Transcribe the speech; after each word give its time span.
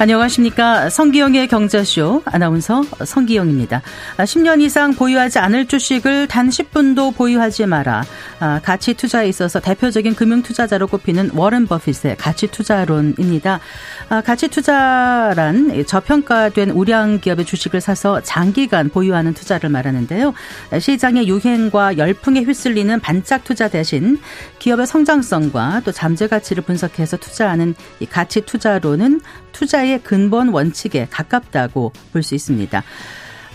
안녕하십니까. 0.00 0.88
성기영의 0.88 1.48
경제쇼 1.48 2.22
아나운서 2.24 2.82
성기영입니다. 3.04 3.82
10년 4.16 4.48
아, 4.48 4.64
이상 4.64 4.94
보유하지 4.94 5.38
않을 5.38 5.66
주식을 5.66 6.26
단 6.26 6.48
10분도 6.48 7.14
보유하지 7.14 7.66
마라. 7.66 8.04
아, 8.38 8.60
가치 8.64 8.94
투자에 8.94 9.28
있어서 9.28 9.60
대표적인 9.60 10.14
금융 10.14 10.42
투자자로 10.42 10.86
꼽히는 10.86 11.32
워런 11.34 11.66
버핏의 11.66 12.16
가치 12.16 12.46
투자론입니다. 12.46 13.60
아, 14.08 14.22
가치 14.22 14.48
투자란 14.48 15.84
저평가된 15.84 16.70
우량 16.70 17.20
기업의 17.20 17.44
주식을 17.44 17.82
사서 17.82 18.22
장기간 18.22 18.88
보유하는 18.88 19.34
투자를 19.34 19.68
말하는데요. 19.68 20.32
시장의 20.78 21.28
유행과 21.28 21.98
열풍에 21.98 22.40
휩쓸리는 22.40 23.00
반짝 23.00 23.44
투자 23.44 23.68
대신 23.68 24.18
기업의 24.60 24.86
성장성과 24.86 25.82
또 25.84 25.92
잠재 25.92 26.26
가치를 26.26 26.62
분석해서 26.64 27.18
투자하는 27.18 27.74
이 28.00 28.06
가치 28.06 28.40
투자론은 28.40 29.20
투자의 29.52 29.89
근본 29.98 30.48
원칙에 30.48 31.06
가깝다고 31.10 31.92
볼 32.12 32.22
수 32.22 32.34
있습니다. 32.34 32.82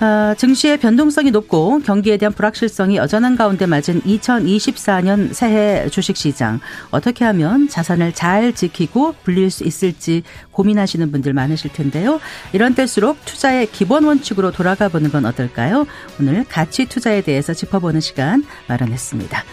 아, 0.02 0.36
증시의 0.38 0.78
변동성이 0.78 1.32
높고 1.32 1.80
경기에 1.80 2.18
대한 2.18 2.34
불확실성이 2.34 2.98
여전한 2.98 3.38
가운데 3.38 3.66
맞은 3.66 4.02
2024년 4.02 5.34
새해 5.34 5.88
주식시장 5.90 6.60
어떻게 6.92 7.24
하면 7.24 7.70
자산을 7.70 8.12
잘 8.14 8.52
지키고 8.52 9.16
불릴 9.24 9.50
수 9.50 9.64
있을지 9.64 10.24
고민하시는 10.52 11.12
분들 11.14 11.32
많으실 11.32 11.72
텐데요. 11.72 12.20
이런 12.52 12.76
때일수록 12.76 13.24
투자의 13.24 13.68
기본 13.72 14.04
원칙으로 14.04 14.52
돌아가 14.52 14.90
보는 14.90 15.12
건 15.12 15.26
어떨까요? 15.26 15.88
오늘 16.20 16.44
가치 16.44 16.88
투자에 16.88 17.22
대해서 17.22 17.54
짚어보는 17.54 18.02
시간 18.02 18.44
마련했습니다. 18.68 19.44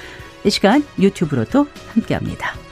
이 0.45 0.51
시간 0.51 0.85
유튜브로도 0.99 1.69
함께합니다. 1.95 2.72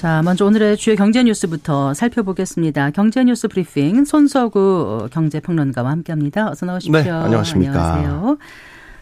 자, 0.00 0.22
먼저 0.22 0.46
오늘의 0.46 0.78
주요 0.78 0.96
경제 0.96 1.22
뉴스부터 1.22 1.92
살펴보겠습니다. 1.92 2.90
경제 2.92 3.22
뉴스 3.22 3.48
브리핑 3.48 4.06
손서구 4.06 5.10
경제평론가와 5.12 5.90
함께합니다. 5.90 6.48
어서 6.48 6.64
나오십시오. 6.64 7.02
네, 7.02 7.10
안녕하십니까. 7.10 7.96
안녕하세요. 7.96 8.38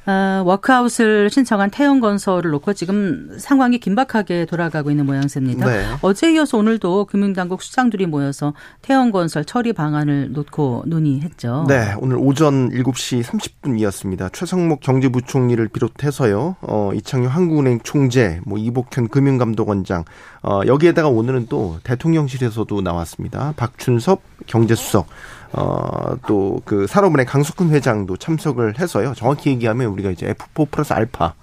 어, 0.09 0.43
워크아웃을 0.47 1.29
신청한 1.29 1.71
태형건설을 1.71 2.51
놓고 2.53 2.73
지금 2.73 3.37
상황이 3.39 3.79
긴박하게 3.79 4.47
돌아가고 4.47 4.91
있는 4.91 5.05
모양새입니다. 5.05 5.67
네. 5.67 5.85
어제 6.01 6.33
이어서 6.33 6.57
오늘도 6.57 7.05
금융당국 7.05 7.61
수장들이 7.61 8.07
모여서 8.07 8.55
태형건설 8.81 9.45
처리 9.45 9.75
방안을 9.75 10.33
놓고 10.33 10.85
논의했죠. 10.87 11.67
네, 11.69 11.95
오늘 11.99 12.17
오전 12.17 12.71
7시 12.71 13.23
30분이었습니다. 13.23 14.33
최성목 14.33 14.81
경제부총리를 14.81 15.69
비롯해서요, 15.69 16.57
어, 16.63 16.91
이창용 16.95 17.31
한국은행 17.31 17.81
총재, 17.83 18.41
뭐 18.47 18.57
이복현 18.57 19.09
금융감독원장, 19.09 20.05
어, 20.43 20.63
여기에다가 20.67 21.11
오늘은 21.11 21.49
또 21.51 21.81
대통령실에서도 21.85 22.81
나왔습니다. 22.81 23.53
박춘섭 23.57 24.23
경제수석, 24.47 25.07
어, 25.53 26.17
또 26.27 26.49
그 26.65 26.87
산업은행 26.87 27.27
강석훈 27.27 27.71
회장도 27.71 28.17
참석을 28.17 28.79
해서요. 28.79 29.15
정확히 29.15 29.51
얘기하면 29.51 29.89
우리가 29.89 30.11
이제 30.11 30.33
F4 30.35 30.71
플러스 30.71 30.93
알파 30.93 31.35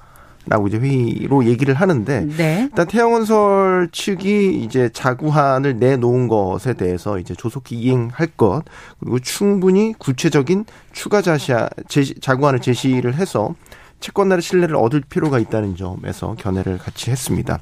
라고 0.47 0.67
이제 0.67 0.77
회의로 0.77 1.45
얘기를 1.45 1.73
하는데 1.73 2.27
네. 2.38 2.67
일단 2.69 2.85
태양건설 2.88 3.89
측이 3.91 4.61
이제 4.63 4.89
자구안을 4.93 5.79
내놓은 5.79 6.27
것에 6.27 6.73
대해서 6.73 7.17
이제 7.17 7.33
조속히 7.33 7.75
이행할 7.75 8.27
것 8.38 8.61
그리고 8.99 9.17
충분히 9.17 9.93
구체적인 9.97 10.66
추가 10.93 11.23
자시아 11.23 11.67
제시, 11.87 12.13
자구안을 12.19 12.59
제시를 12.59 13.16
해서 13.16 13.55
채권날의 14.01 14.43
신뢰를 14.43 14.75
얻을 14.75 15.01
필요가 15.09 15.39
있다는 15.39 15.75
점에서 15.75 16.35
견해를 16.37 16.77
같이 16.77 17.09
했습니다. 17.09 17.57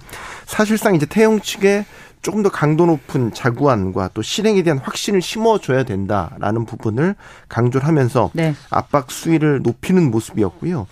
사실상 0.46 0.96
이제 0.96 1.06
태영 1.06 1.40
측의 1.40 1.86
조금 2.24 2.42
더 2.42 2.50
강도 2.50 2.86
높은 2.86 3.34
자구안과 3.34 4.12
또 4.14 4.22
실행에 4.22 4.64
대한 4.64 4.80
확신을 4.80 5.22
심어줘야 5.22 5.84
된다라는 5.84 6.66
부분을 6.66 7.16
강조를 7.50 7.86
하면서 7.86 8.32
네. 8.34 8.56
압박 8.70 9.12
수위를 9.12 9.62
높이는 9.62 10.10
모습이었고요. 10.10 10.88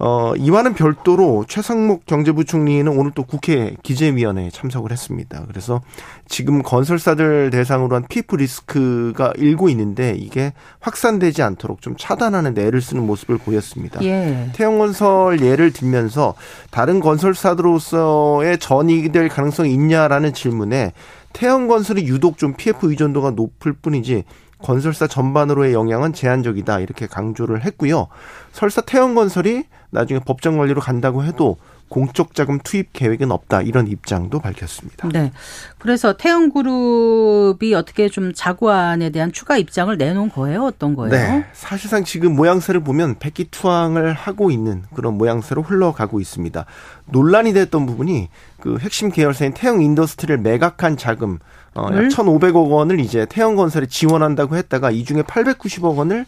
어, 0.00 0.32
이와는 0.36 0.74
별도로 0.74 1.44
최상목 1.48 2.06
경제부총리는 2.06 2.86
오늘 2.96 3.10
또 3.14 3.24
국회 3.24 3.74
기재위원회에 3.82 4.50
참석을 4.50 4.92
했습니다. 4.92 5.44
그래서 5.48 5.80
지금 6.28 6.62
건설사들 6.62 7.50
대상으로 7.50 7.96
한 7.96 8.04
PF 8.08 8.36
리스크가 8.36 9.32
일고 9.36 9.68
있는데 9.70 10.14
이게 10.16 10.52
확산되지 10.78 11.42
않도록 11.42 11.82
좀 11.82 11.96
차단하는 11.98 12.56
애를 12.56 12.80
쓰는 12.80 13.04
모습을 13.06 13.38
보였습니다. 13.38 14.00
예. 14.04 14.50
태영건설 14.52 15.40
예를 15.40 15.72
들면서 15.72 16.34
다른 16.70 17.00
건설사들로서의 17.00 18.58
전이익이 18.58 19.10
될 19.10 19.28
가능성이 19.28 19.72
있냐라는 19.72 20.32
질문에 20.32 20.92
태영건설이 21.32 22.06
유독 22.06 22.38
좀 22.38 22.54
PF 22.54 22.88
의존도가 22.88 23.32
높을 23.32 23.72
뿐이지 23.72 24.24
건설사 24.60 25.06
전반으로의 25.06 25.72
영향은 25.72 26.12
제한적이다 26.12 26.80
이렇게 26.80 27.06
강조를 27.06 27.64
했고요. 27.64 28.08
설사 28.52 28.80
태영건설이 28.80 29.64
나중에 29.90 30.20
법정 30.20 30.58
관리로 30.58 30.80
간다고 30.80 31.24
해도 31.24 31.56
공적 31.88 32.34
자금 32.34 32.58
투입 32.58 32.92
계획은 32.92 33.30
없다 33.32 33.62
이런 33.62 33.86
입장도 33.86 34.40
밝혔습니다. 34.40 35.08
네. 35.08 35.32
그래서 35.78 36.12
태영그룹이 36.12 37.74
어떻게 37.74 38.08
좀 38.08 38.32
자구안에 38.34 39.10
대한 39.10 39.32
추가 39.32 39.56
입장을 39.56 39.96
내놓은 39.96 40.30
거예요? 40.30 40.64
어떤 40.64 40.94
거예요? 40.94 41.10
네. 41.10 41.46
사실상 41.54 42.04
지금 42.04 42.36
모양새를 42.36 42.80
보면 42.80 43.18
백기 43.18 43.50
투항을 43.50 44.12
하고 44.12 44.50
있는 44.50 44.82
그런 44.94 45.16
모양새로 45.16 45.62
흘러가고 45.62 46.20
있습니다. 46.20 46.66
논란이 47.06 47.54
됐던 47.54 47.86
부분이 47.86 48.28
그 48.60 48.76
핵심 48.78 49.10
계열사인 49.10 49.54
태영 49.54 49.80
인더스트리를 49.80 50.38
매각한 50.38 50.98
자금 50.98 51.38
어, 51.74 51.88
약 51.92 52.08
1,500억 52.08 52.70
원을 52.70 53.00
이제 53.00 53.24
태영 53.26 53.56
건설에 53.56 53.86
지원한다고 53.86 54.56
했다가 54.56 54.90
이 54.90 55.04
중에 55.04 55.22
890억 55.22 55.96
원을 55.96 56.26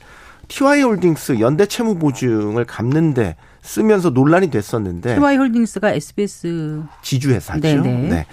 TY홀딩스 0.49 1.41
연대 1.41 1.67
채무 1.67 1.97
보증을 1.97 2.65
갚는데 2.65 3.37
쓰면서 3.63 4.11
논란이 4.11 4.51
됐었는데 4.51 5.17
TY홀딩스가 5.17 5.93
SBS 5.93 6.83
지주회사죠. 7.03 7.61
네네. 7.61 8.09
네. 8.09 8.27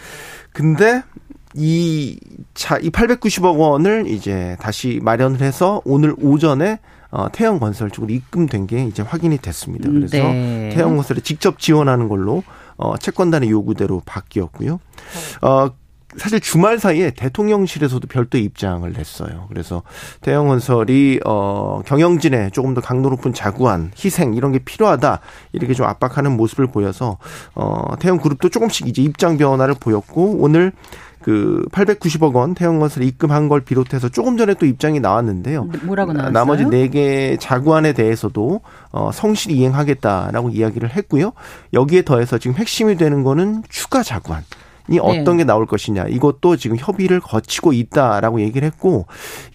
근데 0.51 1.03
이 1.53 2.19
자, 2.53 2.77
이 2.77 2.89
890억 2.89 3.57
원을 3.57 4.07
이제 4.07 4.57
다시 4.59 4.99
마련을 5.01 5.41
해서 5.41 5.81
오늘 5.85 6.13
오전에 6.19 6.79
어, 7.09 7.31
태영건설 7.31 7.89
쪽으로 7.91 8.13
입금된 8.13 8.67
게 8.67 8.83
이제 8.83 9.01
확인이 9.01 9.37
됐습니다. 9.37 9.89
그래서 9.89 10.17
네. 10.17 10.69
태영건설에 10.73 11.21
직접 11.21 11.57
지원하는 11.59 12.09
걸로 12.09 12.43
어, 12.75 12.97
채권단의 12.97 13.49
요구대로 13.49 14.01
바뀌었고요. 14.05 14.79
어, 15.41 15.69
사실 16.17 16.39
주말 16.39 16.79
사이에 16.79 17.11
대통령실에서도 17.11 18.07
별도 18.07 18.37
입장을 18.37 18.91
냈어요. 18.91 19.45
그래서 19.49 19.83
대형건설이 20.21 21.21
어 21.25 21.81
경영진에 21.85 22.49
조금 22.51 22.73
더 22.73 22.81
강도 22.81 23.09
높은 23.09 23.33
자구안, 23.33 23.91
희생 23.97 24.33
이런 24.33 24.51
게 24.51 24.59
필요하다 24.59 25.19
이렇게 25.53 25.73
좀 25.73 25.85
압박하는 25.85 26.35
모습을 26.35 26.67
보여서 26.67 27.17
어 27.55 27.95
태형그룹도 27.99 28.49
조금씩 28.49 28.87
이제 28.87 29.01
입장 29.01 29.37
변화를 29.37 29.75
보였고 29.79 30.37
오늘 30.39 30.71
그 31.21 31.65
890억 31.71 32.35
원 32.35 32.53
태형건설 32.53 33.03
입금한 33.03 33.49
걸 33.49 33.61
비롯해서 33.61 34.07
조금 34.09 34.37
전에 34.37 34.53
또 34.53 34.65
입장이 34.65 34.99
나왔는데요. 34.99 35.65
네, 35.71 35.79
뭐라고 35.83 36.13
나왔어요? 36.13 36.31
나머지 36.31 36.63
4개 36.63 37.37
자구안에 37.39 37.93
대해서도 37.93 38.61
어 38.91 39.11
성실히 39.11 39.55
이행하겠다라고 39.57 40.49
이야기를 40.49 40.91
했고요. 40.91 41.33
여기에 41.73 42.03
더해서 42.03 42.37
지금 42.37 42.55
핵심이 42.55 42.95
되는 42.95 43.23
거는 43.23 43.63
추가 43.69 44.03
자구안. 44.03 44.43
이 44.89 44.99
어떤 44.99 45.37
네. 45.37 45.37
게 45.37 45.43
나올 45.43 45.65
것이냐 45.65 46.05
이것도 46.07 46.57
지금 46.57 46.77
협의를 46.77 47.19
거치고 47.19 47.73
있다라고 47.73 48.41
얘기를 48.41 48.65
했고 48.65 49.05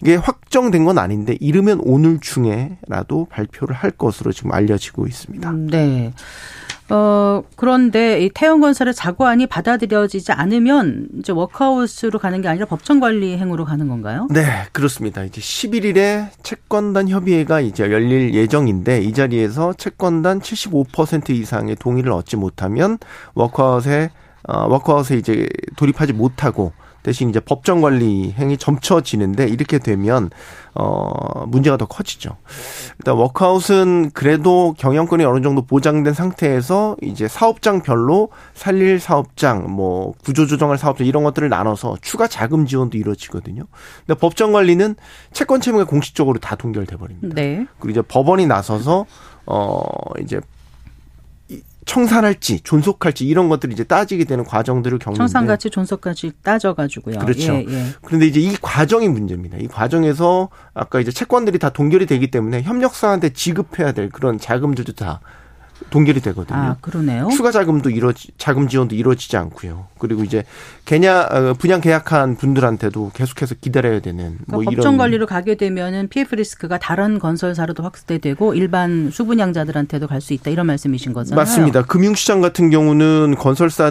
이게 0.01 0.15
확정된 0.15 0.85
건 0.85 0.97
아닌데 0.97 1.37
이르면 1.39 1.81
오늘 1.83 2.19
중에라도 2.19 3.25
발표를 3.29 3.75
할 3.75 3.91
것으로 3.91 4.31
지금 4.31 4.51
알려지고 4.51 5.07
있습니다. 5.07 5.49
음, 5.49 5.67
네. 5.67 6.13
어, 6.89 7.41
그런데 7.55 8.23
이 8.23 8.29
태형건설의 8.29 8.93
자구안이 8.93 9.47
받아들여지지 9.47 10.31
않으면 10.33 11.07
이제 11.17 11.31
워크아웃으로 11.31 12.19
가는 12.19 12.41
게 12.41 12.47
아니라 12.47 12.65
법정 12.65 12.99
관리 12.99 13.37
행으로 13.37 13.65
가는 13.65 13.87
건가요? 13.87 14.27
네, 14.29 14.43
그렇습니다. 14.73 15.23
이제 15.23 15.39
11일에 15.39 16.27
채권단 16.43 17.07
협의회가 17.07 17.61
이제 17.61 17.89
열릴 17.89 18.33
예정인데 18.33 19.01
이 19.01 19.13
자리에서 19.13 19.73
채권단 19.73 20.41
75% 20.41 21.29
이상의 21.29 21.77
동의를 21.77 22.11
얻지 22.11 22.35
못하면 22.35 22.97
워크아웃에 23.33 24.11
어, 24.47 24.67
워크아웃에 24.67 25.17
이제 25.17 25.47
돌입하지 25.75 26.13
못하고 26.13 26.73
대신 27.03 27.29
이제 27.29 27.39
법정 27.41 27.81
관리 27.81 28.31
행위 28.31 28.57
점쳐지는데 28.57 29.47
이렇게 29.49 29.77
되면 29.77 30.29
어 30.73 31.45
문제가 31.45 31.77
더 31.77 31.85
커지죠. 31.85 32.37
일단 32.97 33.15
워크아웃은 33.15 34.11
그래도 34.13 34.73
경영권이 34.77 35.23
어느 35.25 35.41
정도 35.43 35.61
보장된 35.63 36.13
상태에서 36.13 36.95
이제 37.01 37.27
사업장별로 37.27 38.29
살릴 38.53 38.99
사업장, 38.99 39.69
뭐 39.69 40.13
구조 40.23 40.47
조정할 40.47 40.77
사업장 40.77 41.05
이런 41.05 41.23
것들을 41.23 41.49
나눠서 41.49 41.97
추가 42.01 42.27
자금 42.27 42.65
지원도 42.65 42.97
이루어지거든요. 42.97 43.65
근데 44.07 44.19
법정 44.19 44.53
관리는 44.53 44.95
채권 45.33 45.59
채무가 45.59 45.83
공식적으로 45.83 46.39
다 46.39 46.55
동결돼 46.55 46.95
버립니다. 46.95 47.35
네. 47.35 47.67
그리고 47.79 47.91
이제 47.91 48.01
법원이 48.01 48.47
나서서 48.47 49.05
어 49.45 49.83
이제 50.21 50.39
청산할지 51.85 52.61
존속할지 52.61 53.25
이런 53.25 53.49
것들이 53.49 53.73
이제 53.73 53.83
따지게 53.83 54.25
되는 54.25 54.43
과정들을 54.43 54.99
겪는데 54.99 55.17
청산가치 55.17 55.69
존속가치 55.69 56.31
따져가지고요. 56.43 57.19
그렇죠. 57.19 57.53
예, 57.53 57.65
예. 57.67 57.85
그런데 58.03 58.27
이제 58.27 58.39
이 58.39 58.55
과정이 58.61 59.07
문제입니다. 59.09 59.57
이 59.57 59.67
과정에서 59.67 60.49
아까 60.73 60.99
이제 60.99 61.11
채권들이 61.11 61.59
다 61.59 61.69
동결이 61.69 62.05
되기 62.05 62.31
때문에 62.31 62.61
협력사한테 62.63 63.29
지급해야 63.29 63.91
될 63.91 64.09
그런 64.09 64.39
자금들도 64.39 64.93
다 64.93 65.21
동결이 65.89 66.21
되거든요. 66.21 66.57
아, 66.57 66.75
그러네요. 66.81 67.29
추가 67.31 67.51
자금도 67.51 67.89
이루어지 67.89 68.29
자금 68.37 68.67
지원도 68.67 68.95
이루어지지 68.95 69.37
않고요. 69.37 69.87
그리고 69.99 70.23
이제 70.23 70.43
개냐 70.85 71.27
어, 71.31 71.53
분양 71.57 71.79
계약한 71.81 72.35
분들한테도 72.35 73.11
계속해서 73.13 73.55
기다려야 73.61 73.99
되는 74.01 74.37
뭐 74.47 74.59
그러니까 74.59 74.71
법정 74.71 74.97
관리로 74.97 75.25
가게 75.25 75.55
되면은 75.55 76.09
PF 76.09 76.35
리스크가 76.35 76.77
다른 76.77 77.19
건설사로도 77.19 77.83
확대되고 77.83 78.53
일반 78.55 79.09
수분양자들한테도 79.11 80.07
갈 80.07 80.23
수 80.23 80.33
있다 80.33 80.51
이런 80.51 80.65
말씀이신 80.67 81.11
거잖아요. 81.11 81.35
맞습니다. 81.35 81.81
금융시장 81.83 82.39
같은 82.39 82.69
경우는 82.69 83.35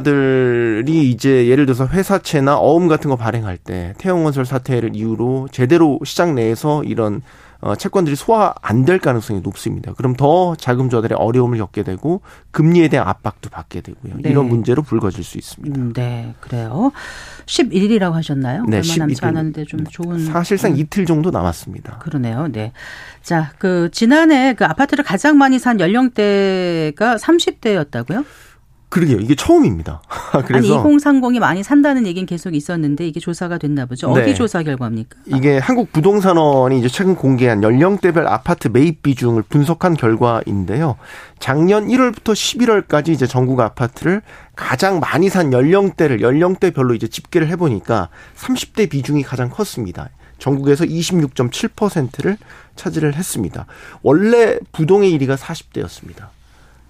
건설사들이 0.07 1.11
이제 1.11 1.47
예를 1.49 1.67
들어서 1.67 1.87
회사채나 1.87 2.57
어음 2.59 2.89
같은 2.89 3.11
거 3.11 3.17
발행할 3.17 3.59
때 3.59 3.95
태형건설 3.99 4.47
사태를 4.47 4.97
이유로 4.97 5.49
제대로 5.53 5.99
시장 6.05 6.35
내에서 6.35 6.83
이런 6.85 7.17
어, 7.17 7.52
채권들이 7.79 8.17
소화 8.17 8.55
안 8.61 8.83
될 8.85 8.99
가능성이 8.99 9.41
높습니다. 9.41 9.93
그럼 9.95 10.15
더 10.15 10.57
자금 10.57 10.91
조달에 10.91 11.15
어려움을 11.15 11.59
겪게 11.59 11.85
되고 11.85 12.21
금리에 12.51 12.89
대한 12.89 13.07
압박도 13.07 13.49
받게 13.51 13.81
되고요. 13.81 14.15
네. 14.21 14.31
이런 14.31 14.49
문제로 14.49 14.83
불거질 14.83 15.23
수 15.23 15.39
있습니다. 15.39 15.81
음, 15.81 15.93
네, 15.93 16.35
그래요. 16.41 16.91
11일이라고 17.47 18.13
하셨나요? 18.13 18.65
네, 18.67 18.79
얼마 18.79 18.97
남지 18.97 19.25
않았는데 19.25 19.65
좀 19.67 19.85
좋은 19.85 20.25
사실상 20.27 20.73
음. 20.73 20.77
이틀 20.79 21.07
정도 21.07 21.31
남았습니다. 21.31 21.99
그러네요. 21.99 22.49
네. 22.51 22.73
자, 23.23 23.53
그 23.59 23.89
지난해 23.93 24.55
그 24.55 24.65
아파트를 24.65 25.05
가장 25.05 25.39
많이 25.39 25.61
산 25.61 25.79
연령대가 25.79 27.17
30대였다고요? 27.17 28.25
그러게요. 28.93 29.21
이게 29.21 29.35
처음입니다. 29.35 30.03
그래서 30.47 30.79
아니 30.79 30.97
2030이 30.97 31.39
많이 31.39 31.63
산다는 31.63 32.07
얘기는 32.07 32.27
계속 32.27 32.55
있었는데 32.55 33.09
이게 33.09 33.21
조사가 33.21 33.57
됐나 33.57 33.87
보죠. 33.87 34.11
어디 34.11 34.27
네. 34.27 34.35
조사 34.35 34.63
결과입니까? 34.63 35.17
이게 35.29 35.57
한국 35.57 35.91
부동산원이 35.93 36.79
이제 36.79 36.89
최근 36.89 37.15
공개한 37.15 37.63
연령대별 37.63 38.27
아파트 38.27 38.69
매입 38.69 39.03
비중을 39.03 39.45
분석한 39.45 39.95
결과인데요. 39.95 40.97
작년 41.39 41.89
1월부터 41.89 42.35
11월까지 42.35 43.09
이제 43.09 43.27
전국 43.27 43.61
아파트를 43.61 44.21
가장 44.57 45.01
많이 45.01 45.31
산 45.31 45.55
연령대를 45.55 46.21
연령대별로 46.21 46.95
이제 46.95 47.09
집계를 47.09 47.49
해 47.49 47.57
보니까 47.57 48.11
30대 48.37 48.91
비중이 48.91 49.23
가장 49.23 49.49
컸습니다. 49.49 50.11
전국에서 50.39 50.85
26.7%를 50.85 52.37
차지를 52.77 53.15
했습니다. 53.15 53.65
원래 54.03 54.59
부동의 54.73 55.19
1위가 55.19 55.39
40대였습니다. 55.39 56.27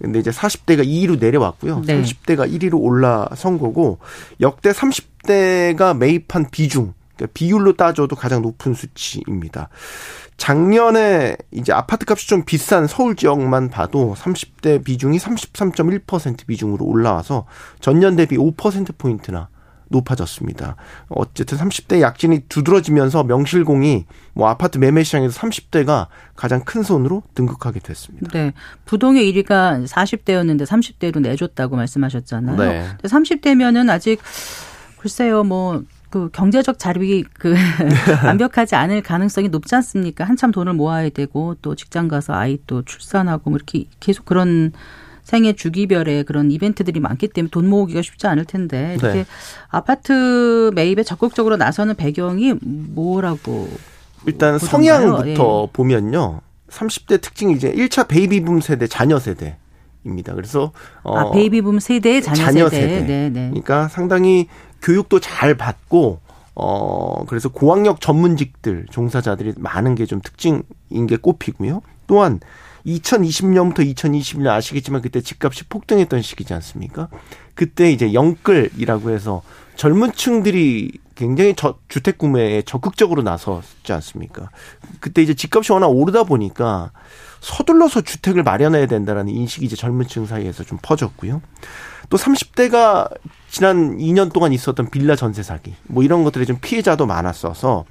근데 0.02 0.18
이제 0.18 0.30
40대가 0.30 0.84
2위로 0.84 1.20
내려왔고요. 1.20 1.82
네. 1.86 2.02
30대가 2.02 2.50
1위로 2.50 2.80
올라선 2.80 3.58
거고 3.58 3.98
역대 4.40 4.72
30대가 4.72 5.96
매입한 5.96 6.50
비중 6.50 6.92
그러니까 7.16 7.32
비율로 7.34 7.74
따져도 7.74 8.16
가장 8.16 8.42
높은 8.42 8.74
수치입니다. 8.74 9.68
작년에 10.36 11.36
이제 11.52 11.72
아파트 11.72 12.04
값이 12.08 12.26
좀 12.26 12.44
비싼 12.44 12.88
서울 12.88 13.14
지역만 13.14 13.68
봐도 13.68 14.14
30대 14.18 14.82
비중이 14.82 15.18
33.1% 15.18 16.46
비중으로 16.46 16.84
올라와서 16.84 17.46
전년 17.78 18.16
대비 18.16 18.36
5% 18.36 18.98
포인트나 18.98 19.48
높아졌습니다. 19.92 20.76
어쨌든 21.08 21.58
30대 21.58 22.00
약진이 22.00 22.40
두드러지면서 22.48 23.22
명실공히 23.24 24.06
뭐 24.32 24.48
아파트 24.48 24.78
매매 24.78 25.04
시장에서 25.04 25.38
30대가 25.40 26.08
가장 26.34 26.64
큰 26.64 26.82
손으로 26.82 27.22
등극하게 27.34 27.80
됐습니다. 27.80 28.30
네. 28.32 28.52
부동의 28.84 29.32
1위가 29.32 29.86
40대였는데 29.86 30.66
30대로 30.66 31.20
내줬다고 31.20 31.76
말씀하셨잖아요. 31.76 32.56
네. 32.56 32.88
30대면은 33.02 33.88
아직 33.90 34.20
글쎄요, 34.98 35.42
뭐, 35.44 35.82
그 36.10 36.28
경제적 36.30 36.78
자립이 36.78 37.24
그 37.32 37.54
완벽하지 38.24 38.74
않을 38.74 39.02
가능성이 39.02 39.48
높지 39.48 39.74
않습니까? 39.76 40.24
한참 40.24 40.52
돈을 40.52 40.74
모아야 40.74 41.08
되고 41.08 41.56
또 41.62 41.74
직장 41.74 42.06
가서 42.06 42.34
아이 42.34 42.58
또 42.66 42.82
출산하고 42.82 43.48
뭐 43.48 43.56
이렇게 43.56 43.86
계속 43.98 44.26
그런 44.26 44.72
생애 45.32 45.54
주기별의 45.54 46.24
그런 46.24 46.50
이벤트들이 46.50 47.00
많기 47.00 47.26
때문에 47.26 47.48
돈 47.50 47.66
모으기가 47.66 48.02
쉽지 48.02 48.26
않을 48.26 48.44
텐데 48.44 48.96
이렇게 48.98 49.20
네. 49.20 49.24
아파트 49.70 50.70
매입에 50.74 51.04
적극적으로 51.04 51.56
나서는 51.56 51.94
배경이 51.94 52.52
뭐라고 52.60 53.66
일단 54.26 54.58
성향부터 54.58 55.68
예. 55.68 55.72
보면요. 55.72 56.42
30대 56.68 57.22
특징이 57.22 57.54
이제 57.54 57.72
1차 57.72 58.08
베이비붐 58.08 58.60
세대 58.60 58.86
자녀 58.86 59.18
세대 59.18 59.56
입니다. 60.04 60.34
그래서 60.34 60.72
어 61.02 61.16
아, 61.16 61.30
베이비붐 61.30 61.80
세대의 61.80 62.20
자녀, 62.22 62.36
자녀 62.44 62.68
세대. 62.68 62.88
세대. 62.88 63.06
네, 63.06 63.28
네. 63.30 63.48
그러니까 63.48 63.88
상당히 63.88 64.48
교육도 64.82 65.18
잘 65.20 65.54
받고 65.54 66.20
어 66.54 67.24
그래서 67.24 67.48
고학력 67.48 68.02
전문직들 68.02 68.84
종사자들이 68.90 69.54
많은 69.56 69.94
게 69.94 70.04
좀 70.04 70.20
특징인 70.20 71.06
게 71.08 71.16
꼽히고요. 71.16 71.80
또한 72.06 72.38
2020년부터 72.86 73.78
2021년 73.94 74.48
아시겠지만 74.48 75.02
그때 75.02 75.20
집값이 75.20 75.64
폭등했던 75.64 76.22
시기지 76.22 76.54
않습니까? 76.54 77.08
그때 77.54 77.90
이제 77.90 78.12
영끌이라고 78.12 79.10
해서 79.10 79.42
젊은 79.76 80.12
층들이 80.12 80.92
굉장히 81.14 81.54
저, 81.56 81.78
주택 81.88 82.18
구매에 82.18 82.62
적극적으로 82.62 83.22
나섰지 83.22 83.92
않습니까? 83.92 84.50
그때 85.00 85.22
이제 85.22 85.34
집값이 85.34 85.72
워낙 85.72 85.88
오르다 85.88 86.24
보니까 86.24 86.90
서둘러서 87.40 88.02
주택을 88.02 88.42
마련해야 88.42 88.86
된다라는 88.86 89.32
인식이 89.32 89.66
이제 89.66 89.76
젊은 89.76 90.06
층 90.06 90.26
사이에서 90.26 90.64
좀 90.64 90.78
퍼졌고요. 90.80 91.42
또 92.08 92.16
30대가 92.16 93.10
지난 93.48 93.98
2년 93.98 94.32
동안 94.32 94.52
있었던 94.52 94.90
빌라 94.90 95.16
전세 95.16 95.42
사기 95.42 95.74
뭐 95.84 96.02
이런 96.02 96.24
것들에 96.24 96.44
좀 96.44 96.58
피해자도 96.60 97.06
많았어서 97.06 97.84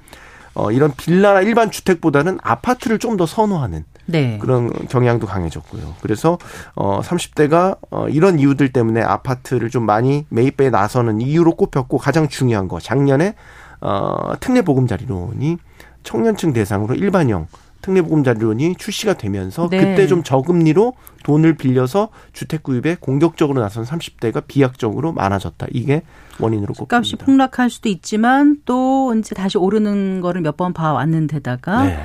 어 0.54 0.70
이런 0.70 0.92
빌라나 0.94 1.40
일반 1.40 1.70
주택보다는 1.70 2.38
아파트를 2.42 2.98
좀 2.98 3.16
더 3.16 3.26
선호하는 3.26 3.84
네. 4.06 4.38
그런 4.40 4.70
경향도 4.88 5.26
강해졌고요. 5.26 5.94
그래서 6.00 6.38
어 6.74 7.00
30대가 7.02 7.78
어 7.90 8.08
이런 8.08 8.38
이유들 8.38 8.72
때문에 8.72 9.00
아파트를 9.02 9.70
좀 9.70 9.86
많이 9.86 10.26
매입에 10.28 10.70
나서는 10.70 11.20
이유로 11.20 11.54
꼽혔고 11.56 11.98
가장 11.98 12.28
중요한 12.28 12.68
거 12.68 12.80
작년에 12.80 13.34
어 13.80 14.32
특례 14.40 14.62
보금자리론이 14.62 15.56
청년층 16.02 16.52
대상으로 16.52 16.94
일반형 16.94 17.46
특례보금자리론이 17.82 18.76
출시가 18.76 19.14
되면서 19.14 19.68
네. 19.68 19.78
그때 19.78 20.06
좀 20.06 20.22
저금리로 20.22 20.94
돈을 21.24 21.56
빌려서 21.56 22.10
주택 22.32 22.62
구입에 22.62 22.96
공격적으로 23.00 23.60
나선 23.60 23.84
30대가 23.84 24.44
비약적으로 24.46 25.12
많아졌다. 25.12 25.66
이게 25.72 26.02
원인으로 26.38 26.74
꼽힙니다. 26.74 26.96
값이 26.96 27.16
폭락할 27.16 27.70
수도 27.70 27.88
있지만 27.88 28.58
또 28.64 29.12
이제 29.18 29.34
다시 29.34 29.58
오르는 29.58 30.20
거를 30.20 30.42
몇 30.42 30.56
번 30.56 30.72
봐왔는데다가 30.72 31.82
네. 31.84 31.98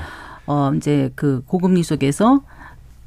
어 0.48 0.72
이제 0.76 1.12
그 1.16 1.44
고금리 1.46 1.84
속에서 1.84 2.42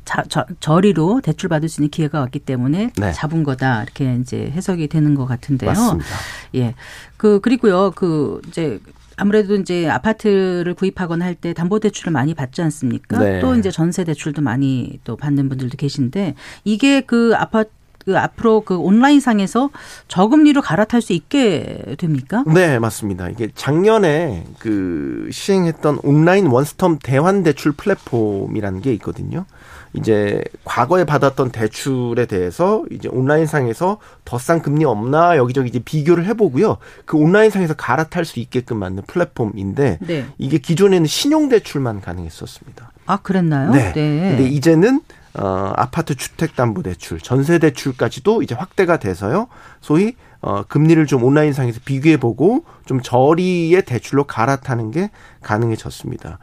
자, 0.04 0.25
저, 0.28 0.44
저리로 0.61 1.20
대출 1.23 1.49
받을 1.49 1.68
수 1.68 1.80
있는 1.80 1.90
기회가 1.90 2.20
왔기 2.20 2.40
때문에 2.40 2.90
네. 2.97 3.12
잡은 3.12 3.44
거다 3.44 3.82
이렇게 3.82 4.16
이제 4.16 4.50
해석이 4.50 4.88
되는 4.88 5.14
것 5.14 5.26
같은데요. 5.26 5.70
맞습니다. 5.70 6.09
예. 6.56 6.75
그 7.16 7.40
그리고요. 7.40 7.92
그 7.94 8.40
이제 8.49 8.80
아무래도 9.16 9.54
이제 9.54 9.88
아파트를 9.88 10.75
구입하거나 10.75 11.25
할 11.25 11.35
때 11.35 11.52
담보대출을 11.52 12.12
많이 12.12 12.35
받지 12.35 12.61
않습니까? 12.62 13.18
네. 13.18 13.40
또 13.40 13.54
이제 13.54 13.70
전세 13.70 14.02
대출도 14.04 14.42
많이 14.42 14.99
또 15.04 15.16
받는 15.16 15.49
분들도 15.49 15.76
계신데 15.76 16.35
이게 16.64 17.02
그 17.02 17.32
아파트 17.37 17.70
그 18.04 18.19
앞으로 18.19 18.62
그 18.62 18.76
온라인 18.76 19.21
상에서 19.21 19.71
저금리로 20.09 20.62
갈아탈 20.62 21.02
수 21.02 21.12
있게 21.12 21.97
됩니까? 21.99 22.45
네, 22.47 22.78
맞습니다. 22.78 23.28
이게 23.28 23.49
작년에 23.54 24.45
그 24.59 25.28
시행했던 25.33 26.00
온라인 26.02 26.47
원스톱 26.47 27.00
대환 27.02 27.42
대출 27.42 27.73
플랫폼이라는 27.73 28.80
게 28.80 28.92
있거든요. 28.95 29.45
이제 29.92 30.40
과거에 30.64 31.04
받았던 31.04 31.50
대출에 31.50 32.26
대해서 32.26 32.85
이제 32.92 33.09
온라인상에서 33.09 33.99
더 34.25 34.38
싼 34.38 34.62
금리 34.62 34.85
없나 34.85 35.37
여기저기 35.37 35.69
이제 35.69 35.80
비교를 35.80 36.25
해보고요. 36.26 36.76
그 37.04 37.16
온라인상에서 37.19 37.75
갈아탈 37.75 38.25
수 38.25 38.38
있게끔 38.38 38.78
만든 38.78 39.02
플랫폼인데 39.09 39.99
네. 40.00 40.26
이게 40.38 40.59
기존에는 40.59 41.07
신용 41.07 41.49
대출만 41.49 42.00
가능했었습니다. 42.00 42.92
아 43.07 43.16
그랬나요? 43.19 43.73
네. 43.73 43.92
네. 43.92 44.35
근데 44.37 44.49
이제는 44.49 45.00
어, 45.34 45.72
아파트 45.76 46.14
주택 46.14 46.56
담보 46.56 46.82
대출, 46.82 47.20
전세 47.20 47.58
대출까지도 47.58 48.42
이제 48.42 48.54
확대가 48.54 48.99
돼서요. 48.99 49.49
소위 49.80 50.14
어, 50.42 50.62
금리를 50.62 51.04
좀 51.06 51.22
온라인상에서 51.22 51.80
비교해보고 51.84 52.64
좀 52.87 53.02
저리의 53.02 53.84
대출로 53.84 54.25
갈아타는 54.25 54.90
게 54.90 55.10
가능해졌습니다. 55.42 56.38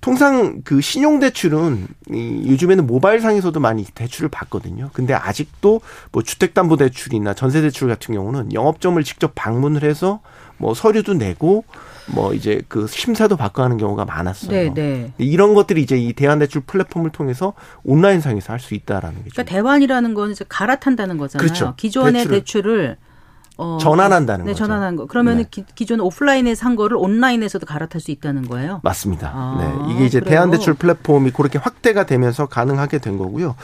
통상 0.00 0.62
그 0.64 0.80
신용대출은 0.80 1.86
이 2.12 2.44
요즘에는 2.48 2.86
모바일상에서도 2.86 3.60
많이 3.60 3.84
대출을 3.84 4.30
받거든요. 4.30 4.88
근데 4.94 5.12
아직도 5.12 5.82
뭐 6.12 6.22
주택담보대출이나 6.22 7.34
전세대출 7.34 7.88
같은 7.88 8.14
경우는 8.14 8.54
영업점을 8.54 9.02
직접 9.04 9.32
방문을 9.34 9.84
해서 9.84 10.20
뭐 10.56 10.72
서류도 10.72 11.14
내고 11.14 11.64
뭐 12.06 12.34
이제 12.34 12.62
그 12.68 12.86
심사도 12.86 13.36
받고 13.36 13.62
하는 13.62 13.76
경우가 13.78 14.04
많았어요. 14.04 14.50
네, 14.50 14.72
네. 14.74 15.12
이런 15.18 15.54
것들이 15.54 15.82
이제 15.82 15.96
이 15.96 16.12
대환대출 16.12 16.62
플랫폼을 16.62 17.10
통해서 17.10 17.54
온라인상에서 17.84 18.52
할 18.52 18.62
수 18.62 18.74
있다라는 18.74 19.18
거죠. 19.24 19.30
그러니까 19.32 19.42
대환이라는 19.44 20.14
건 20.14 20.30
이제 20.30 20.44
갈아탄다는 20.48 21.18
거잖아요. 21.18 21.44
그렇죠. 21.44 21.74
기존의 21.76 22.24
대출을, 22.24 22.38
대출을 22.38 22.96
어, 23.58 23.78
전환한다는 23.80 24.46
네, 24.46 24.52
거죠. 24.52 24.64
전환한 24.64 24.96
거. 24.96 25.06
그러면 25.06 25.38
네. 25.38 25.64
기존 25.74 26.00
오프라인에서 26.00 26.64
한 26.66 26.74
거를 26.76 26.96
온라인에서도 26.96 27.66
갈아탈 27.66 28.00
수 28.00 28.10
있다는 28.10 28.48
거예요? 28.48 28.80
맞습니다. 28.82 29.30
아, 29.34 29.56
네. 29.86 29.92
이게 29.94 30.06
이제 30.06 30.20
대한대출 30.20 30.74
플랫폼이 30.74 31.30
그렇게 31.32 31.58
확대가 31.58 32.04
되면서 32.06 32.46
가능하게 32.46 32.98
된 32.98 33.18
거고요. 33.18 33.54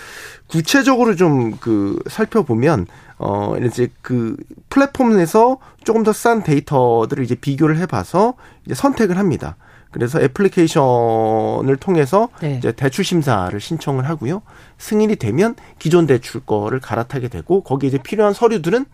구체적으로 0.46 1.14
좀 1.16 1.58
그 1.60 1.98
살펴보면 2.08 2.86
어 3.18 3.54
이제 3.64 3.88
그 4.02 4.36
플랫폼에서 4.70 5.58
조금 5.84 6.02
더 6.02 6.12
싼 6.12 6.42
데이터들을 6.42 7.24
이제 7.24 7.34
비교를 7.34 7.78
해 7.78 7.86
봐서 7.86 8.34
이제 8.64 8.74
선택을 8.74 9.16
합니다. 9.18 9.56
그래서 9.90 10.20
애플리케이션을 10.20 11.76
통해서 11.76 12.28
네. 12.40 12.56
이제 12.58 12.72
대출 12.72 13.04
심사를 13.04 13.58
신청을 13.58 14.08
하고요. 14.08 14.42
승인이 14.78 15.16
되면 15.16 15.54
기존 15.78 16.06
대출 16.06 16.40
거를 16.42 16.78
갈아타게 16.80 17.28
되고 17.28 17.62
거기에 17.62 17.88
이제 17.88 17.98
필요한 17.98 18.34
서류들은 18.34 18.84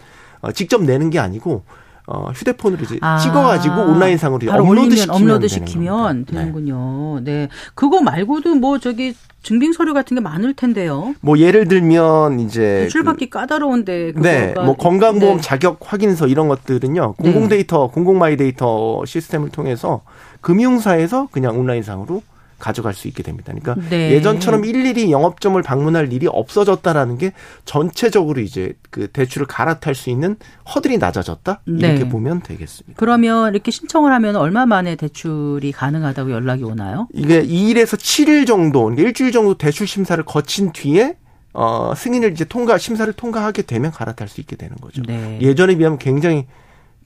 어, 0.44 0.52
직접 0.52 0.82
내는 0.82 1.10
게 1.10 1.18
아니고 1.18 1.62
어, 2.06 2.30
휴대폰으로 2.34 2.82
이제 2.82 2.98
아, 3.00 3.18
찍어가지고 3.18 3.76
온라인상으로 3.76 4.52
업로드 4.52 4.94
시키면, 4.94 5.22
업로드 5.22 5.48
시키면 5.48 6.26
되는 6.26 6.52
되는군요. 6.52 7.20
네. 7.20 7.32
네. 7.32 7.48
그거 7.74 8.02
말고도 8.02 8.56
뭐 8.56 8.78
저기 8.78 9.14
증빙 9.42 9.72
서류 9.72 9.94
같은 9.94 10.14
게 10.14 10.20
많을 10.20 10.52
텐데요. 10.52 11.14
뭐 11.22 11.38
예를 11.38 11.66
들면 11.66 12.40
이제 12.40 12.80
대출받기 12.82 13.30
그, 13.30 13.38
까다로운데 13.38 14.12
네, 14.16 14.52
뭐 14.54 14.76
건강보험 14.76 15.36
네. 15.36 15.42
자격 15.42 15.80
확인서 15.80 16.26
이런 16.26 16.48
것들은요 16.48 17.14
공공 17.14 17.44
네. 17.44 17.48
데이터, 17.48 17.88
공공 17.88 18.18
마이 18.18 18.36
데이터 18.36 19.02
시스템을 19.06 19.48
통해서 19.48 20.02
금융사에서 20.42 21.28
그냥 21.30 21.58
온라인상으로 21.58 22.22
가져갈 22.64 22.94
수 22.94 23.08
있게 23.08 23.22
됩니다. 23.22 23.52
그러니까 23.52 23.88
네. 23.90 24.12
예전처럼 24.12 24.64
일일이 24.64 25.12
영업점을 25.12 25.60
방문할 25.60 26.10
일이 26.14 26.26
없어졌다라는 26.26 27.18
게 27.18 27.32
전체적으로 27.66 28.40
이제 28.40 28.72
그 28.88 29.08
대출을 29.08 29.46
갈아탈 29.46 29.94
수 29.94 30.08
있는 30.08 30.36
허들이 30.74 30.96
낮아졌다 30.96 31.60
이렇게 31.66 32.04
네. 32.04 32.08
보면 32.08 32.40
되겠습니다. 32.40 32.94
그러면 32.96 33.52
이렇게 33.52 33.70
신청을 33.70 34.12
하면 34.12 34.36
얼마 34.36 34.64
만에 34.64 34.96
대출이 34.96 35.72
가능하다고 35.72 36.30
연락이 36.30 36.64
오나요? 36.64 37.06
이게 37.12 37.42
2일에서 37.42 37.98
7일 37.98 38.46
정도, 38.46 38.84
그러니까 38.84 39.02
일주일 39.02 39.30
정도 39.30 39.54
대출 39.58 39.86
심사를 39.86 40.22
거친 40.24 40.72
뒤에 40.72 41.16
어, 41.52 41.92
승인을 41.94 42.32
이제 42.32 42.46
통과 42.46 42.78
심사를 42.78 43.12
통과하게 43.12 43.62
되면 43.62 43.90
갈아탈 43.90 44.26
수 44.26 44.40
있게 44.40 44.56
되는 44.56 44.74
거죠. 44.76 45.02
네. 45.06 45.38
예전에 45.40 45.76
비하면 45.76 45.98
굉장히 45.98 46.46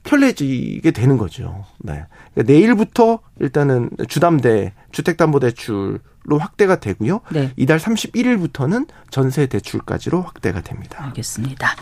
편리해지게 0.03 0.91
되는 0.91 1.17
거죠. 1.17 1.65
네. 1.79 2.03
그러니까 2.33 2.53
내일부터 2.53 3.19
일단은 3.39 3.89
주담대 4.07 4.73
주택담보대출로 4.91 5.99
확대가 6.39 6.79
되고요. 6.79 7.21
네. 7.31 7.51
이달 7.55 7.79
31일부터는 7.79 8.87
전세 9.09 9.47
대출까지로 9.47 10.21
확대가 10.21 10.61
됩니다. 10.61 11.03
알겠습니다. 11.05 11.75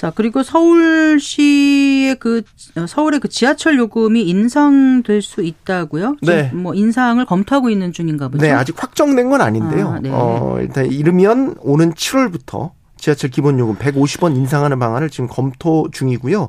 자, 0.00 0.10
그리고 0.14 0.42
서울시의 0.42 2.16
그, 2.18 2.40
서울의 2.88 3.20
그 3.20 3.28
지하철 3.28 3.76
요금이 3.76 4.22
인상될 4.22 5.20
수 5.20 5.42
있다고요? 5.42 6.16
네. 6.22 6.50
뭐 6.54 6.74
인상을 6.74 7.22
검토하고 7.26 7.68
있는 7.68 7.92
중인가 7.92 8.28
보죠? 8.28 8.40
네, 8.40 8.50
아직 8.50 8.82
확정된 8.82 9.28
건 9.28 9.42
아닌데요. 9.42 9.88
아, 9.88 10.00
네. 10.00 10.08
어, 10.10 10.56
일단 10.58 10.86
이르면 10.86 11.56
오는 11.60 11.92
7월부터 11.92 12.70
지하철 13.00 13.30
기본 13.30 13.58
요금 13.58 13.76
150원 13.76 14.36
인상하는 14.36 14.78
방안을 14.78 15.10
지금 15.10 15.28
검토 15.28 15.88
중이고요. 15.90 16.48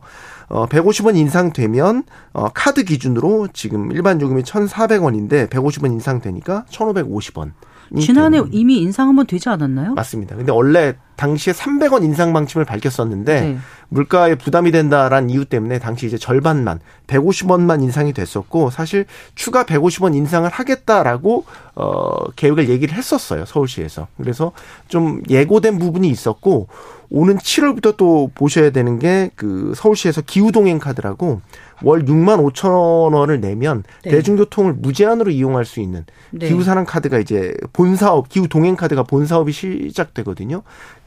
어, 0.50 0.66
150원 0.68 1.16
인상되면 1.16 2.04
어, 2.34 2.50
카드 2.54 2.84
기준으로 2.84 3.48
지금 3.54 3.92
일반 3.92 4.20
요금이 4.20 4.44
1,400원인데 4.44 5.50
150원 5.50 5.92
인상되니까 5.94 6.66
1,550원. 6.70 7.52
지난해. 8.00 8.42
이미 8.52 8.78
인상 8.78 9.10
한번 9.10 9.28
되지 9.28 9.50
않았나요? 9.50 9.94
맞습니다. 9.96 10.36
근데 10.36 10.52
원래 10.52 10.96
당시에 11.22 11.54
300원 11.54 12.04
인상 12.04 12.34
방침을 12.34 12.66
밝혔었는데 12.66 13.42
네. 13.42 13.58
물가에 13.90 14.34
부담이 14.34 14.72
된다라는 14.72 15.30
이유 15.30 15.46
때문에 15.46 15.78
당시 15.78 16.08
이제 16.08 16.18
절반만 16.18 16.80
150원만 17.06 17.84
인상이 17.84 18.12
됐었고 18.12 18.72
사실 18.72 19.06
추가 19.36 19.64
150원 19.64 20.16
인상을 20.16 20.50
하겠다라고 20.50 21.46
어 21.76 22.32
계획을 22.36 22.70
얘기를 22.70 22.96
했었어요 22.96 23.46
서울시에서 23.46 24.08
그래서 24.18 24.52
좀 24.88 25.22
예고된 25.30 25.78
부분이 25.78 26.10
있었고 26.10 26.68
오는 27.12 27.38
7월부터 27.38 27.98
또 27.98 28.32
보셔야 28.34 28.72
되는 28.72 28.98
게 28.98 29.30
그 29.36 29.74
서울시에서 29.76 30.22
기후동행 30.22 30.80
카드라고 30.80 31.42
월 31.84 32.06
6만 32.06 32.52
5천 32.52 33.14
원을 33.14 33.42
내면 33.42 33.84
네. 34.04 34.12
대중교통을 34.12 34.74
무제한으로 34.74 35.32
이용할 35.32 35.66
수 35.66 35.80
있는 35.80 36.06
네. 36.30 36.48
기후산업 36.48 36.86
카드가 36.86 37.18
이제 37.18 37.54
본사업 37.74 38.30
기후동행 38.30 38.76
카드가 38.76 39.04
본사업이 39.04 39.52
시작되거든요. 39.52 40.62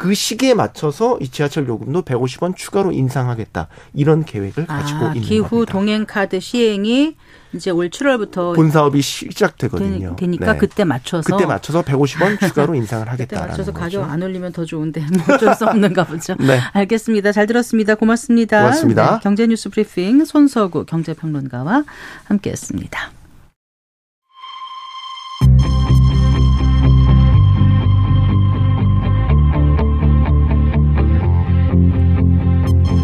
그 0.04 0.12
시기에 0.12 0.52
맞춰서 0.52 1.16
이 1.22 1.28
지하철 1.28 1.66
요금도 1.66 2.02
150원 2.02 2.54
추가로 2.54 2.92
인상하겠다 2.92 3.68
이런 3.94 4.22
계획을 4.22 4.66
가지고 4.66 5.06
아, 5.06 5.08
있는 5.14 5.22
기후 5.22 5.48
겁니다. 5.48 5.72
동행 5.72 6.04
카드 6.04 6.40
시행이 6.40 7.16
이제 7.54 7.70
올 7.70 7.88
7월부터 7.88 8.54
본 8.54 8.70
사업이 8.70 9.00
시작되거든요. 9.00 10.14
되 10.16 10.26
니까 10.26 10.52
네. 10.52 10.58
그때 10.58 10.84
맞춰서 10.84 11.34
그때 11.34 11.46
맞춰서 11.46 11.80
150원 11.80 12.36
추가로 12.46 12.74
인상을 12.74 13.08
하겠다. 13.08 13.36
그때 13.36 13.48
맞춰서 13.48 13.72
가격 13.72 14.04
안 14.10 14.22
올리면 14.22 14.52
더 14.52 14.66
좋은데 14.66 15.06
뭐 15.10 15.36
어쩔 15.36 15.54
수 15.54 15.64
없는가 15.64 16.04
보죠. 16.04 16.34
네. 16.46 16.60
알겠습니다. 16.74 17.32
잘 17.32 17.46
들었습니다. 17.46 17.94
고맙습니다. 17.94 18.60
고맙습니다. 18.60 19.14
네, 19.14 19.20
경제뉴스 19.22 19.70
브리핑 19.70 20.26
손서구 20.26 20.84
경제평론가와 20.84 21.82
함께했습니다. 22.26 23.23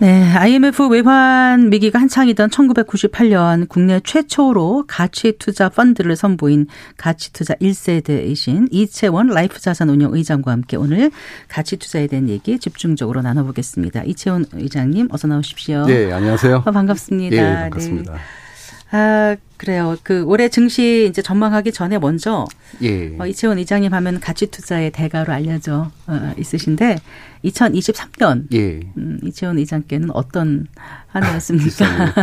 네, 0.00 0.34
IMF 0.34 0.88
외환 0.88 1.70
위기가 1.70 1.98
한창이던 1.98 2.48
1998년 2.48 3.68
국내 3.68 4.00
최초로 4.00 4.84
가치 4.88 5.32
투자 5.38 5.68
펀드를 5.68 6.16
선보인 6.16 6.68
가치 6.96 7.34
투자 7.34 7.52
1세대이신 7.56 8.68
이채원 8.70 9.26
라이프 9.26 9.60
자산 9.60 9.90
운영 9.90 10.14
의장과 10.14 10.52
함께 10.52 10.78
오늘 10.78 11.10
가치 11.48 11.76
투자에 11.76 12.06
대한 12.06 12.30
얘기 12.30 12.58
집중적으로 12.58 13.20
나눠보겠습니다. 13.20 14.04
이채원 14.04 14.46
의장님 14.54 15.08
어서 15.10 15.28
나오십시오. 15.28 15.84
네, 15.84 16.10
안녕하세요. 16.10 16.62
어, 16.64 16.70
반갑습니다. 16.70 17.36
예, 17.36 17.54
반갑습니다. 17.68 18.12
네. 18.14 18.18
아, 18.92 19.36
그래요. 19.56 19.96
그 20.02 20.22
올해 20.24 20.48
증시 20.48 21.06
이제 21.08 21.20
전망하기 21.20 21.72
전에 21.72 21.98
먼저 21.98 22.46
예. 22.82 23.14
어, 23.18 23.26
이채원 23.26 23.58
이장님 23.58 23.92
하면 23.92 24.18
가치 24.18 24.46
투자의 24.46 24.90
대가로 24.90 25.32
알려져 25.32 25.90
어, 26.06 26.32
있으신데 26.38 26.96
2023년 27.44 28.46
예. 28.54 28.80
음, 28.96 29.20
이채원 29.22 29.58
이장께는 29.58 30.10
어떤 30.12 30.66
한 31.08 31.24
해였습니까? 31.24 32.14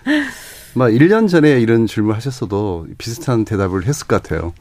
막 0.74 0.88
1년 0.88 1.28
전에 1.28 1.60
이런 1.60 1.86
질문 1.86 2.14
하셨어도 2.14 2.86
비슷한 2.98 3.44
대답을 3.44 3.86
했을 3.86 4.06
것 4.06 4.22
같아요. 4.22 4.52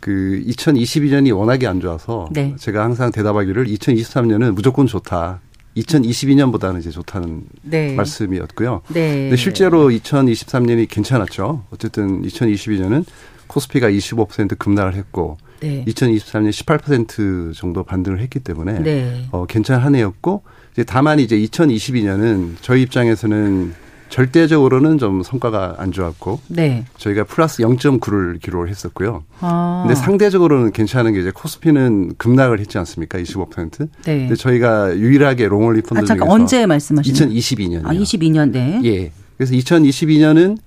그 0.00 0.42
2022년이 0.46 1.34
워낙에 1.36 1.66
안 1.66 1.80
좋아서 1.80 2.28
네. 2.32 2.54
제가 2.58 2.82
항상 2.82 3.12
대답하기를 3.12 3.66
2023년은 3.66 4.52
무조건 4.52 4.86
좋다. 4.86 5.40
2022년보다는 5.76 6.80
이제 6.80 6.90
좋다는 6.90 7.44
네. 7.62 7.94
말씀이었고요. 7.94 8.82
네. 8.88 9.22
근데 9.22 9.36
실제로 9.36 9.88
2023년이 9.88 10.88
괜찮았죠. 10.88 11.64
어쨌든 11.70 12.22
2022년은 12.22 13.04
코스피가 13.46 13.90
25% 13.90 14.58
급락을 14.58 14.94
했고 14.94 15.38
네. 15.60 15.84
2023년 15.86 16.50
18% 16.50 17.54
정도 17.54 17.84
반등을 17.84 18.20
했기 18.20 18.40
때문에 18.40 18.80
네. 18.80 19.26
어, 19.30 19.46
괜찮은 19.46 19.82
한 19.82 19.94
해였고 19.94 20.42
이제 20.72 20.84
다만 20.84 21.20
이제 21.20 21.38
2022년은 21.38 22.56
저희 22.60 22.82
입장에서는 22.82 23.74
절대적으로는 24.12 24.98
좀 24.98 25.22
성과가 25.22 25.76
안 25.78 25.90
좋았고 25.90 26.40
네. 26.48 26.84
저희가 26.98 27.24
플러스 27.24 27.62
0.9를 27.62 28.40
기록을 28.42 28.68
했었고요. 28.68 29.24
아. 29.40 29.84
근데 29.86 29.98
상대적으로는 29.98 30.72
괜찮은 30.72 31.14
게 31.14 31.20
이제 31.20 31.30
코스피는 31.34 32.16
급락을 32.18 32.60
했지 32.60 32.76
않습니까? 32.76 33.18
25%. 33.18 33.88
네. 34.04 34.18
근데 34.18 34.34
저희가 34.34 34.94
유일하게 34.98 35.48
롱올리 35.48 35.80
펀드 35.80 36.02
아, 36.02 36.04
잠깐 36.04 36.28
중에서 36.28 36.34
언제 36.34 36.66
말씀하시는 36.66 37.30
2022년이요. 37.30 37.86
아, 37.86 37.94
22년 37.94 38.50
네. 38.52 38.80
예. 38.84 39.12
그래서 39.38 39.54
2022년은 39.54 40.58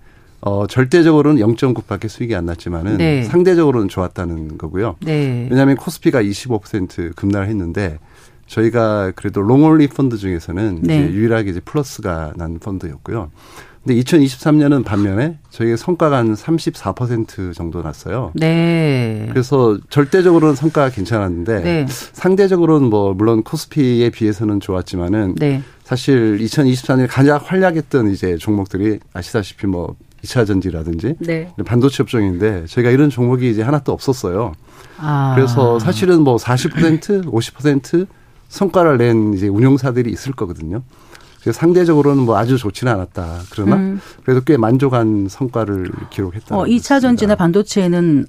어 0.42 0.66
절대적으로는 0.68 1.40
0.9밖에 1.42 2.10
수익이 2.10 2.36
안 2.36 2.48
났지만은 2.48 2.98
네. 2.98 3.24
상대적으로는 3.26 3.90
좋았다는 3.90 4.58
거고요. 4.58 4.96
네. 5.02 5.48
왜냐하면 5.52 5.76
코스피가 5.76 6.24
25% 6.24 7.16
급락을 7.16 7.48
했는데 7.48 8.00
저희가 8.48 9.12
그래도 9.16 9.42
롱올리 9.42 9.88
펀드 9.88 10.18
중에서는 10.18 10.80
네. 10.82 11.00
이제 11.00 11.14
유일하게 11.14 11.52
이제 11.52 11.60
플러스가 11.60 12.34
난 12.36 12.60
펀드였고요. 12.60 13.32
근데 13.86 14.02
2023년은 14.02 14.84
반면에 14.84 15.38
저희가 15.52 15.78
성과가 15.78 16.18
한 16.18 16.34
34% 16.34 17.54
정도 17.54 17.84
났어요. 17.84 18.32
네. 18.34 19.28
그래서 19.30 19.78
절대적으로는 19.90 20.56
성과가 20.56 20.90
괜찮았는데 20.90 21.60
네. 21.62 21.86
상대적으로는 21.90 22.90
뭐 22.90 23.14
물론 23.14 23.44
코스피에 23.44 24.10
비해서는 24.10 24.60
좋았지만은 24.60 25.36
네. 25.36 25.62
사실 25.84 26.40
2024년 26.40 27.06
가장 27.08 27.40
활약했던 27.44 28.10
이제 28.12 28.38
종목들이 28.38 29.00
아시다시피 29.14 29.68
뭐 29.68 29.96
2차 30.24 30.48
전지라든지 30.48 31.16
네. 31.20 31.52
반도체 31.64 32.02
업종인데 32.02 32.66
저희가 32.66 32.90
이런 32.90 33.12
종목이 33.12 33.52
이제 33.52 33.62
하나도 33.62 33.92
없었어요. 33.92 34.54
아. 34.98 35.34
그래서 35.36 35.78
사실은 35.78 36.22
뭐 36.22 36.38
40%, 36.38 37.26
50% 37.26 38.08
성과를 38.56 38.98
낸 38.98 39.34
이제 39.34 39.48
운용사들이 39.50 40.10
있을 40.10 40.32
거거든요. 40.32 40.82
그래서 41.42 41.60
상대적으로는 41.60 42.24
뭐 42.24 42.38
아주 42.38 42.58
좋지는 42.58 42.92
않았다. 42.94 43.42
그러나 43.52 43.76
음. 43.76 44.00
그래도 44.24 44.42
꽤 44.46 44.56
만족한 44.56 45.28
성과를 45.30 45.92
기록했다. 46.10 46.56
어, 46.58 46.64
2차 46.64 47.02
전지나 47.02 47.36
반도체는 47.36 48.26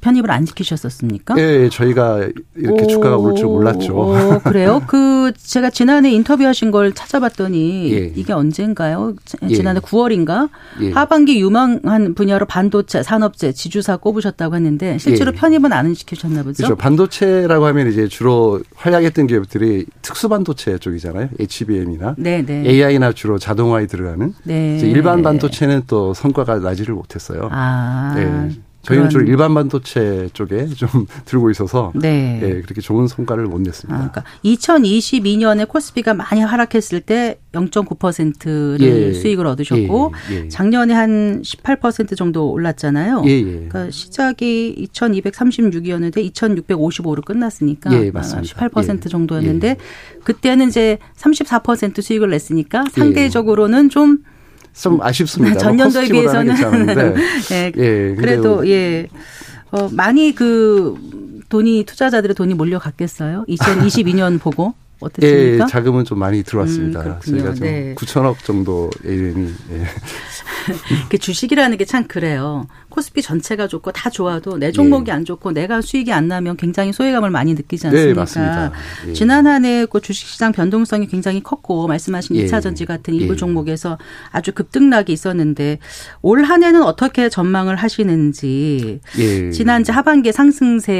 편입을 0.00 0.30
안 0.30 0.46
시키셨었습니까? 0.46 1.34
예, 1.38 1.64
예, 1.64 1.68
저희가 1.68 2.28
이렇게 2.56 2.86
주가가 2.86 3.16
오를 3.16 3.34
줄 3.36 3.46
몰랐죠. 3.46 3.94
오, 3.96 4.38
그래요? 4.44 4.82
그 4.86 5.32
제가 5.36 5.70
지난해 5.70 6.10
인터뷰하신 6.12 6.70
걸 6.70 6.92
찾아봤더니 6.92 7.92
예. 7.92 8.12
이게 8.14 8.32
언젠가요? 8.32 9.14
예. 9.42 9.54
지난해 9.54 9.80
9월인가? 9.80 10.48
예. 10.82 10.90
하반기 10.92 11.40
유망한 11.40 12.14
분야로 12.14 12.46
반도체, 12.46 13.02
산업재, 13.02 13.52
지주사 13.52 13.96
꼽으셨다고 13.96 14.54
했는데 14.56 14.98
실제로 14.98 15.32
예. 15.32 15.36
편입은 15.36 15.72
안 15.72 15.94
시키셨나 15.94 16.42
보죠? 16.42 16.56
그렇죠. 16.58 16.76
반도체라고 16.76 17.66
하면 17.66 17.88
이제 17.88 18.06
주로 18.08 18.60
활약했던 18.76 19.26
기업들이 19.26 19.86
특수 20.02 20.28
반도체 20.28 20.78
쪽이잖아요. 20.78 21.30
HBM이나 21.40 22.14
네, 22.18 22.44
네. 22.44 22.62
AI나 22.66 23.12
주로 23.12 23.38
자동화에 23.38 23.86
들어가는. 23.86 24.34
네. 24.44 24.78
일반 24.82 25.22
반도체는 25.22 25.82
또 25.86 26.14
성과가 26.14 26.58
나지를 26.58 26.94
못했어요. 26.94 27.48
아. 27.50 28.12
네. 28.16 28.50
저희는 28.88 29.10
주로 29.10 29.24
일반 29.26 29.54
반도체 29.54 30.28
쪽에 30.32 30.66
좀 30.68 30.88
들고 31.26 31.50
있어서 31.50 31.92
네. 31.94 32.40
예, 32.42 32.62
그렇게 32.62 32.80
좋은 32.80 33.06
성과를 33.06 33.44
못 33.44 33.56
아, 33.56 33.62
냈습니다. 33.62 33.96
그러니까 33.96 34.24
2022년에 34.44 35.68
코스피가 35.68 36.14
많이 36.14 36.40
하락했을 36.40 37.00
때 37.00 37.38
0.9%를 37.52 38.80
예. 38.80 39.12
수익을 39.12 39.46
얻으셨고 39.46 40.14
예, 40.30 40.34
예. 40.44 40.48
작년에 40.48 40.94
한 40.94 41.42
18% 41.42 42.16
정도 42.16 42.50
올랐잖아요. 42.50 43.24
예, 43.26 43.30
예. 43.30 43.42
그러니까 43.42 43.90
시작이 43.90 44.88
2,236이었는데 44.92 46.16
2,655로 46.32 47.24
끝났으니까 47.24 47.92
예, 47.92 48.10
맞습니다. 48.10 48.68
18% 48.68 49.06
예. 49.06 49.08
정도였는데 49.08 49.68
예. 49.68 49.76
그때는 50.24 50.68
이제 50.68 50.98
34% 51.16 52.00
수익을 52.00 52.30
냈으니까 52.30 52.84
상대적으로는 52.92 53.90
좀 53.90 54.18
좀 54.74 55.00
아쉽습니다. 55.02 55.54
뭐 55.54 55.62
전년도에 55.62 56.02
코스피보다는 56.02 56.54
비해서는 56.54 56.86
괜찮은데. 56.86 57.22
예, 57.52 57.72
예, 57.76 58.14
그래도 58.16 58.56
뭐- 58.56 58.68
예. 58.68 59.06
어, 59.70 59.88
많이 59.92 60.34
그 60.34 60.94
돈이 61.48 61.84
투자자들의 61.84 62.34
돈이 62.34 62.54
몰려갔겠어요. 62.54 63.44
2022년 63.48 64.40
보고 64.40 64.74
예, 65.00 65.06
어땠습니까? 65.06 65.66
자금은 65.66 66.04
좀 66.04 66.18
많이 66.18 66.42
들어왔습니다. 66.42 67.00
음. 67.02 67.16
저희가 67.24 67.54
좀 67.54 67.66
네. 67.66 67.94
9천억 67.96 68.38
정도 68.44 68.90
AUM이 69.06 69.52
예. 69.72 69.84
그 71.08 71.18
주식이라는 71.18 71.76
게 71.78 71.84
참 71.84 72.06
그래요. 72.06 72.66
코스피 72.98 73.22
전체가 73.22 73.68
좋고 73.68 73.92
다 73.92 74.10
좋아도 74.10 74.58
내 74.58 74.72
종목이 74.72 75.08
예. 75.10 75.14
안 75.14 75.24
좋고 75.24 75.52
내가 75.52 75.80
수익이 75.80 76.12
안 76.12 76.26
나면 76.26 76.56
굉장히 76.56 76.92
소외감을 76.92 77.30
많이 77.30 77.54
느끼지 77.54 77.84
네, 77.84 77.88
않습니까? 77.90 78.20
맞습니다. 78.20 78.72
예. 79.06 79.12
지난 79.12 79.46
한 79.46 79.64
해 79.64 79.86
그 79.88 80.00
주식시장 80.00 80.50
변동성이 80.50 81.06
굉장히 81.06 81.40
컸고 81.42 81.86
말씀하신 81.86 82.34
예. 82.36 82.46
2차 82.46 82.60
전지 82.60 82.86
같은 82.86 83.14
일부 83.14 83.34
예. 83.34 83.36
종목에서 83.36 83.98
아주 84.32 84.50
급등락이 84.52 85.12
있었는데 85.12 85.78
올 86.22 86.42
한 86.42 86.64
해는 86.64 86.82
어떻게 86.82 87.28
전망을 87.28 87.76
하시는지 87.76 88.98
예. 89.18 89.50
지난 89.52 89.82
이제 89.82 89.92
하반기 89.92 90.32
상승세에서 90.32 90.98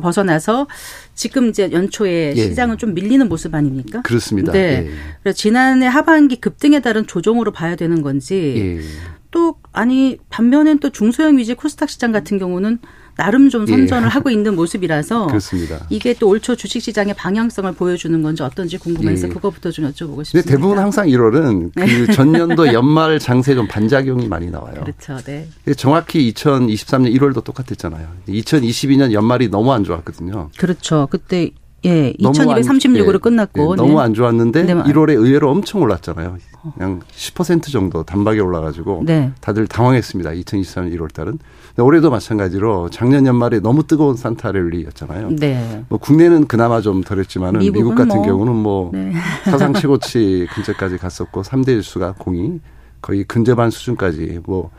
벗어나서 0.00 0.68
지금 1.14 1.48
이제 1.48 1.70
연초에 1.72 2.34
예. 2.36 2.42
시장은 2.48 2.78
좀 2.78 2.94
밀리는 2.94 3.28
모습 3.28 3.54
아닙니까? 3.56 4.02
그렇습니다. 4.02 4.52
네. 4.52 4.86
예. 4.86 4.90
그래서 5.22 5.36
지난해 5.36 5.86
하반기 5.86 6.36
급등에 6.36 6.78
따른 6.80 7.06
조정으로 7.08 7.50
봐야 7.50 7.74
되는 7.74 8.02
건지 8.02 8.78
예. 8.78 8.82
또 9.30 9.56
아니 9.72 10.18
반면엔 10.30 10.78
또 10.78 10.90
중소형 10.90 11.38
위주 11.38 11.54
코스닥 11.56 11.90
시장 11.90 12.12
같은 12.12 12.38
경우는 12.38 12.78
나름 13.16 13.48
좀 13.50 13.66
선전을 13.66 14.04
예. 14.04 14.08
하고 14.12 14.30
있는 14.30 14.54
모습이라서 14.54 15.26
그렇습니다. 15.26 15.84
이게 15.90 16.14
또 16.14 16.28
올 16.28 16.38
초 16.40 16.54
주식 16.54 16.80
시장의 16.80 17.14
방향성을 17.14 17.72
보여주는 17.72 18.22
건지 18.22 18.44
어떤지 18.44 18.78
궁금해서 18.78 19.26
예. 19.26 19.32
그거부터 19.32 19.72
좀 19.72 19.90
여쭤보고 19.90 20.24
싶습니다. 20.24 20.48
대부분 20.48 20.78
항상 20.78 21.08
1월은 21.08 21.72
그 21.74 22.12
전년도 22.14 22.72
연말 22.72 23.18
장세 23.18 23.56
좀 23.56 23.66
반작용이 23.66 24.28
많이 24.28 24.50
나와요. 24.50 24.80
그렇죠. 24.80 25.16
네. 25.24 25.48
정확히 25.76 26.32
2023년 26.32 27.12
1월도 27.18 27.42
똑같았잖아요. 27.42 28.06
2022년 28.28 29.10
연말이 29.12 29.48
너무 29.48 29.72
안 29.72 29.82
좋았거든요. 29.82 30.50
그렇죠. 30.56 31.08
그때 31.10 31.50
예, 31.84 32.12
너무 32.20 32.40
안- 32.52 32.60
2236으로 32.60 33.14
예, 33.14 33.18
끝났고 33.18 33.72
예, 33.72 33.76
너무 33.76 33.94
네. 33.94 34.00
안 34.00 34.14
좋았는데 34.14 34.62
네, 34.64 34.74
1월에 34.74 35.10
의외로 35.10 35.50
엄청 35.50 35.80
올랐잖아요. 35.82 36.36
그냥 36.74 37.00
10% 37.14 37.70
정도 37.70 38.02
단박에 38.02 38.40
올라가지고 38.40 39.02
네. 39.06 39.30
다들 39.40 39.68
당황했습니다. 39.68 40.30
2023년 40.30 40.92
1월 40.96 41.12
달은. 41.12 41.38
올해도 41.78 42.10
마찬가지로 42.10 42.90
작년 42.90 43.24
연말에 43.26 43.60
너무 43.60 43.86
뜨거운 43.86 44.16
산타 44.16 44.50
랠리였잖아요. 44.50 45.30
네. 45.38 45.84
뭐 45.88 45.98
국내는 46.00 46.48
그나마 46.48 46.80
좀 46.80 47.02
덜했지만은 47.04 47.60
미국은 47.60 47.80
미국 47.84 47.94
같은 47.94 48.16
뭐, 48.16 48.26
경우는 48.26 48.54
뭐 48.56 48.90
네. 48.92 49.12
사상 49.44 49.72
최고치 49.72 50.48
근처까지 50.52 50.98
갔었고 50.98 51.42
3대 51.42 51.80
지수가 51.80 52.14
공이 52.18 52.58
거의 53.00 53.22
근접한 53.22 53.70
수준까지 53.70 54.40
뭐 54.46 54.70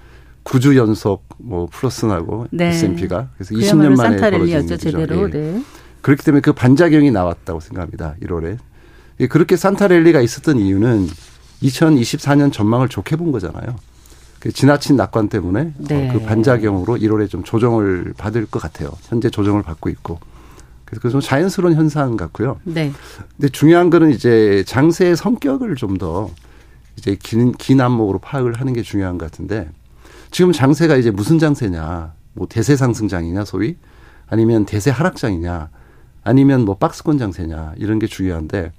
9주 0.43 0.75
연속 0.75 1.23
뭐 1.37 1.69
플러스 1.71 2.05
나고 2.05 2.47
네. 2.51 2.67
S&P가 2.67 3.29
그래서 3.37 3.55
20년 3.55 3.59
그야말로 3.79 3.95
만에 3.95 4.17
벌어진 4.17 4.19
산타 4.19 4.29
랠리였죠, 4.37 4.73
일이죠. 4.73 4.91
제대로. 4.91 5.27
예. 5.29 5.31
네. 5.31 5.61
그렇기 6.01 6.23
때문에 6.23 6.41
그 6.41 6.53
반작용이 6.53 7.11
나왔다고 7.11 7.59
생각합니다. 7.59 8.15
1월에. 8.21 8.57
예, 9.19 9.27
그렇게 9.27 9.55
산타랠리가 9.55 10.21
있었던 10.21 10.57
이유는 10.57 11.07
2024년 11.63 12.51
전망을 12.53 12.87
좋게 12.87 13.15
본 13.17 13.31
거잖아요. 13.31 13.75
그 14.39 14.51
지나친 14.53 14.95
낙관 14.95 15.27
때문에 15.27 15.73
네. 15.77 16.09
어, 16.09 16.13
그 16.13 16.25
반작용으로 16.25 16.95
1월에 16.95 17.29
좀 17.29 17.43
조정을 17.43 18.13
받을 18.17 18.45
것 18.45 18.61
같아요. 18.61 18.91
현재 19.03 19.29
조정을 19.29 19.63
받고 19.63 19.89
있고. 19.89 20.19
그래서 20.85 21.01
그좀 21.01 21.19
자연스러운 21.21 21.75
현상 21.75 22.15
같고요. 22.15 22.59
네. 22.63 22.91
근데 23.35 23.49
중요한 23.49 23.89
거는 23.89 24.11
이제 24.11 24.63
장세의 24.65 25.17
성격을 25.17 25.75
좀 25.75 25.97
더 25.97 26.29
이제 26.99 27.17
긴, 27.21 27.53
긴 27.53 27.81
안목으로 27.81 28.19
파악을 28.19 28.59
하는 28.59 28.73
게 28.73 28.81
중요한 28.81 29.17
것 29.17 29.31
같은데 29.31 29.69
지금 30.31 30.51
장세가 30.51 30.97
이제 30.97 31.11
무슨 31.11 31.39
장세냐. 31.39 32.13
뭐 32.33 32.47
대세 32.47 32.75
상승장이냐 32.75 33.45
소위 33.45 33.77
아니면 34.27 34.65
대세 34.65 34.91
하락장이냐 34.91 35.69
아니면 36.23 36.65
뭐 36.65 36.75
박스권 36.77 37.17
장세냐 37.17 37.73
이런 37.77 37.99
게 37.99 38.07
중요한데 38.07 38.71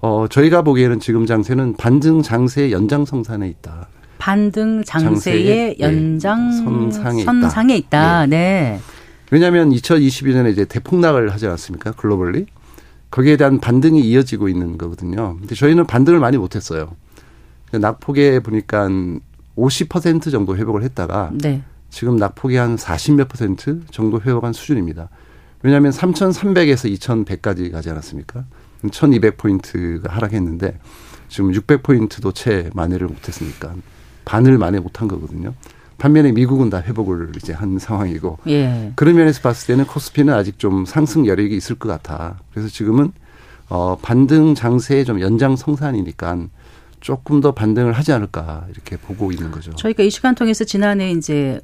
어 0.00 0.26
저희가 0.28 0.62
보기에는 0.62 1.00
지금 1.00 1.26
장세는 1.26 1.76
반등 1.76 2.22
장세의 2.22 2.72
연장성산에 2.72 3.48
있다. 3.48 3.88
반등 4.18 4.84
장세의 4.84 5.14
장세의, 5.14 5.46
예, 5.46 5.76
연장 5.80 6.52
선상에 6.52 7.22
있다. 7.22 7.32
선상에 7.32 7.76
있다. 7.76 8.22
예. 8.24 8.26
네. 8.26 8.80
왜냐하면 9.30 9.70
2022년에 9.70 10.52
이제 10.52 10.64
대폭락을 10.64 11.32
하지 11.32 11.46
않았습니까? 11.46 11.92
글로벌리. 11.92 12.46
거기에 13.10 13.36
대한 13.36 13.58
반등이 13.58 14.00
이어지고 14.00 14.48
있는 14.48 14.78
거거든요. 14.78 15.36
근데 15.38 15.54
저희는 15.54 15.86
반등을 15.86 16.20
많이 16.20 16.36
못했어요. 16.36 16.94
낙폭에 17.72 18.40
보니까 18.40 18.88
한50% 18.88 20.30
정도 20.30 20.56
회복을 20.56 20.82
했다가 20.82 21.30
네. 21.34 21.62
지금 21.88 22.16
낙폭이 22.16 22.56
한 22.56 22.76
40 22.76 23.14
몇 23.14 23.28
퍼센트 23.28 23.80
정도 23.90 24.20
회복한 24.20 24.52
수준입니다. 24.52 25.08
왜냐하면 25.62 25.92
3,300에서 25.92 26.90
2,100까지 26.98 27.70
가지 27.70 27.90
않았습니까? 27.90 28.44
1200포인트가 28.84 30.08
하락했는데 30.08 30.78
지금 31.28 31.52
600포인트도 31.52 32.34
채 32.34 32.70
만회를 32.74 33.06
못했으니까 33.06 33.74
반을 34.24 34.58
만회 34.58 34.78
못한 34.80 35.06
거거든요. 35.08 35.54
반면에 35.98 36.32
미국은 36.32 36.70
다 36.70 36.80
회복을 36.80 37.32
이제 37.36 37.52
한 37.52 37.78
상황이고 37.78 38.38
예. 38.48 38.92
그런 38.96 39.16
면에서 39.16 39.42
봤을 39.42 39.66
때는 39.66 39.86
코스피는 39.86 40.32
아직 40.32 40.58
좀 40.58 40.86
상승 40.86 41.26
여력이 41.26 41.54
있을 41.54 41.78
것 41.78 41.88
같아. 41.88 42.38
그래서 42.52 42.68
지금은 42.68 43.12
어 43.68 43.96
반등 44.00 44.54
장세의 44.54 45.04
좀 45.04 45.20
연장 45.20 45.56
성산이니까 45.56 46.46
조금 47.00 47.40
더 47.40 47.52
반등을 47.52 47.92
하지 47.92 48.12
않을까 48.12 48.66
이렇게 48.70 48.96
보고 48.96 49.30
있는 49.30 49.50
거죠. 49.50 49.72
저희가 49.74 50.02
이 50.02 50.10
시간 50.10 50.34
통해서 50.34 50.64
지난해 50.64 51.12
이제 51.12 51.34
에, 51.34 51.60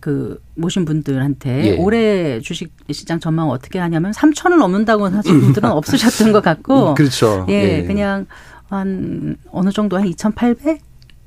그 0.00 0.42
모신 0.54 0.84
분들한테 0.84 1.66
예. 1.66 1.76
올해 1.76 2.40
주식 2.40 2.72
시장 2.90 3.18
전망 3.18 3.48
어떻게 3.48 3.78
하냐면 3.78 4.12
3천을 4.12 4.58
넘는다고 4.58 5.06
하신 5.06 5.40
분들은 5.40 5.70
없으셨던 5.72 6.32
것 6.32 6.42
같고 6.42 6.94
그렇죠. 6.94 7.46
예, 7.48 7.82
그냥 7.84 8.26
한 8.68 9.36
어느 9.50 9.70
정도 9.70 9.96
한 9.96 10.06
2,800? 10.06 10.80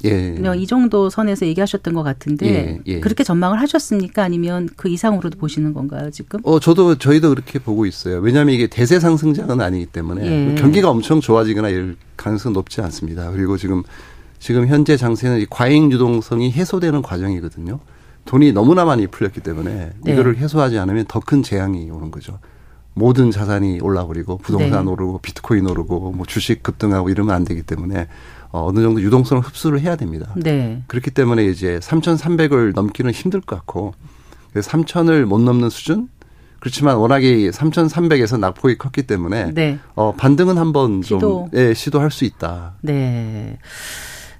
예. 0.04 0.34
그냥 0.34 0.60
이 0.60 0.68
정도 0.68 1.10
선에서 1.10 1.46
얘기하셨던 1.48 1.94
것 1.94 2.04
같은데 2.04 2.46
예, 2.48 2.82
예. 2.86 3.00
그렇게 3.00 3.24
전망을 3.24 3.60
하셨습니까? 3.62 4.24
아니면 4.24 4.70
그 4.76 4.90
이상으로도 4.90 5.40
보시는 5.40 5.74
건가요, 5.74 6.12
지금? 6.12 6.40
어, 6.44 6.60
저도, 6.60 7.00
저희도 7.00 7.30
그렇게 7.30 7.58
보고 7.58 7.86
있어요. 7.86 8.20
왜냐하면 8.20 8.54
이게 8.54 8.68
대세 8.68 9.00
상승장은 9.00 9.60
아니기 9.60 9.88
때문에 9.88 10.52
예. 10.52 10.56
경기가 10.56 10.90
엄청 10.92 11.20
좋아지거나 11.20 11.70
이럴 11.70 11.96
가능성은 12.16 12.54
높지 12.54 12.82
않습니다. 12.82 13.32
그리고 13.32 13.58
지금, 13.58 13.82
지금 14.40 14.68
현재 14.68 14.98
장세는 14.98 15.40
이 15.40 15.48
과잉 15.50 15.92
유동성이 15.92 16.52
해소되는 16.52 17.02
과정이거든요. 17.02 17.80
돈이 18.28 18.52
너무나 18.52 18.86
많이 18.86 19.08
풀렸기 19.08 19.40
때문에 19.42 19.94
네. 20.04 20.14
이거를 20.14 20.38
해소하지 20.38 20.78
않으면 20.78 21.06
더 21.08 21.20
큰 21.20 21.42
재앙이 21.44 21.90
오는 21.90 22.12
거죠. 22.12 22.40
모든 22.94 23.32
자산이 23.32 23.80
올라버리고 23.82 24.38
부동산 24.38 24.86
네. 24.86 24.92
오르고 24.92 25.20
비트코인 25.20 25.68
오르고 25.70 26.12
뭐 26.14 26.26
주식 26.26 26.64
급등하고 26.64 27.10
이러면 27.10 27.36
안 27.36 27.44
되기 27.44 27.62
때문에 27.64 28.08
어, 28.52 28.66
어느 28.66 28.82
정도 28.82 29.02
유동성을 29.02 29.42
흡수를 29.44 29.82
해야 29.82 29.96
됩니다. 29.96 30.34
네. 30.36 30.84
그렇기 30.88 31.12
때문에 31.12 31.46
이제 31.46 31.80
3,300을 31.80 32.74
넘기는 32.74 33.12
힘들 33.12 33.42
것 33.42 33.56
같고 33.58 33.94
3,000을 34.56 35.26
못 35.26 35.40
넘는 35.42 35.70
수준? 35.70 36.10
그렇지만 36.60 36.96
워낙에 36.96 37.50
3,300에서 37.52 38.40
낙폭이 38.40 38.78
컸기 38.80 39.04
때문에 39.04 39.54
네. 39.54 39.78
어, 39.94 40.14
반등은 40.16 40.58
한번 40.58 41.02
좀 41.04 41.20
시도. 41.20 41.50
예, 41.54 41.74
시도할 41.76 42.10
수 42.10 42.26
있다. 42.26 42.76
네. 42.82 43.60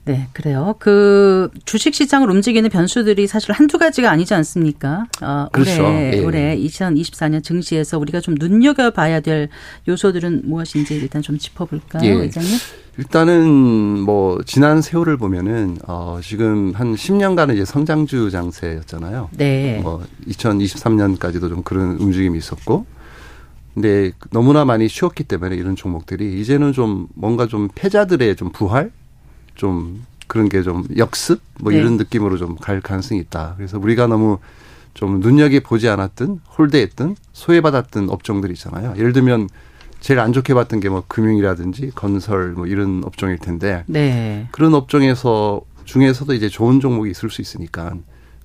네, 0.08 0.28
그래요. 0.34 0.76
그 0.80 1.50
주식 1.66 1.94
시장을 1.94 2.30
움직이는 2.30 2.70
변수들이 2.70 3.28
사실 3.28 3.52
한두 3.52 3.78
가지가 3.78 4.10
아니지 4.10 4.34
않습니까? 4.34 5.06
어, 5.22 5.48
그렇죠. 5.52 5.84
올해 5.84 6.14
예. 6.14 6.24
올해 6.24 6.58
2024년 6.58 7.44
증시에서 7.44 8.00
우리가 8.00 8.22
좀 8.22 8.36
눈여겨 8.40 8.92
봐야 8.92 9.20
될 9.20 9.50
요소들은 9.88 10.44
무엇인지 10.46 10.96
일단 10.96 11.22
좀 11.22 11.38
짚어 11.38 11.66
볼까요, 11.66 12.04
예. 12.04 12.14
의장님? 12.14 12.58
일단은 13.00 14.00
뭐 14.00 14.42
지난 14.46 14.82
세월을 14.82 15.18
보면은 15.18 15.78
어 15.86 16.20
지금 16.24 16.74
한 16.74 16.96
10년간은 16.96 17.54
이제 17.54 17.66
성장주 17.66 18.32
장세였잖아요. 18.32 19.30
네. 19.38 19.80
뭐 19.84 20.04
2023년까지도 20.28 21.50
좀 21.50 21.62
그런 21.62 21.98
움직임이 21.98 22.38
있었고 22.38 22.86
근데 23.76 24.12
너무나 24.32 24.66
많이 24.66 24.88
쉬었기 24.88 25.26
때문에 25.26 25.56
이런 25.56 25.76
종목들이 25.76 26.42
이제는 26.42 26.74
좀 26.74 27.08
뭔가 27.14 27.46
좀 27.46 27.70
패자들의 27.76 28.36
좀 28.36 28.52
부활 28.52 28.92
좀 29.58 30.06
그런 30.28 30.48
게 30.50 30.62
좀 30.64 30.84
역습 30.98 31.42
뭐 31.60 31.72
네. 31.72 31.80
이런 31.80 31.98
느낌으로 31.98 32.38
좀 32.38 32.56
갈 32.62 32.80
가능성이 32.82 33.20
있다. 33.22 33.54
그래서 33.58 33.78
우리가 33.80 34.08
너무 34.08 34.40
좀 34.94 35.20
눈여겨 35.20 35.60
보지 35.64 35.88
않았던 35.90 36.42
홀대했던 36.58 37.16
소외받았던 37.34 38.10
업종들 38.10 38.50
있잖아요. 38.52 38.94
예를 38.98 39.14
들면 39.14 39.48
제일 40.00 40.20
안 40.20 40.32
좋게 40.34 40.54
봤던 40.54 40.80
게 40.80 40.90
뭐 40.90 41.04
금융이라든지 41.08 41.92
건설 41.96 42.52
뭐 42.54 42.68
이런 42.68 43.04
업종일 43.06 43.38
텐데 43.40 43.84
네. 43.88 44.48
그런 44.52 44.74
업종에서 44.74 45.62
중에서도 45.86 46.34
이제 46.34 46.50
좋은 46.50 46.80
종목이 46.80 47.10
있을 47.12 47.30
수 47.30 47.42
있으니까 47.42 47.94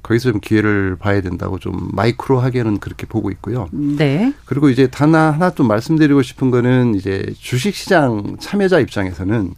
거기서 0.03 0.33
좀 0.33 0.41
기회를 0.41 0.97
봐야 0.97 1.21
된다고 1.21 1.59
좀 1.59 1.89
마이크로하게는 1.93 2.79
그렇게 2.79 3.07
보고 3.07 3.31
있고요. 3.31 3.69
네. 3.73 4.33
그리고 4.45 4.69
이제 4.69 4.89
하나 4.93 5.31
하나 5.31 5.51
좀 5.51 5.69
말씀드리고 5.69 6.23
싶은 6.23 6.51
거는 6.51 6.95
이제 6.97 7.33
주식 7.39 7.75
시장 7.75 8.37
참여자 8.41 8.79
입장에서는 8.81 9.55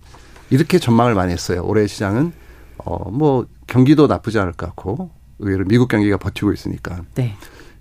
이렇게 0.51 0.79
전망을 0.79 1.15
많이 1.15 1.33
했어요. 1.33 1.63
올해 1.65 1.87
시장은 1.87 2.33
어 2.79 3.11
뭐 3.11 3.47
경기도 3.67 4.07
나쁘지 4.07 4.39
않을 4.39 4.53
것 4.53 4.67
같고 4.67 5.11
의외로 5.39 5.65
미국 5.65 5.89
경기가 5.89 6.17
버티고 6.19 6.53
있으니까 6.53 7.01
네. 7.15 7.35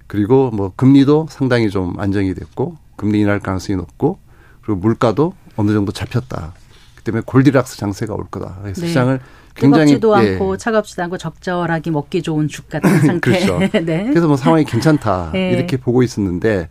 그리고 0.07 0.49
뭐 0.51 0.71
금리도 0.75 1.27
상당히 1.29 1.69
좀 1.69 1.99
안정이 1.99 2.33
됐고 2.35 2.77
금리 2.95 3.19
인할 3.21 3.39
가능성이 3.39 3.75
높고 3.77 4.19
그리고 4.61 4.79
물가도 4.79 5.33
어느 5.57 5.71
정도 5.71 5.91
잡혔다. 5.91 6.53
그 6.95 7.03
때문에 7.03 7.23
골디락스 7.25 7.77
장세가 7.77 8.13
올 8.13 8.25
거다. 8.29 8.59
그래서 8.61 8.81
네. 8.81 8.87
시장을 8.87 9.19
굉장히 9.55 9.99
뜨겁지도 9.99 10.23
예. 10.25 10.33
않고 10.33 10.57
차갑지도 10.57 11.03
않고 11.03 11.17
적절하게 11.17 11.91
먹기 11.91 12.21
좋은 12.21 12.47
죽 12.47 12.69
같은 12.69 12.89
상태. 13.01 13.31
그렇죠. 13.31 13.59
네. 13.83 14.05
그래서 14.07 14.27
뭐 14.27 14.37
상황이 14.37 14.63
괜찮다 14.63 15.31
예. 15.35 15.51
이렇게 15.51 15.77
보고 15.77 16.01
있었는데 16.01 16.69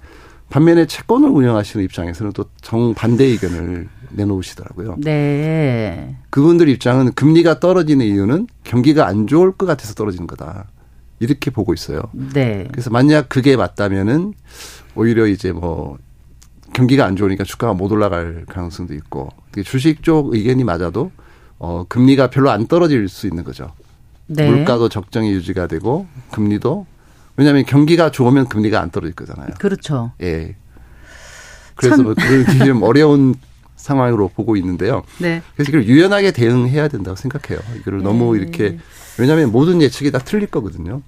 반면에 0.49 0.87
채권을 0.87 1.29
운영하시는 1.29 1.85
입장에서는 1.85 2.33
또 2.33 2.45
정반대 2.61 3.25
의견을 3.25 3.89
내놓으시더라고요. 4.15 4.97
네. 4.99 6.17
그분들 6.31 6.69
입장은 6.69 7.13
금리가 7.13 7.61
떨어지는 7.61 8.07
이유는 8.07 8.47
경기가 8.65 9.07
안 9.07 9.27
좋을 9.27 9.53
것 9.53 9.67
같아서 9.67 9.95
떨어지는 9.95 10.27
거다. 10.27 10.69
이렇게 11.21 11.51
보고 11.51 11.73
있어요. 11.73 12.03
네. 12.33 12.67
그래서 12.73 12.91
만약 12.91 13.29
그게 13.29 13.57
맞다면은 13.57 14.35
오히려 14.95 15.27
이제 15.27 15.53
뭐 15.53 15.99
경기가 16.73 17.05
안 17.05 17.17
좋으니까 17.17 17.45
주가가 17.45 17.75
못 17.75 17.93
올라갈 17.93 18.45
가능성도 18.49 18.95
있고 18.95 19.29
주식 19.65 20.03
쪽 20.03 20.35
의견이 20.35 20.65
맞아도 20.65 21.13
어 21.59 21.85
금리가 21.89 22.31
별로 22.31 22.51
안 22.51 22.67
떨어질 22.67 23.09
수 23.09 23.27
있는 23.27 23.45
거죠. 23.45 23.73
네. 24.27 24.51
물가도 24.51 24.89
적정히 24.89 25.31
유지가 25.33 25.67
되고 25.67 26.07
금리도 26.33 26.87
왜냐하면 27.37 27.65
경기가 27.65 28.11
좋으면 28.11 28.49
금리가 28.49 28.81
안 28.81 28.91
떨어질 28.91 29.15
거잖아요. 29.15 29.51
그렇죠. 29.59 30.13
예. 30.23 30.57
그래서 31.75 31.97
참. 31.97 32.05
뭐좀 32.05 32.83
어려운 32.83 33.35
상황으로 33.83 34.29
보고 34.29 34.57
있는데요. 34.57 35.03
네. 35.19 35.43
그래서 35.55 35.71
이걸 35.71 35.85
유연하게 35.85 36.31
대응해야 36.31 36.89
된다고 36.89 37.17
생각해요. 37.17 37.61
이거를 37.81 38.03
너무 38.03 38.35
네. 38.35 38.43
이렇게 38.43 38.79
왜냐하면 39.19 39.51
모든 39.51 39.83
예측이 39.83 40.11
다 40.11 40.19
틀릴 40.19 40.47
거거든요. 40.47 41.03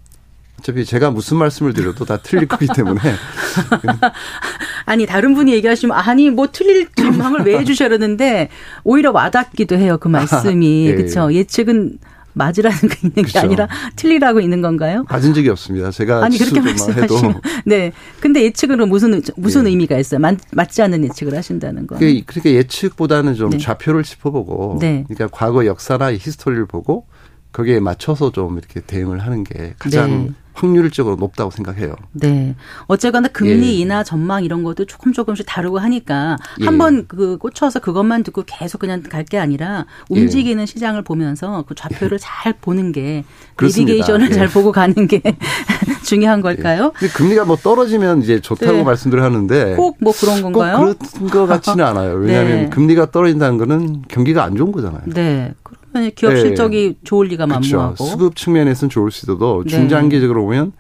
어차피 0.58 0.84
제가 0.84 1.10
무슨 1.10 1.37
말씀을 1.37 1.72
드려도 1.72 2.04
다 2.04 2.16
틀릴 2.16 2.46
거기 2.46 2.66
때문에 2.74 2.98
아니 4.87 5.04
다른 5.04 5.34
분이 5.34 5.52
얘기하시면 5.52 5.96
아니 5.96 6.30
뭐 6.30 6.48
틀릴 6.50 6.88
전망을 6.94 7.40
왜 7.44 7.58
해주셔야되는데 7.58 8.48
오히려 8.84 9.10
와닿기도 9.10 9.76
해요 9.76 9.98
그 10.00 10.08
말씀이 10.08 10.87
예. 10.87 10.94
그렇죠 10.94 11.32
예측은 11.32 11.98
맞으라는 12.35 12.79
거 12.79 12.94
있는 13.03 13.14
게 13.14 13.23
그쵸. 13.23 13.38
아니라 13.40 13.68
틀리라고 13.97 14.40
있는 14.40 14.61
건가요? 14.61 15.05
가진 15.09 15.33
적이 15.35 15.49
없습니다. 15.51 15.90
제가 15.90 16.25
아니 16.25 16.38
그렇게 16.38 16.61
말씀하시면 16.61 17.40
네 17.64 17.92
근데 18.20 18.42
예측은 18.42 18.88
무슨 18.88 19.23
무슨 19.37 19.66
예. 19.66 19.70
의미가 19.70 19.99
있어요? 19.99 20.20
맞, 20.20 20.37
맞지 20.53 20.83
않는 20.83 21.05
예측을 21.05 21.37
하신다는 21.37 21.87
거. 21.87 21.97
그러니까 21.97 22.51
예측보다는 22.51 23.35
좀 23.35 23.51
네. 23.51 23.59
좌표를 23.59 24.03
짚어보고 24.03 24.79
네. 24.81 25.05
그러니까 25.09 25.29
과거 25.37 25.64
역사나 25.64 26.12
히스토리를 26.12 26.66
보고 26.66 27.07
거기에 27.55 27.79
맞춰서 27.81 28.33
좀 28.33 28.59
이렇게 28.59 28.81
대응을 28.81 29.21
하는 29.21 29.45
게 29.45 29.75
가장 29.79 30.11
네. 30.27 30.31
확률적으로 30.57 31.17
높다고 31.17 31.51
생각해요. 31.51 31.95
네. 32.12 32.55
어쨌거나 32.87 33.27
금리 33.29 33.67
예. 33.67 33.73
인하 33.81 34.05
전망 34.05 34.45
이런 34.45 34.62
것도 34.62 34.85
조금 34.85 35.12
조금씩 35.12 35.47
다르고 35.49 35.79
하니까 35.79 36.37
예. 36.61 36.64
한번 36.67 37.07
그 37.09 37.38
꽂혀서 37.38 37.81
그것만 37.81 38.23
듣고 38.23 38.45
계속 38.47 38.79
그냥 38.79 39.03
갈 39.03 39.25
게 39.25 39.38
아니라 39.38 39.87
예. 40.14 40.21
움직이는 40.21 40.67
시장을 40.67 41.03
보면서 41.03 41.64
그 41.67 41.75
좌표를 41.75 42.19
잘 42.21 42.53
보는 42.61 42.93
게. 42.93 43.25
내비게이션을 43.61 44.31
예. 44.31 44.35
잘 44.35 44.49
보고 44.49 44.71
가는 44.73 44.95
게 45.09 45.23
중요한 46.05 46.40
걸까요? 46.40 46.93
금리가 47.14 47.45
뭐 47.45 47.57
떨어지면 47.57 48.23
이제 48.23 48.40
좋다고 48.40 48.73
네. 48.73 48.83
말씀들 48.85 49.23
하는데 49.23 49.75
꼭 49.77 49.97
뭐 50.01 50.12
그런 50.12 50.43
건가요? 50.43 50.77
꼭 50.79 50.99
그런 51.31 51.31
것 51.31 51.47
같지는 51.47 51.85
않아요. 51.85 52.14
왜냐하면 52.14 52.51
네. 52.64 52.69
금리가 52.71 53.11
떨어진다는 53.11 53.59
거는 53.59 54.03
경기가 54.09 54.45
안 54.45 54.57
좋은 54.57 54.71
거잖아요. 54.73 55.03
네. 55.07 55.55
그러면 55.94 56.11
기업 56.16 56.35
네. 56.35 56.40
실적이 56.40 56.96
좋을 57.04 57.28
리가 57.28 57.46
그렇죠. 57.46 57.76
만무하고. 57.76 58.04
수급 58.04 58.35
측면에서는 58.35 58.90
좋을 58.90 59.12
수 59.12 59.26
있어도 59.26 59.62
네. 59.62 59.70
중장기적으로 59.70 60.42
보면 60.42 60.72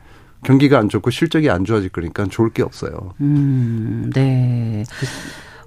경기가 0.42 0.78
안 0.78 0.88
좋고 0.88 1.10
실적이 1.10 1.50
안 1.50 1.64
좋아질 1.64 1.90
거니까 1.90 2.26
좋을 2.26 2.50
게 2.50 2.64
없어요. 2.64 3.14
음, 3.20 4.10
네. 4.12 4.82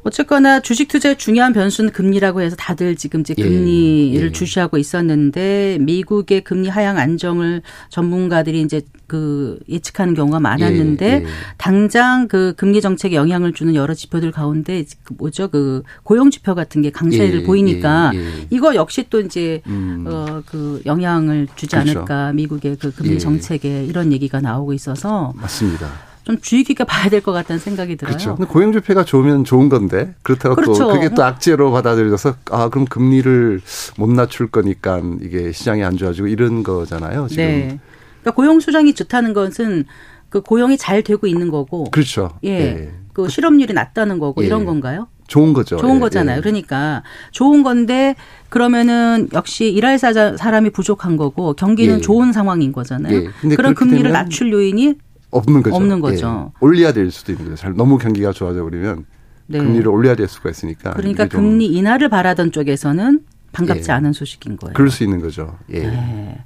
어쨌거나 0.08 0.62
주식 0.62 0.88
투자의 0.88 1.18
중요한 1.18 1.52
변수는 1.52 1.92
금리라고 1.92 2.42
해서 2.42 2.56
다들 2.56 2.96
지금 2.96 3.20
이제 3.22 3.36
예, 3.38 3.44
금리를 3.44 4.28
예. 4.28 4.32
주시하고 4.32 4.78
있었는데 4.78 5.80
미국의 5.82 6.46
금리 6.46 6.70
하향 6.70 6.98
안정을 6.98 7.62
전문가들이 7.90 8.62
이제 8.62 8.82
그 9.06 9.60
예측하는 9.68 10.14
경우가 10.14 10.40
많았는데 10.40 11.06
예, 11.06 11.12
예. 11.12 11.26
당장 11.58 12.30
그 12.30 12.54
금리 12.56 12.80
정책에 12.80 13.18
영향을 13.18 13.52
주는 13.52 13.76
여러 13.76 13.94
지표들 13.94 14.32
가운데 14.32 14.86
그 15.04 15.14
뭐죠 15.18 15.50
그 15.50 15.84
고용 16.04 16.32
지표 16.32 16.56
같은 16.56 16.82
게 16.82 16.90
강세를 16.90 17.42
예, 17.42 17.44
보이니까. 17.44 18.14
이거 18.50 18.76
역시 18.76 19.06
또 19.10 19.20
이제 19.20 19.62
음. 19.68 20.06
어그 20.08 20.84
영향을 20.86 21.48
주지 21.56 21.76
그렇죠. 21.76 22.00
않을까 22.00 22.32
미국의 22.34 22.78
그 22.80 22.92
금리 22.94 23.16
예. 23.16 23.18
정책에 23.18 23.84
이런 23.86 24.14
얘기가 24.14 24.40
나오고 24.40 24.72
있어서 24.74 25.34
맞습니다. 25.36 26.07
좀 26.28 26.38
주의 26.42 26.66
깊게 26.66 26.84
봐야 26.84 27.08
될 27.10 27.22
것 27.22 27.32
같다는 27.32 27.58
생각이 27.62 27.96
들어요. 27.96 28.12
그렇죠. 28.12 28.36
근데 28.36 28.52
고용주폐가 28.52 29.06
좋으면 29.06 29.46
좋은 29.46 29.70
건데 29.70 30.14
그렇다고 30.24 30.56
그렇죠. 30.56 30.84
또 30.84 30.90
그게 30.94 31.08
또 31.16 31.24
악재로 31.24 31.72
받아들여져서 31.72 32.36
아 32.52 32.68
그럼 32.68 32.86
금리를 32.86 33.62
못 33.98 34.10
낮출 34.12 34.48
거니까 34.52 35.02
이게 35.22 35.54
시장이 35.54 35.86
안 35.86 35.96
좋아지고 35.96 36.28
이런 36.28 36.64
거잖아요. 36.64 37.28
지금. 37.30 37.44
네. 37.46 37.80
그러니까 38.22 38.32
고용 38.36 38.60
수정이 38.60 38.94
좋다는 38.94 39.32
것은 39.34 39.86
그 40.28 40.42
고용이 40.42 40.78
잘 40.78 41.02
되고 41.02 41.26
있는 41.28 41.50
거고, 41.50 41.86
그렇죠. 41.86 42.38
예, 42.44 42.50
예. 42.50 42.92
그 43.14 43.30
실업률이 43.30 43.72
낮다는 43.74 44.20
거고 44.20 44.44
예. 44.44 44.48
이런 44.48 44.66
건가요? 44.66 45.08
좋은 45.28 45.54
거죠. 45.54 45.78
좋은 45.78 45.96
예, 45.96 46.00
거잖아요. 46.02 46.38
예. 46.38 46.42
그러니까 46.42 47.04
좋은 47.32 47.64
건데 47.64 48.16
그러면은 48.50 49.30
역시 49.34 49.70
일할 49.72 49.98
사- 50.00 50.36
사람이 50.36 50.72
부족한 50.72 51.16
거고 51.16 51.54
경기는 51.54 51.98
예. 51.98 52.02
좋은 52.02 52.34
상황인 52.34 52.74
거잖아요. 52.74 53.14
예. 53.46 53.56
그런 53.56 53.74
금리를 53.76 54.12
낮출 54.12 54.52
요인이 54.52 54.96
없는 55.32 55.62
거죠. 55.64 55.76
없는 55.76 56.00
거죠. 56.00 56.52
예. 56.54 56.58
올려야 56.66 56.94
될 56.94 57.12
수도 57.12 57.32
있는 57.32 57.46
거죠. 57.46 57.58
잘 57.58 57.74
너무 57.76 57.98
경기가 57.98 58.32
좋아져 58.32 58.64
버리면 58.64 59.06
네. 59.48 59.60
금리를 59.60 59.88
올려야 59.88 60.16
될 60.16 60.28
수가 60.28 60.50
있으니까. 60.50 60.94
그러니까 60.94 61.28
금리 61.28 61.66
인하를 61.68 62.10
바라던 62.10 62.52
쪽에서는 62.52 63.22
반갑지 63.52 63.90
예. 63.90 63.94
않은 63.94 64.14
소식인 64.14 64.58
거예요. 64.58 64.74
그럴 64.74 64.90
수 64.90 65.04
있는 65.04 65.22
거죠. 65.22 65.58
예. 65.72 65.80
네. 65.82 66.44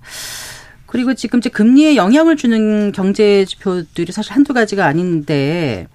그리고 0.85 1.13
지금 1.13 1.39
이제 1.39 1.49
금리에 1.49 1.95
영향을 1.95 2.35
주는 2.35 2.91
경제 2.91 3.45
지표들이 3.45 4.11
사실 4.11 4.33
한두 4.33 4.53
가지가 4.53 4.85
아닌데 4.85 5.87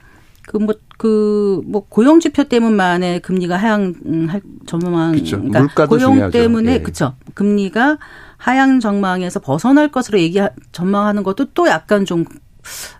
그뭐 0.47 0.75
그 0.99 1.63
뭐 1.67 1.87
고용 1.89 2.21
지표 2.21 2.45
때문만에 2.45 3.19
금리가 3.21 3.57
하향할 3.57 4.41
전망 4.67 5.13
그쵸. 5.13 5.37
그러니까 5.37 5.61
물가도 5.61 5.89
고용 5.91 6.13
중요하죠. 6.15 6.33
때문에 6.33 6.75
예. 6.75 6.83
그쵸 6.83 7.15
금리가 7.35 7.99
하향 8.37 8.81
전망에서 8.81 9.41
벗어날 9.41 9.91
것으로 9.91 10.19
얘기 10.21 10.41
전망하는 10.73 11.23
것도 11.23 11.47
또 11.55 11.69
약간 11.69 12.05
좀 12.05 12.25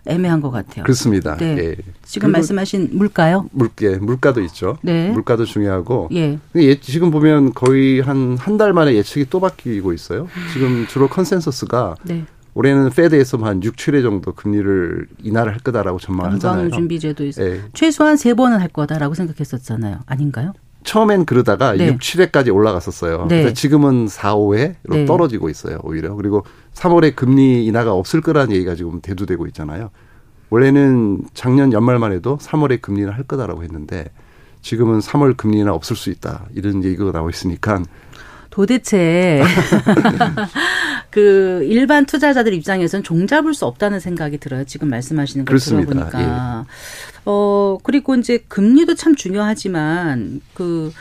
애매한 0.05 0.41
것 0.41 0.51
같아요. 0.51 0.83
그렇습니다. 0.83 1.35
네. 1.37 1.57
예. 1.57 1.75
지금 2.03 2.31
말씀하신 2.31 2.89
물가요? 2.93 3.49
물게 3.51 3.97
물가도 3.97 4.41
있죠. 4.43 4.77
네. 4.81 5.09
물가도 5.11 5.45
중요하고. 5.45 6.09
예. 6.13 6.39
예, 6.55 6.79
지금 6.79 7.11
보면 7.11 7.53
거의 7.53 7.99
한 8.01 8.37
한 8.37 8.57
달 8.57 8.73
만에 8.73 8.93
예측이 8.95 9.27
또 9.29 9.39
바뀌고 9.39 9.93
있어요. 9.93 10.27
지금 10.53 10.85
주로 10.87 11.07
컨센서스가 11.07 11.95
네. 12.03 12.23
올해는 12.55 12.89
Fed에서 12.89 13.37
한 13.37 13.61
6, 13.63 13.75
7회 13.75 14.01
정도 14.01 14.31
금리를 14.31 15.07
인하를 15.21 15.51
할 15.53 15.59
거다라고 15.59 15.99
전망하잖아요. 15.99 16.71
준비제도에서. 16.71 17.43
예. 17.43 17.61
최소한 17.73 18.17
세 18.17 18.33
번은 18.33 18.59
할 18.59 18.67
거다라고 18.69 19.13
생각했었잖아요. 19.13 19.99
아닌가요? 20.07 20.53
처음엔 20.87 21.25
그러다가 21.25 21.73
네. 21.73 21.87
6, 21.87 21.99
7회까지 21.99 22.53
올라갔었어요. 22.53 23.27
네. 23.27 23.53
지금은 23.53 24.07
4, 24.07 24.35
5회로 24.35 24.75
네. 24.89 25.05
떨어지고 25.05 25.49
있어요. 25.49 25.79
오히려. 25.83 26.15
그리고 26.15 26.45
3월에 26.73 27.13
금리 27.13 27.65
인하가 27.65 27.91
없을 27.91 28.21
거라는 28.21 28.55
얘기가 28.55 28.73
지금 28.73 29.01
대두되고 29.01 29.45
있잖아요. 29.47 29.91
원래는 30.49 31.23
작년 31.33 31.73
연말만 31.73 32.13
해도 32.13 32.37
3월에 32.41 32.81
금리를 32.81 33.13
할 33.13 33.23
거다라고 33.23 33.63
했는데 33.63 34.05
지금은 34.61 34.99
3월 34.99 35.35
금리 35.35 35.59
인하 35.59 35.73
없을 35.73 35.97
수 35.97 36.09
있다. 36.09 36.45
이런 36.55 36.81
얘기가 36.85 37.11
나오고 37.11 37.29
있으니까 37.29 37.83
도대체 38.49 39.43
그 41.11 41.63
일반 41.63 42.05
투자자들 42.05 42.53
입장에서는 42.53 43.03
종잡을 43.03 43.53
수 43.53 43.65
없다는 43.65 43.99
생각이 43.99 44.37
들어요. 44.37 44.63
지금 44.63 44.89
말씀하시는 44.89 45.45
걸 45.45 45.47
그렇습니다. 45.47 45.91
예. 45.91 46.09
들어보니까. 46.09 46.65
어 47.29 47.77
그리고 47.83 48.15
이제 48.15 48.39
금리도 48.47 48.95
참 48.95 49.15
중요하지만 49.15 50.41
그 50.53 50.91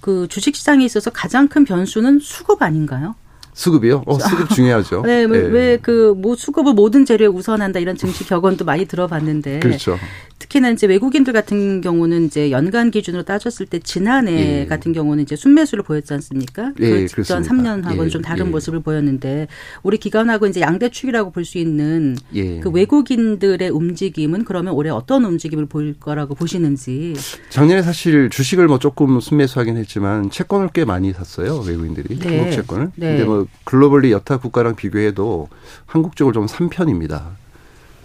그 0.00 0.26
주식 0.28 0.56
시장에 0.56 0.84
있어서 0.84 1.10
가장 1.10 1.48
큰 1.48 1.64
변수는 1.64 2.18
수급 2.20 2.62
아닌가요? 2.62 3.14
수급이요? 3.52 4.04
어, 4.06 4.18
수급 4.18 4.50
중요하죠. 4.50 5.02
네, 5.06 5.22
예. 5.22 5.24
왜그 5.24 6.14
뭐 6.16 6.34
수급을 6.36 6.72
모든 6.74 7.04
재료에 7.04 7.26
우선한다 7.26 7.80
이런 7.80 7.96
증시 7.96 8.26
격언도 8.26 8.64
많이 8.64 8.86
들어봤는데 8.86 9.60
그렇죠. 9.60 9.98
특히나 10.38 10.70
이제 10.70 10.86
외국인들 10.86 11.34
같은 11.34 11.82
경우는 11.82 12.24
이제 12.24 12.50
연간 12.50 12.90
기준으로 12.90 13.24
따졌을 13.24 13.66
때 13.66 13.78
지난해 13.78 14.60
예. 14.62 14.66
같은 14.66 14.92
경우는 14.92 15.22
이제 15.22 15.36
순매수를 15.36 15.84
보였지 15.84 16.14
않습니까? 16.14 16.72
예, 16.80 16.90
그 17.02 17.06
직전 17.08 17.42
그렇습니다. 17.42 17.76
3년하고는 17.76 18.04
예, 18.06 18.08
좀 18.08 18.22
다른 18.22 18.46
예. 18.46 18.50
모습을 18.50 18.80
보였는데 18.80 19.48
우리 19.82 19.98
기관하고 19.98 20.46
이제 20.46 20.60
양대축이라고 20.62 21.30
볼 21.32 21.44
수 21.44 21.58
있는 21.58 22.16
예. 22.34 22.60
그 22.60 22.70
외국인들의 22.70 23.68
움직임은 23.70 24.44
그러면 24.44 24.72
올해 24.74 24.90
어떤 24.90 25.24
움직임을 25.24 25.66
보일 25.66 25.94
거라고 25.98 26.34
보시는지. 26.34 27.14
작년에 27.48 27.82
사실 27.82 28.30
주식을 28.30 28.66
뭐 28.68 28.78
조금 28.78 29.20
순매수하긴 29.20 29.76
했지만 29.78 30.30
채권을 30.30 30.68
꽤 30.72 30.84
많이 30.84 31.12
샀어요 31.12 31.58
외국인들이 31.66 32.18
네. 32.18 32.38
한국 32.38 32.52
채권을. 32.54 32.90
네. 32.96 33.08
근데 33.16 33.24
뭐 33.24 33.39
글로벌리 33.64 34.12
여타 34.12 34.38
국가랑 34.38 34.76
비교해도 34.76 35.48
한국 35.86 36.16
쪽을 36.16 36.32
좀 36.32 36.46
3편입니다. 36.46 37.22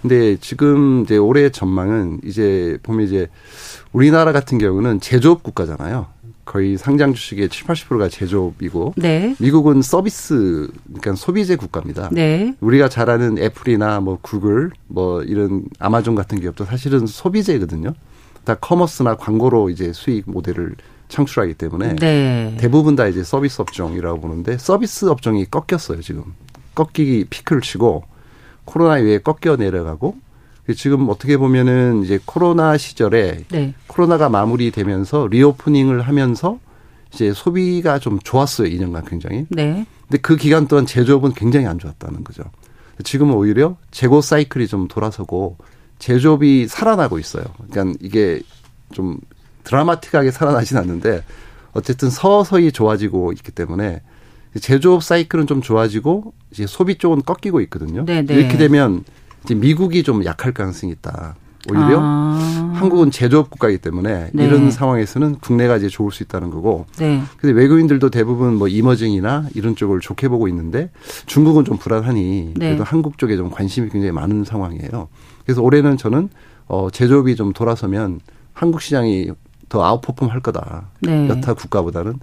근데 0.01 0.37
지금 0.37 1.01
이제 1.03 1.17
올해 1.17 1.49
전망은 1.49 2.21
이제 2.23 2.77
보면 2.83 3.05
이제 3.07 3.27
우리나라 3.91 4.31
같은 4.31 4.59
경우는 4.59 4.99
제조업 4.99 5.41
국가잖아요. 5.41 6.07
거의 6.45 6.77
상장 6.77 7.13
주식의 7.13 7.49
7, 7.49 7.65
80%가 7.65 8.07
제조업이고 8.07 8.93
네. 8.97 9.35
미국은 9.39 9.81
서비스 9.81 10.69
그러니까 10.85 11.15
소비재 11.15 11.55
국가입니다. 11.55 12.09
네. 12.11 12.55
우리가 12.61 12.87
잘 12.87 13.09
아는 13.09 13.39
애플이나 13.39 13.99
뭐 13.99 14.19
구글 14.21 14.69
뭐 14.87 15.23
이런 15.23 15.63
아마존 15.79 16.13
같은 16.13 16.39
기업도 16.39 16.65
사실은 16.65 17.07
소비재거든요. 17.07 17.93
다 18.43 18.53
커머스나 18.53 19.15
광고로 19.15 19.71
이제 19.71 19.91
수익 19.91 20.29
모델을 20.29 20.75
창출하기 21.07 21.55
때문에 21.55 21.95
네. 21.95 22.57
대부분 22.59 22.95
다 22.95 23.07
이제 23.07 23.23
서비스 23.23 23.61
업종이라고 23.61 24.19
보는데 24.21 24.57
서비스 24.57 25.05
업종이 25.05 25.45
꺾였어요 25.45 26.01
지금 26.01 26.33
꺾이기 26.73 27.25
피크를 27.29 27.61
치고 27.61 28.03
코로나 28.65 28.97
이후에 28.97 29.19
꺾여 29.19 29.57
내려가고 29.57 30.15
지금 30.75 31.09
어떻게 31.09 31.37
보면은 31.37 32.03
이제 32.03 32.19
코로나 32.25 32.77
시절에 32.77 33.45
네. 33.49 33.73
코로나가 33.87 34.29
마무리되면서 34.29 35.27
리오프닝을 35.27 36.01
하면서 36.01 36.59
이제 37.13 37.33
소비가 37.33 37.99
좀 37.99 38.19
좋았어요 38.19 38.67
2년간 38.67 39.07
굉장히 39.07 39.45
네. 39.49 39.85
근데 40.07 40.21
그 40.21 40.35
기간 40.35 40.67
동안 40.67 40.85
제조업은 40.85 41.33
굉장히 41.33 41.65
안 41.65 41.79
좋았다는 41.79 42.23
거죠. 42.23 42.43
지금은 43.03 43.33
오히려 43.35 43.77
재고 43.91 44.21
사이클이 44.21 44.67
좀 44.67 44.87
돌아서고 44.87 45.57
제조업이 45.99 46.67
살아나고 46.67 47.19
있어요. 47.19 47.43
그러니까 47.69 47.97
이게 48.01 48.41
좀 48.93 49.19
드라마틱하게 49.65 50.31
살아나진 50.31 50.77
않는데 50.77 51.23
어쨌든 51.73 52.09
서서히 52.09 52.71
좋아지고 52.71 53.33
있기 53.33 53.51
때문에 53.51 54.01
제조업 54.61 55.03
사이클은 55.03 55.47
좀 55.47 55.61
좋아지고 55.61 56.33
이제 56.51 56.65
소비 56.65 56.97
쪽은 56.97 57.23
꺾이고 57.23 57.59
있거든요. 57.61 58.05
네, 58.05 58.21
네. 58.21 58.35
이렇게 58.35 58.57
되면 58.57 59.03
이제 59.43 59.53
미국이 59.53 60.03
좀 60.03 60.23
약할 60.23 60.53
가능성이 60.53 60.93
있다. 60.93 61.35
오히려 61.69 61.99
아. 61.99 62.71
한국은 62.75 63.09
제조업 63.09 63.49
국가이기 63.49 63.79
때문에 63.79 64.29
네. 64.33 64.45
이런 64.45 64.69
상황에서는 64.69 65.35
국내가 65.39 65.77
이제 65.77 65.87
좋을 65.87 66.11
수 66.11 66.21
있다는 66.23 66.51
거고 66.51 66.85
네. 66.97 67.21
근데 67.37 67.59
외국인들도 67.59 68.09
대부분 68.11 68.55
뭐 68.55 68.67
이머징이나 68.67 69.47
이런 69.55 69.75
쪽을 69.75 69.99
좋게 69.99 70.27
보고 70.27 70.47
있는데 70.47 70.91
중국은 71.25 71.65
좀 71.65 71.77
불안하니 71.77 72.53
네. 72.55 72.67
그래도 72.67 72.83
한국 72.83 73.17
쪽에 73.17 73.35
좀 73.35 73.49
관심이 73.49 73.89
굉장히 73.89 74.11
많은 74.11 74.43
상황이에요. 74.43 75.07
그래서 75.43 75.61
올해는 75.61 75.97
저는 75.97 76.29
어 76.67 76.89
제조업이 76.91 77.35
좀 77.35 77.51
돌아서면 77.51 78.19
한국 78.53 78.81
시장이 78.81 79.31
더 79.75 79.83
아웃퍼폼 79.83 80.29
할 80.29 80.39
거다. 80.39 80.87
네. 81.01 81.27
여타 81.27 81.53
국가보다는. 81.53 82.13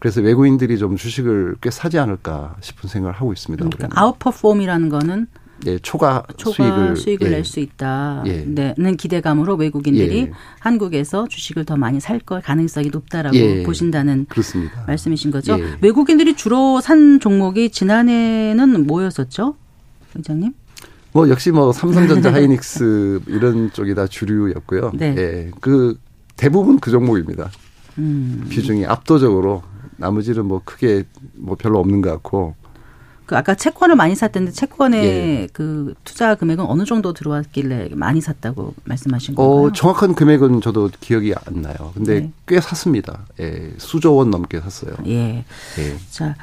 그래서 0.00 0.20
외국인들이 0.20 0.76
좀 0.76 0.96
주식을 0.96 1.54
꽤 1.60 1.70
사지 1.70 2.00
않을까 2.00 2.56
싶은 2.60 2.88
생각을 2.88 3.14
하고 3.14 3.32
있습니다. 3.32 3.64
그러니까. 3.64 3.88
아웃퍼폼이라는 4.00 4.88
거는 4.88 5.28
예, 5.66 5.78
초과, 5.78 6.24
초과 6.36 6.96
수익을, 6.96 7.28
예. 7.28 7.30
낼수 7.30 7.60
있다. 7.60 8.24
예. 8.26 8.44
는 8.76 8.96
기대감으로 8.96 9.54
외국인들이 9.54 10.18
예. 10.18 10.30
한국에서 10.58 11.28
주식을 11.28 11.64
더 11.64 11.76
많이 11.76 12.00
살 12.00 12.18
걸 12.18 12.42
가능성이 12.42 12.88
높다라고 12.88 13.36
예. 13.36 13.62
보신다는 13.62 14.26
그렇습니다. 14.28 14.82
말씀이신 14.88 15.30
거죠. 15.30 15.56
예. 15.60 15.64
외국인들이 15.80 16.34
주로 16.34 16.80
산 16.80 17.20
종목이 17.20 17.70
지난해는 17.70 18.84
뭐였었죠? 18.88 19.54
회장님? 20.18 20.52
뭐 21.12 21.28
역시 21.30 21.52
뭐 21.52 21.72
삼성전자, 21.72 22.32
하이닉스 22.34 23.20
이런 23.28 23.70
쪽이 23.72 23.94
다 23.94 24.08
주류였고요. 24.08 24.90
네. 24.96 25.14
예, 25.16 25.50
그 25.60 25.96
대부분 26.36 26.78
그 26.78 26.90
종목입니다. 26.90 27.50
음. 27.98 28.46
비중이 28.50 28.86
압도적으로 28.86 29.62
나머지는 29.96 30.46
뭐 30.46 30.60
크게 30.64 31.04
뭐 31.34 31.56
별로 31.56 31.78
없는 31.80 32.02
것 32.02 32.10
같고 32.10 32.54
그 33.26 33.36
아까 33.36 33.54
채권을 33.56 33.96
많이 33.96 34.14
샀던데 34.14 34.52
채권의 34.52 35.04
예. 35.04 35.48
그 35.52 35.94
투자 36.04 36.36
금액은 36.36 36.64
어느 36.64 36.84
정도 36.84 37.12
들어왔길래 37.12 37.90
많이 37.94 38.20
샀다고 38.20 38.74
말씀하신 38.84 39.34
건가요? 39.34 39.66
어 39.66 39.72
정확한 39.72 40.14
금액은 40.14 40.60
저도 40.60 40.90
기억이 41.00 41.34
안 41.44 41.62
나요. 41.62 41.74
근데 41.94 42.20
네. 42.20 42.32
꽤 42.46 42.60
샀습니다. 42.60 43.26
예, 43.40 43.72
수조 43.78 44.14
원 44.14 44.30
넘게 44.30 44.60
샀어요. 44.60 44.94
예. 45.06 45.44
예. 45.78 45.96
자, 46.10 46.36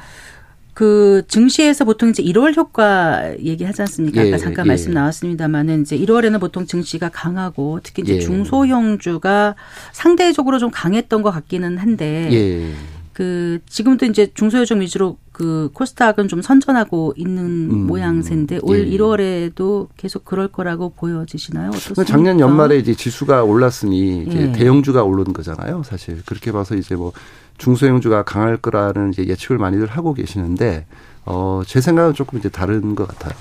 그 0.74 1.22
증시에서 1.28 1.84
보통 1.84 2.10
이제 2.10 2.22
1월 2.22 2.56
효과 2.56 3.32
얘기하지 3.38 3.82
않습니까? 3.82 4.20
아까 4.20 4.30
예, 4.32 4.38
잠깐 4.38 4.66
예. 4.66 4.68
말씀 4.68 4.92
나왔습니다만은 4.92 5.82
이제 5.82 5.96
1월에는 5.96 6.40
보통 6.40 6.66
증시가 6.66 7.08
강하고 7.08 7.78
특히 7.82 8.02
이제 8.02 8.16
예. 8.16 8.20
중소형주가 8.20 9.54
상대적으로 9.92 10.58
좀 10.58 10.70
강했던 10.72 11.22
것 11.22 11.30
같기는 11.30 11.78
한데 11.78 12.28
예. 12.32 12.74
그 13.12 13.60
지금도 13.68 14.06
이제 14.06 14.32
중소형주 14.34 14.80
위주로 14.80 15.16
그 15.30 15.70
코스닥은 15.72 16.26
좀 16.26 16.42
선전하고 16.42 17.14
있는 17.16 17.44
음, 17.70 17.86
모양새인데 17.86 18.58
올 18.62 18.80
예. 18.80 18.96
1월에도 18.96 19.86
계속 19.96 20.24
그럴 20.24 20.48
거라고 20.48 20.92
보여지시나요? 20.96 21.68
어떻습니까? 21.68 22.04
작년 22.04 22.40
연말에 22.40 22.76
이제 22.78 22.94
지수가 22.94 23.44
올랐으니 23.44 24.24
이제 24.26 24.48
예. 24.48 24.52
대형주가 24.52 25.04
오른 25.04 25.32
거잖아요. 25.32 25.84
사실 25.84 26.22
그렇게 26.26 26.50
봐서 26.50 26.74
이제 26.74 26.96
뭐 26.96 27.12
중소형주가 27.58 28.22
강할 28.24 28.56
거라는 28.56 29.10
이제 29.10 29.26
예측을 29.26 29.58
많이들 29.58 29.86
하고 29.86 30.14
계시는데 30.14 30.86
어 31.26 31.62
제 31.66 31.80
생각은 31.80 32.14
조금 32.14 32.38
이제 32.38 32.48
다른 32.48 32.94
것 32.94 33.06
같아요. 33.08 33.34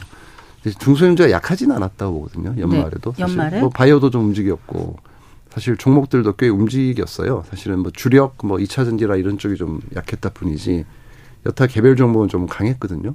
중소형주가 0.79 1.29
약하진 1.31 1.71
않았다고 1.71 2.13
보거든요. 2.21 2.55
연말에도 2.57 3.11
네, 3.13 3.21
연말에? 3.23 3.59
뭐 3.59 3.69
바이오도 3.69 4.09
좀 4.11 4.25
움직였고 4.25 4.95
사실 5.49 5.75
종목들도 5.77 6.35
꽤 6.37 6.47
움직였어요. 6.47 7.43
사실은 7.49 7.79
뭐 7.79 7.91
주력 7.91 8.35
뭐 8.43 8.57
2차 8.57 8.85
전지라 8.85 9.17
이런 9.17 9.37
쪽이 9.37 9.55
좀 9.57 9.81
약했다 9.95 10.29
뿐이지 10.29 10.85
여타 11.45 11.67
개별 11.67 11.95
종목은 11.97 12.29
좀 12.29 12.47
강했거든요. 12.47 13.13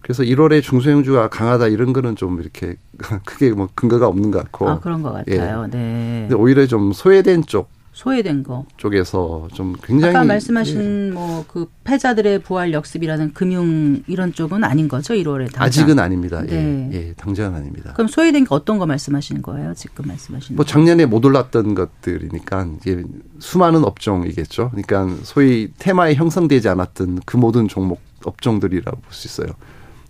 그래서 0.00 0.22
1월에 0.24 0.62
중소형주가 0.62 1.28
강하다 1.28 1.68
이런 1.68 1.92
거는 1.92 2.16
좀 2.16 2.40
이렇게 2.40 2.74
크게 3.24 3.50
뭐 3.52 3.68
근거가 3.74 4.08
없는 4.08 4.30
것 4.32 4.42
같고 4.42 4.68
아 4.68 4.80
그런 4.80 5.02
것 5.02 5.12
같아요. 5.12 5.66
네. 5.68 6.26
근데 6.28 6.34
오히려 6.34 6.66
좀 6.66 6.92
소외된 6.92 7.44
쪽 7.46 7.70
소외된 8.00 8.42
거. 8.44 8.64
쪽에서 8.78 9.46
좀 9.52 9.76
굉장히 9.82 10.14
아까 10.16 10.24
예. 10.24 10.28
말씀하신 10.28 11.12
뭐그 11.12 11.68
패자들의 11.84 12.38
부활 12.38 12.72
역습이라는 12.72 13.34
금융 13.34 14.02
이런 14.06 14.32
쪽은 14.32 14.64
아닌 14.64 14.88
거죠 14.88 15.12
1월에 15.12 15.44
당장. 15.52 15.62
아직은 15.64 15.98
아닙니다. 15.98 16.40
네. 16.40 16.88
예, 16.92 16.96
예, 17.08 17.12
당장은 17.12 17.58
아닙니다. 17.58 17.92
그럼 17.92 18.08
소외된 18.08 18.44
게 18.44 18.48
어떤 18.54 18.78
거 18.78 18.86
말씀하시는 18.86 19.42
거예요? 19.42 19.74
지금 19.74 20.06
말씀하시는 20.08 20.56
뭐 20.56 20.64
거. 20.64 20.70
작년에 20.70 21.04
못 21.04 21.22
올랐던 21.26 21.74
것들이니까 21.74 22.68
이제 22.80 23.04
수많은 23.38 23.84
업종이겠죠. 23.84 24.70
그러니까 24.70 25.06
소위 25.22 25.68
테마에 25.78 26.14
형성되지 26.14 26.70
않았던 26.70 27.20
그 27.26 27.36
모든 27.36 27.68
종목 27.68 28.00
업종들이라고 28.24 28.98
볼 28.98 29.12
수 29.12 29.26
있어요. 29.28 29.54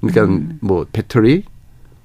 그러니까 0.01 0.25
음. 0.27 0.59
뭐 0.63 0.87
배터리, 0.93 1.43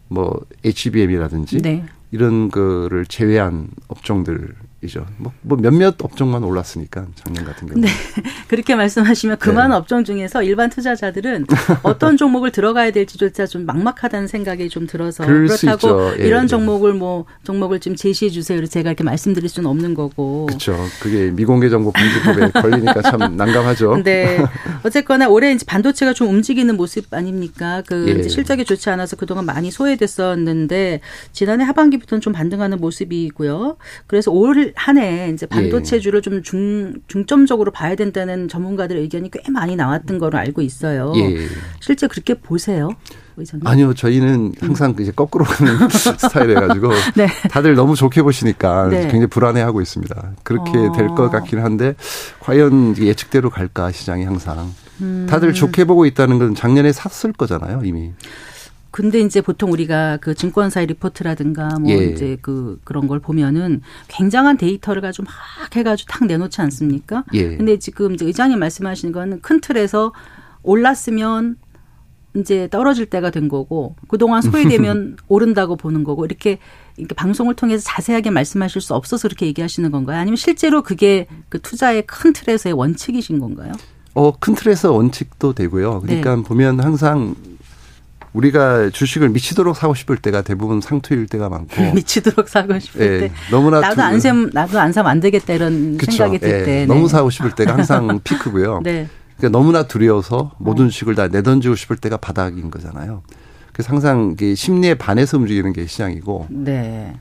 뭐 0.07 0.41
HBM이라든지 0.63 1.61
네. 1.61 1.85
이런 2.11 2.49
거를 2.49 3.05
제외한 3.05 3.67
업종들 3.87 4.55
이죠. 4.85 5.05
뭐, 5.17 5.31
뭐 5.41 5.57
몇몇 5.57 5.95
업종만 6.03 6.43
올랐으니까 6.43 7.07
작년 7.15 7.45
같은 7.45 7.67
경우. 7.67 7.79
네. 7.79 7.87
그렇게 8.47 8.75
말씀하시면 8.75 9.37
그 9.39 9.49
네. 9.49 9.61
업종 9.73 10.03
중에서 10.03 10.43
일반 10.43 10.69
투자자들은 10.69 11.45
어떤 11.83 12.15
종목을 12.17 12.51
들어가야 12.51 12.91
될지조차 12.91 13.45
좀 13.45 13.65
막막하다는 13.65 14.27
생각이 14.27 14.69
좀 14.69 14.87
들어서 14.87 15.25
그렇다고. 15.25 16.11
예, 16.19 16.27
이런 16.27 16.43
예. 16.43 16.47
종목을 16.47 16.93
뭐 16.93 17.25
종목을 17.43 17.79
좀 17.79 17.95
제시해 17.95 18.29
주세요. 18.29 18.65
제가 18.65 18.89
이렇게 18.89 19.03
말씀드릴 19.03 19.49
수는 19.49 19.69
없는 19.69 19.93
거고. 19.93 20.45
그렇죠. 20.45 20.77
그게 21.01 21.31
미공개 21.31 21.69
정보 21.69 21.91
공지법에 21.91 22.51
걸리니까 22.61 23.01
참 23.01 23.35
난감하죠. 23.35 24.03
네. 24.03 24.43
어쨌거나 24.83 25.27
올해 25.27 25.51
이제 25.51 25.65
반도체가 25.65 26.13
좀 26.13 26.29
움직이는 26.29 26.75
모습 26.77 27.13
아닙니까? 27.13 27.81
그 27.87 28.23
예. 28.23 28.27
실적이 28.27 28.65
좋지 28.65 28.89
않아서 28.89 29.15
그동안 29.15 29.45
많이 29.45 29.71
소외됐었는데 29.71 31.01
지난해 31.31 31.63
하반기부터는 31.65 32.21
좀 32.21 32.33
반등하는 32.33 32.79
모습이고요. 32.79 33.77
그래서 34.07 34.31
올 34.31 34.73
한해 34.75 35.31
이제 35.33 35.45
반도체주를 35.45 36.21
좀 36.21 36.43
중, 36.43 36.93
중점적으로 37.07 37.71
봐야 37.71 37.95
된다는 37.95 38.47
전문가들의 38.47 39.01
의견이 39.01 39.31
꽤 39.31 39.39
많이 39.51 39.75
나왔던 39.75 40.19
거로 40.19 40.37
알고 40.37 40.61
있어요. 40.61 41.13
예. 41.15 41.47
실제 41.79 42.07
그렇게 42.07 42.33
보세요, 42.33 42.89
의장님? 43.37 43.67
아니요, 43.67 43.93
저희는 43.93 44.53
항상 44.59 44.95
이제 44.99 45.11
거꾸로 45.11 45.45
가는 45.45 45.87
스타일이라가지고 45.89 46.89
네. 47.15 47.27
다들 47.49 47.75
너무 47.75 47.95
좋게 47.95 48.21
보시니까 48.21 48.89
네. 48.89 49.01
굉장히 49.03 49.27
불안해하고 49.27 49.81
있습니다. 49.81 50.33
그렇게 50.43 50.77
어. 50.77 50.91
될것 50.91 51.31
같긴 51.31 51.59
한데 51.59 51.95
과연 52.39 52.97
예측대로 52.97 53.49
갈까 53.49 53.91
시장이 53.91 54.25
항상 54.25 54.73
음. 55.01 55.27
다들 55.29 55.53
좋게 55.53 55.85
보고 55.85 56.05
있다는 56.05 56.39
건 56.39 56.55
작년에 56.55 56.91
샀을 56.91 57.33
거잖아요 57.33 57.81
이미. 57.83 58.11
근데 58.95 59.19
이제 59.19 59.41
보통 59.41 59.73
우리가 59.73 60.19
그 60.21 60.33
증권사의 60.33 60.87
리포트라든가 60.87 61.79
뭐 61.81 61.91
예. 61.91 62.05
이제 62.05 62.37
그 62.41 62.79
그런 62.85 63.07
걸 63.07 63.19
보면은 63.19 63.81
굉장한 64.07 64.55
데이터를 64.55 65.01
가지고 65.01 65.25
막 65.25 65.75
해가지고 65.75 66.09
탁 66.09 66.25
내놓지 66.27 66.61
않습니까? 66.61 67.25
예. 67.33 67.57
근데 67.57 67.77
지금 67.77 68.13
이제 68.13 68.23
의장님 68.23 68.57
말씀하시는 68.57 69.11
거는 69.11 69.41
큰 69.41 69.59
틀에서 69.59 70.13
올랐으면 70.63 71.57
이제 72.37 72.69
떨어질 72.71 73.05
때가 73.05 73.31
된 73.31 73.49
거고 73.49 73.97
그동안 74.07 74.41
소외되면 74.41 75.17
오른다고 75.27 75.75
보는 75.75 76.05
거고 76.05 76.23
이렇게 76.23 76.59
이렇게 76.95 77.15
방송을 77.15 77.55
통해서 77.55 77.83
자세하게 77.85 78.29
말씀하실 78.29 78.79
수 78.79 78.93
없어서 78.93 79.27
그렇게 79.27 79.45
얘기하시는 79.47 79.91
건가요? 79.91 80.19
아니면 80.21 80.37
실제로 80.37 80.83
그게 80.83 81.27
그 81.49 81.59
투자의 81.59 82.07
큰 82.07 82.31
틀에서의 82.31 82.71
원칙이신 82.71 83.39
건가요? 83.39 83.73
어, 84.13 84.31
큰 84.39 84.55
틀에서 84.55 84.93
원칙도 84.93 85.51
되고요. 85.51 85.99
그러니까 85.99 86.37
보면 86.37 86.79
항상 86.79 87.35
우리가 88.35 88.89
주식을 88.89 89.29
미치도록 89.29 89.75
사고 89.77 89.93
싶을 89.95 90.17
때가 90.17 90.41
대부분 90.41 90.81
상투일 90.81 91.27
때가 91.27 91.47
많고 91.49 91.81
미치도록 91.95 92.49
사고 92.49 92.77
싶을 92.77 93.01
예, 93.01 93.19
때 93.27 93.31
너무나 93.49 93.79
나도 93.79 93.95
투- 93.95 94.01
안 94.01 94.19
사면 94.19 94.49
나도 94.53 94.77
안 94.79 94.91
사면 94.91 95.09
안 95.11 95.19
되겠다 95.21 95.53
이런 95.53 95.97
그쵸. 95.97 96.11
생각이 96.11 96.39
들 96.39 96.49
예, 96.49 96.63
때. 96.63 96.65
네. 96.65 96.85
너무 96.85 97.07
사고 97.07 97.29
싶을 97.29 97.51
때가 97.55 97.73
항상 97.73 98.19
피크고요. 98.23 98.81
네. 98.83 99.07
그러니까 99.37 99.57
너무나 99.57 99.83
두려워서 99.87 100.51
모든 100.57 100.89
주식을 100.89 101.15
다 101.15 101.27
내던지고 101.27 101.75
싶을 101.75 101.95
때가 101.97 102.17
바닥인 102.17 102.69
거잖아요. 102.71 103.21
그래서 103.71 103.91
항상 103.91 104.35
심리에 104.55 104.95
반해서 104.95 105.37
움직이는 105.37 105.73
게 105.73 105.85
시장이고 105.85 106.47
네. 106.49 107.13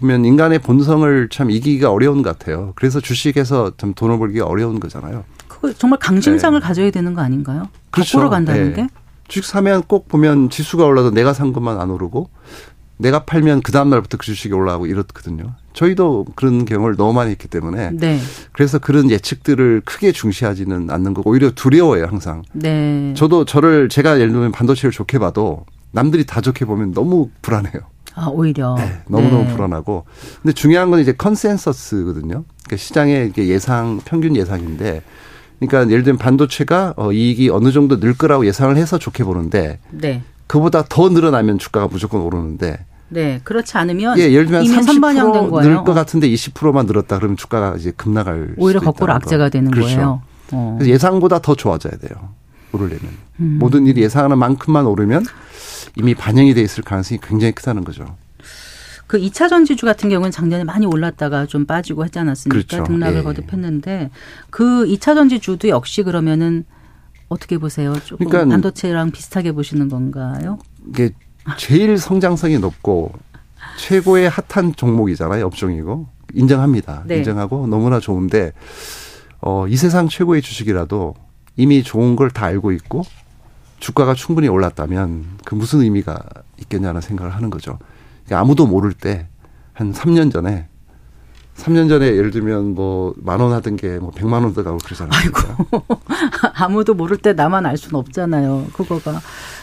보면 0.00 0.24
인간의 0.24 0.58
본성을 0.60 1.28
참 1.30 1.50
이기기가 1.50 1.92
어려운 1.92 2.22
것 2.22 2.36
같아요. 2.36 2.72
그래서 2.74 3.00
주식에서 3.00 3.72
좀 3.76 3.94
돈을 3.94 4.18
벌기가 4.18 4.46
어려운 4.46 4.80
거잖아요. 4.80 5.22
그거 5.46 5.72
정말 5.72 5.98
강심장을 6.00 6.58
가져야 6.60 6.90
되는 6.90 7.14
거 7.14 7.20
아닌가요? 7.20 7.62
네. 7.62 7.68
그렇죠. 7.92 8.18
거꾸로 8.18 8.30
간다는 8.30 8.70
예. 8.70 8.72
게? 8.72 8.86
주식 9.28 9.44
사면 9.44 9.82
꼭 9.82 10.08
보면 10.08 10.50
지수가 10.50 10.84
올라도 10.84 11.10
내가 11.10 11.32
산 11.32 11.52
것만 11.52 11.80
안 11.80 11.90
오르고 11.90 12.30
내가 12.96 13.24
팔면 13.24 13.62
그 13.62 13.70
다음 13.70 13.90
날부터 13.90 14.16
그 14.16 14.26
주식이 14.26 14.52
올라가고 14.52 14.86
이렇거든요. 14.86 15.54
저희도 15.72 16.26
그런 16.34 16.64
경험을 16.64 16.96
너무 16.96 17.12
많이 17.12 17.30
했기 17.30 17.46
때문에 17.46 17.90
네. 17.92 18.18
그래서 18.52 18.80
그런 18.80 19.08
예측들을 19.10 19.82
크게 19.84 20.10
중시하지는 20.10 20.90
않는 20.90 21.14
거고 21.14 21.30
오히려 21.30 21.52
두려워요 21.52 22.06
항상. 22.06 22.42
네. 22.52 23.14
저도 23.16 23.44
저를 23.44 23.88
제가 23.88 24.18
예를 24.18 24.32
들면 24.32 24.50
반도체를 24.50 24.90
좋게 24.90 25.18
봐도 25.20 25.64
남들이 25.92 26.26
다 26.26 26.40
좋게 26.40 26.64
보면 26.64 26.92
너무 26.92 27.30
불안해요. 27.40 27.82
아, 28.14 28.26
오히려. 28.32 28.74
네, 28.76 29.00
너무너무 29.06 29.44
네. 29.44 29.54
불안하고. 29.54 30.04
근데 30.42 30.52
중요한 30.52 30.90
건 30.90 30.98
이제 30.98 31.12
컨센서스거든요. 31.12 32.42
그러니까 32.64 32.76
시장의 32.76 33.32
예상, 33.36 34.00
평균 34.04 34.34
예상인데. 34.34 35.02
그러니까 35.60 35.90
예를 35.90 36.04
들면 36.04 36.18
반도체가 36.18 36.94
어, 36.96 37.12
이익이 37.12 37.50
어느 37.50 37.72
정도 37.72 37.98
늘 37.98 38.14
거라고 38.16 38.46
예상을 38.46 38.76
해서 38.76 38.98
좋게 38.98 39.24
보는데 39.24 39.78
네. 39.90 40.22
그보다 40.46 40.84
더 40.88 41.08
늘어나면 41.08 41.58
주가가 41.58 41.88
무조건 41.88 42.22
오르는데 42.22 42.78
네. 43.10 43.40
그렇지 43.44 43.76
않으면 43.76 44.18
예, 44.18 44.30
예를 44.32 44.46
들면 44.46 44.64
이미 44.64 44.82
선반영된 44.82 45.42
30% 45.44 45.50
거예요. 45.50 45.68
늘것 45.68 45.94
같은데 45.94 46.28
20%만 46.28 46.86
늘었다 46.86 47.16
그러면 47.18 47.36
주가가 47.36 47.74
이제 47.76 47.90
급락할 47.96 48.54
오히려 48.56 48.80
거꾸로. 48.80 49.12
악재가 49.12 49.48
되는 49.48 49.70
그렇죠. 49.70 49.94
거예요. 49.94 50.22
어. 50.52 50.76
그래서 50.78 50.92
예상보다 50.92 51.40
더 51.40 51.54
좋아져야 51.54 51.92
돼요. 51.96 52.30
오르려면. 52.72 53.08
음. 53.40 53.56
모든 53.58 53.86
일이 53.86 54.02
예상하는 54.02 54.38
만큼만 54.38 54.86
오르면 54.86 55.24
이미 55.96 56.14
반영이 56.14 56.54
돼 56.54 56.60
있을 56.62 56.84
가능성이 56.84 57.18
굉장히 57.22 57.52
크다는 57.52 57.82
거죠. 57.84 58.14
그 59.08 59.18
2차 59.18 59.48
전지주 59.48 59.86
같은 59.86 60.10
경우는 60.10 60.30
작년에 60.30 60.62
많이 60.64 60.86
올랐다가 60.86 61.46
좀 61.46 61.64
빠지고 61.64 62.04
했지 62.04 62.18
않았습니까? 62.18 62.62
그렇죠. 62.68 62.84
등락을 62.84 63.18
예. 63.18 63.22
거듭했는데 63.22 64.10
그 64.50 64.84
2차 64.86 65.14
전지주도 65.14 65.68
역시 65.68 66.02
그러면은 66.04 66.64
어떻게 67.28 67.58
보세요? 67.58 67.94
조금 68.04 68.26
그러니까 68.28 68.50
반도체랑 68.52 69.10
비슷하게 69.10 69.52
보시는 69.52 69.88
건가요? 69.88 70.58
이게 70.88 71.10
제일 71.56 71.96
성장성이 71.98 72.58
높고 72.58 73.12
최고의 73.78 74.28
핫한 74.28 74.74
종목이잖아요. 74.76 75.44
업종이고. 75.46 76.06
인정합니다. 76.34 77.04
네. 77.06 77.16
인정하고 77.18 77.66
너무나 77.66 78.00
좋은데 78.00 78.52
어, 79.40 79.66
이 79.68 79.76
세상 79.76 80.08
최고의 80.08 80.42
주식이라도 80.42 81.14
이미 81.56 81.82
좋은 81.82 82.14
걸 82.14 82.28
다 82.30 82.44
알고 82.44 82.72
있고 82.72 83.02
주가가 83.80 84.12
충분히 84.12 84.48
올랐다면 84.48 85.24
그 85.46 85.54
무슨 85.54 85.80
의미가 85.80 86.18
있겠냐는 86.60 87.00
생각을 87.00 87.34
하는 87.34 87.48
거죠. 87.48 87.78
그러니까 88.28 88.40
아무도 88.40 88.66
모를 88.66 88.92
때 88.92 89.26
한 89.72 89.92
3년 89.92 90.32
전에 90.32 90.66
3년 91.56 91.88
전에 91.88 92.06
예를 92.16 92.30
들면 92.30 92.74
뭐 92.74 93.14
만 93.16 93.40
원 93.40 93.52
하던 93.52 93.76
게 93.76 93.98
뭐 93.98 94.10
100만 94.10 94.42
원도 94.44 94.62
가고 94.64 94.78
그러잖아요. 94.78 95.12
아이고. 95.18 95.66
아무도 96.54 96.94
모를 96.94 97.16
때 97.16 97.32
나만 97.32 97.64
알 97.66 97.76
수는 97.76 97.94
없잖아요. 97.96 98.66
그거가. 98.72 99.20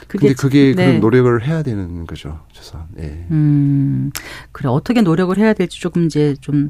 그게 0.08 0.28
근데 0.28 0.34
그게 0.34 0.74
네. 0.76 0.86
그런 0.88 1.00
노력을 1.02 1.46
해야 1.46 1.64
되는 1.64 2.06
거죠. 2.06 2.39
최소한. 2.54 2.88
예. 3.00 3.26
음, 3.32 4.12
그래. 4.52 4.70
어떻게 4.70 5.02
노력을 5.02 5.38
해야 5.38 5.54
될지 5.54 5.80
조금 5.80 6.06
이제 6.06 6.36
좀 6.42 6.70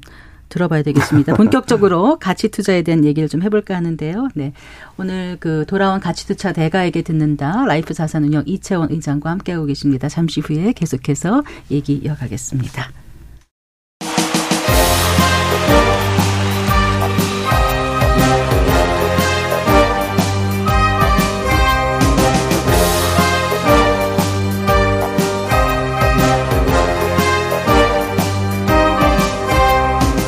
들어봐야 0.50 0.84
되겠습니다. 0.84 1.34
본격적으로 1.38 2.18
가치 2.20 2.50
투자에 2.50 2.82
대한 2.82 3.06
얘기를 3.06 3.30
좀 3.30 3.42
해볼까 3.42 3.76
하는데요. 3.76 4.30
네. 4.36 4.54
오늘 4.98 5.38
그 5.40 5.66
돌아온 5.68 6.00
가치 6.00 6.28
투자 6.28 6.54
대가에게 6.54 7.02
듣는다. 7.02 7.66
라이프 7.66 7.94
자산운용 7.94 8.44
이채원 8.46 8.92
의장과 8.92 9.30
함께하고 9.30 9.66
계십니다. 9.66 10.10
잠시 10.10 10.42
후에 10.42 10.74
계속해서 10.74 11.44
얘기 11.72 11.94
이어가겠습니다. 12.04 13.05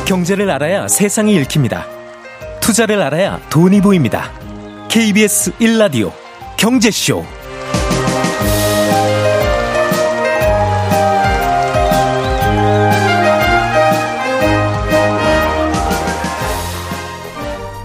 경제를 0.08 0.50
알아야 0.50 0.88
세상이 0.88 1.34
읽힙니다. 1.34 1.86
투자를 2.60 3.02
알아야 3.02 3.38
돈이 3.50 3.82
보입니다. 3.82 4.32
KBS 4.88 5.52
1라디오 5.58 6.12
경제쇼. 6.56 7.37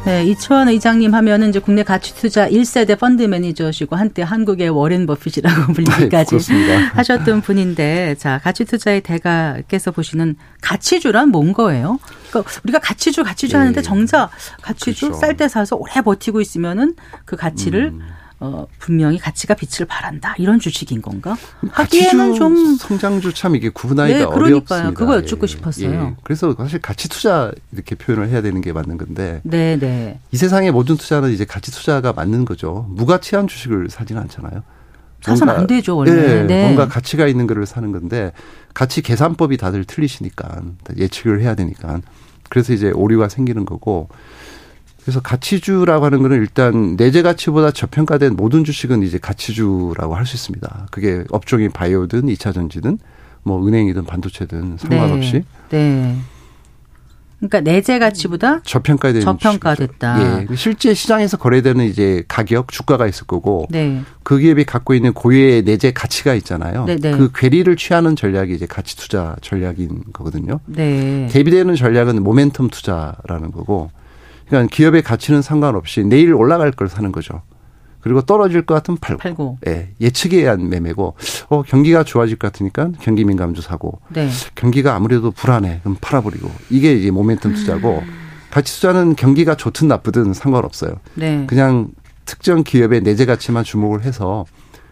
네, 0.06 0.26
이치원 0.26 0.68
의장님 0.68 1.14
하면은 1.14 1.48
이제 1.48 1.60
국내 1.60 1.82
가치 1.82 2.14
투자 2.14 2.50
1세대 2.50 3.00
펀드 3.00 3.24
매니저시고 3.24 3.96
한때 3.96 4.22
한국의 4.22 4.68
워렌 4.70 5.06
버핏이라고 5.06 5.72
불리기까지 5.74 6.40
네, 6.40 6.76
하셨던 6.94 7.40
분인데 7.42 8.16
자, 8.16 8.38
가치 8.44 8.66
투자의 8.66 9.00
대가께서 9.00 9.92
보시는 9.92 10.36
가치주란 10.62 11.30
뭔 11.30 11.54
거예요? 11.54 12.00
그러니까 12.30 12.52
우리가 12.66 12.80
가치주 12.80 13.24
가치주 13.24 13.54
네. 13.54 13.60
하는데 13.60 13.82
정작 13.82 14.30
가치주 14.62 15.06
그렇죠. 15.08 15.20
쌀때 15.22 15.48
사서 15.48 15.78
오래 15.78 16.02
버티고 16.02 16.42
있으면은 16.42 16.96
그 17.24 17.38
가치를 17.38 17.94
음. 17.94 18.02
어, 18.40 18.68
분명히 18.80 19.18
가치가 19.18 19.54
빛을 19.54 19.88
발한다. 19.88 20.36
이런 20.38 20.60
주식인 20.60 21.02
건가? 21.02 21.38
하기에는 21.72 22.18
가치주 22.18 22.40
좀 22.40 22.76
성장주 22.76 23.34
참 23.34 23.56
이게 23.56 23.70
구분하기가 23.70 24.20
네, 24.20 24.26
그러니까요. 24.26 24.56
어렵습니다. 24.56 24.92
그거 24.92 25.16
여쭙고 25.16 25.48
싶었어요. 25.48 25.92
예. 25.92 26.16
그래서 26.24 26.54
사실 26.58 26.80
가치 26.82 27.08
투자 27.08 27.52
이렇게 27.72 27.96
표현을 27.96 28.30
해야 28.30 28.42
되는 28.42 28.60
게 28.62 28.74
맞는 28.74 28.98
건데 28.98 29.40
네, 29.44 29.78
네. 29.78 30.20
이 30.32 30.38
세상의 30.38 30.72
모든 30.72 30.98
투자는 30.98 31.32
이제 31.32 31.46
가치 31.46 31.72
투자가 31.72 32.12
맞는 32.14 32.44
거죠. 32.46 32.86
무가치한 32.90 33.48
주식을 33.48 33.90
사지는 33.90 34.22
않잖아요. 34.24 34.64
사선 35.22 35.50
안 35.50 35.66
되죠, 35.68 35.96
원래. 35.96 36.12
예, 36.12 36.44
네. 36.44 36.64
뭔가 36.64 36.90
가치가 36.90 37.28
있는 37.28 37.48
거를 37.48 37.66
사는 37.66 37.90
건데 37.94 38.34
가치 38.74 39.02
계산법이 39.02 39.56
다들 39.56 39.86
틀리시니까 39.86 40.64
예측을 40.98 41.42
해야 41.42 41.56
되니까 41.56 42.02
그래서 42.50 42.74
이제 42.74 42.92
오류가 42.92 43.30
생기는 43.30 43.64
거고 43.66 44.10
그래서 45.04 45.20
가치주라고 45.20 46.06
하는 46.06 46.22
거는 46.22 46.38
일단 46.38 46.96
내재 46.96 47.22
가치보다 47.22 47.72
저평가된 47.72 48.36
모든 48.36 48.64
주식은 48.64 49.04
이제 49.04 49.18
가치주라고 49.18 50.16
할 50.16 50.26
수 50.26 50.36
있습니다. 50.36 50.88
그게 50.92 51.24
업종이 51.32 51.68
바이오든 51.68 52.30
이차 52.30 52.54
전지든 52.54 52.98
뭐 53.44 53.66
은행이든 53.68 54.06
반도체든 54.06 54.78
상관없이 54.78 55.44
네. 55.70 55.78
네. 55.78 56.18
그러니까 57.40 57.60
내재 57.60 58.00
가치보다 58.00 58.62
저평가된 58.64 59.22
저평가됐다. 59.22 60.48
예. 60.50 60.56
실제 60.56 60.94
시장에서 60.94 61.36
거래되는 61.36 61.84
이제 61.84 62.24
가격, 62.30 62.72
주가가 62.72 63.06
있을 63.06 63.28
거고 63.28 63.68
네. 63.70 64.02
그 64.24 64.38
기업이 64.38 64.64
갖고 64.64 64.94
있는 64.94 65.12
고유의 65.12 65.64
내재 65.64 65.92
가치가 65.92 66.36
있잖아요. 66.36 66.86
네, 66.86 66.96
네. 66.96 67.12
그 67.12 67.32
괴리를 67.36 67.76
취하는 67.76 68.16
전략이 68.16 68.54
이제 68.54 68.66
가치 68.66 68.96
투자 68.96 69.36
전략인 69.42 70.04
거거든요. 70.14 70.62
네. 70.68 71.28
대비되는 71.30 71.76
전략은 71.76 72.24
모멘텀 72.24 72.72
투자라는 72.72 73.52
거고, 73.52 73.92
그러니까 74.48 74.74
기업의 74.76 75.02
가치는 75.02 75.42
상관없이 75.42 76.04
내일 76.04 76.34
올라갈 76.34 76.72
걸 76.72 76.90
사는 76.90 77.12
거죠. 77.12 77.42
그리고 78.02 78.22
떨어질 78.22 78.66
것 78.66 78.74
같으면 78.74 78.98
팔고, 79.00 79.20
팔고. 79.22 79.58
예, 79.68 79.90
예측에 80.02 80.38
의한 80.40 80.68
매매고, 80.68 81.16
어 81.48 81.62
경기가 81.64 82.04
좋아질 82.04 82.38
것 82.38 82.52
같으니까 82.52 82.92
경기 83.00 83.24
민감주 83.24 83.62
사고, 83.62 84.02
네. 84.10 84.30
경기가 84.56 84.94
아무래도 84.94 85.32
불안해. 85.32 85.80
그럼 85.84 85.98
팔아버리고. 86.02 86.52
이게 86.70 86.94
이제 86.94 87.12
모멘텀 87.12 87.56
투자고, 87.56 88.04
가치 88.52 88.74
투자는 88.76 89.16
경기가 89.16 89.56
좋든 89.56 89.88
나쁘든 89.88 90.34
상관없어요. 90.34 90.98
네. 91.16 91.46
그냥 91.48 91.88
특정 92.26 92.64
기업의 92.64 93.02
내재 93.02 93.26
가치만 93.26 93.64
주목을 93.64 94.04
해서 94.04 94.46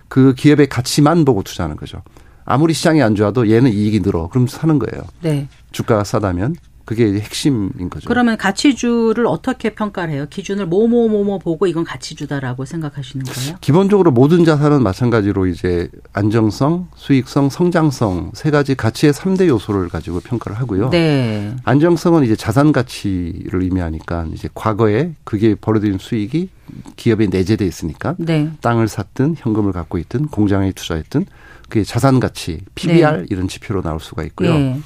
그 0.08 0.34
기업의 0.34 0.70
가치만 0.70 1.26
보고 1.26 1.44
투자하는 1.44 1.76
거죠. 1.76 2.02
아무리 2.46 2.74
시장이 2.74 3.02
안 3.02 3.16
좋아도 3.16 3.50
얘는 3.50 3.72
이익이 3.72 4.02
늘어. 4.02 4.28
그럼 4.30 4.48
사는 4.48 4.80
거예요. 4.80 5.04
네. 5.22 5.48
주가가 5.72 6.04
싸다면 6.04 6.56
그게 6.86 7.14
핵심인 7.14 7.90
거죠. 7.90 8.08
그러면 8.08 8.38
가치주를 8.38 9.26
어떻게 9.26 9.74
평가를 9.74 10.14
해요? 10.14 10.26
기준을 10.30 10.66
뭐뭐뭐뭐 10.66 11.40
보고 11.40 11.68
이건 11.68 11.84
가치주다라고 11.84 12.66
생각하시는 12.66 13.26
거예요? 13.26 13.56
기본적으로 13.62 14.12
모든 14.12 14.46
자산은 14.46 14.84
마찬가지로 14.84 15.48
이제 15.48 15.90
안정성, 16.14 16.90
수익성, 16.96 17.50
성장성 17.50 18.32
세 18.34 18.52
가지 18.52 18.76
가치의 18.76 19.14
3대 19.14 19.48
요소를 19.48 19.90
가지고 19.90 20.20
평가를 20.20 20.60
하고요. 20.60 20.90
네. 20.90 21.56
안정성은 21.64 22.24
이제 22.24 22.36
자산 22.36 22.72
가치를 22.72 23.62
의미하니까 23.62 24.28
이제 24.34 24.50
과거에 24.54 25.14
그게 25.24 25.56
벌어들인 25.56 25.98
수익이 26.00 26.50
기업에 26.96 27.28
내재돼 27.28 27.66
있으니까 27.66 28.16
네. 28.18 28.50
땅을 28.62 28.88
샀든 28.88 29.36
현금을 29.38 29.74
갖고 29.74 29.98
있든 29.98 30.28
공장에 30.28 30.72
투자했든 30.72 31.26
그게 31.70 31.84
자산 31.84 32.20
가치, 32.20 32.60
PBR 32.76 33.28
이런 33.30 33.48
지표로 33.48 33.82
나올 33.82 34.00
수가 34.00 34.24
있고요. 34.24 34.54
네. 34.54 34.82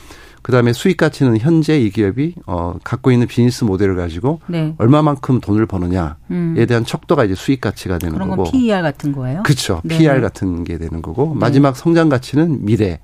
그다음에 0.46 0.74
수익 0.74 0.98
가치는 0.98 1.40
현재 1.40 1.80
이 1.80 1.90
기업이 1.90 2.36
어 2.46 2.76
갖고 2.84 3.12
있는 3.12 3.26
비즈니스 3.26 3.64
모델을 3.64 3.96
가지고 3.96 4.42
네. 4.46 4.76
얼마만큼 4.78 5.40
돈을 5.40 5.66
버느냐에 5.66 6.12
음. 6.30 6.66
대한 6.68 6.86
척도가 6.86 7.24
이제 7.26 7.34
수익 7.34 7.62
가치가 7.62 7.98
되는 7.98 8.14
그런 8.14 8.30
건 8.30 8.38
거고. 8.38 8.52
PER 8.52 8.84
같은 8.84 9.12
거예요? 9.12 9.42
그렇죠. 9.42 9.82
네. 9.84 9.98
PR 9.98 10.22
같은 10.22 10.64
게 10.64 10.78
되는 10.78 11.02
거고 11.02 11.34
마지막 11.34 11.76
성장 11.76 12.10
가치는 12.10 12.64
미래. 12.64 13.00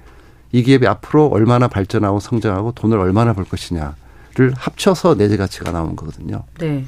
이 0.52 0.62
기업이 0.62 0.86
앞으로 0.86 1.30
얼마나 1.30 1.68
발전하고 1.68 2.20
성장하고 2.20 2.74
돈을 2.74 3.00
얼마나 3.00 3.34
벌 3.34 3.46
것이냐를 3.46 4.54
합쳐서 4.56 5.16
내재 5.16 5.36
가치가 5.38 5.72
나오는 5.72 5.96
거거든요. 5.96 6.44
네. 6.60 6.86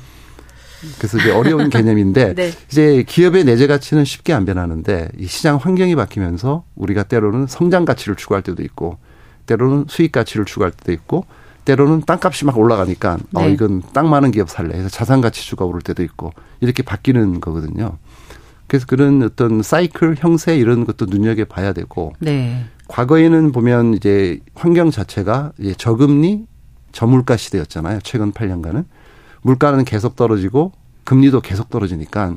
그래서 1.00 1.18
이제 1.18 1.32
어려운 1.32 1.72
개념인데 1.74 2.36
네. 2.36 2.52
이제 2.68 3.04
기업의 3.08 3.46
내재 3.46 3.66
가치는 3.66 4.06
쉽게 4.06 4.34
안 4.34 4.46
변하는데 4.46 5.10
이 5.18 5.26
시장 5.26 5.56
환경이 5.58 5.96
바뀌면서 5.96 6.64
우리가 6.76 7.02
때로는 7.02 7.48
성장 7.48 7.86
가치를 7.86 8.16
추구할 8.18 8.44
때도 8.44 8.62
있고 8.62 9.00
때로는 9.46 9.86
수익 9.88 10.12
가치를 10.12 10.46
추구할 10.46 10.72
때도 10.72 10.92
있고 10.92 11.26
때로는 11.66 12.02
땅값이 12.02 12.46
막 12.46 12.58
올라가니까 12.58 13.18
어 13.34 13.42
네. 13.42 13.52
이건 13.52 13.82
땅 13.94 14.10
많은 14.10 14.32
기업 14.32 14.50
살래 14.50 14.78
해서 14.78 14.90
자산 14.90 15.22
가치주가 15.22 15.66
오를 15.66 15.82
때도 15.82 16.04
있고 16.04 16.34
이렇게 16.60 16.84
바뀌는 16.84 17.40
거거든요. 17.40 17.98
그래서 18.68 18.86
그런 18.88 19.22
어떤 19.22 19.62
사이클 19.62 20.16
형세 20.18 20.58
이런 20.58 20.86
것도 20.86 21.06
눈여겨 21.06 21.46
봐야 21.46 21.74
되고 21.74 22.14
네. 22.20 22.66
과거에는 22.88 23.52
보면 23.52 23.94
이제 23.94 24.40
환경 24.56 24.92
자체가 24.92 25.54
이제 25.60 25.74
저금리 25.74 26.46
저물가 26.92 27.38
시대였잖아요. 27.38 28.00
최근 28.04 28.32
8년간은 28.32 28.86
물가는 29.42 29.84
계속 29.86 30.16
떨어지고 30.16 30.72
금리도 31.04 31.42
계속 31.42 31.70
떨어지니까 31.70 32.36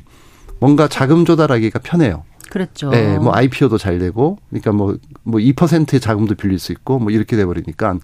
뭔가 0.60 0.88
자금 0.88 1.24
조달하기가 1.24 1.80
편해요. 1.80 2.24
그랬죠. 2.50 2.90
네, 2.90 3.18
뭐 3.18 3.34
IPO도 3.34 3.78
잘 3.78 3.98
되고, 3.98 4.38
그러니까 4.50 4.72
뭐, 4.72 4.96
뭐 5.22 5.40
2%의 5.40 6.00
자금도 6.00 6.34
빌릴 6.34 6.58
수 6.58 6.72
있고, 6.72 6.98
뭐 6.98 7.10
이렇게 7.10 7.36
돼버리니까 7.36 7.98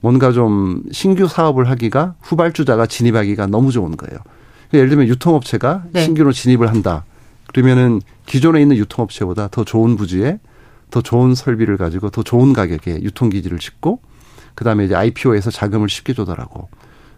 뭔가 0.00 0.32
좀 0.32 0.82
신규 0.90 1.28
사업을 1.28 1.68
하기가 1.70 2.14
후발주자가 2.20 2.86
진입하기가 2.86 3.46
너무 3.46 3.70
좋은 3.70 3.96
거예요. 3.96 4.20
그러니까 4.68 4.78
예를 4.78 4.88
들면 4.88 5.08
유통업체가 5.08 5.84
네. 5.92 6.04
신규로 6.04 6.32
진입을 6.32 6.68
한다. 6.68 7.04
그러면은 7.46 8.00
기존에 8.26 8.60
있는 8.62 8.76
유통업체보다 8.76 9.48
더 9.48 9.64
좋은 9.64 9.96
부지에 9.96 10.38
더 10.90 11.02
좋은 11.02 11.34
설비를 11.34 11.76
가지고 11.76 12.10
더 12.10 12.22
좋은 12.22 12.52
가격에 12.52 13.02
유통기지를 13.02 13.58
짓고, 13.58 14.00
그 14.54 14.64
다음에 14.64 14.84
이제 14.84 14.94
IPO에서 14.94 15.50
자금을 15.50 15.88
쉽게 15.88 16.12
조달하고, 16.12 16.68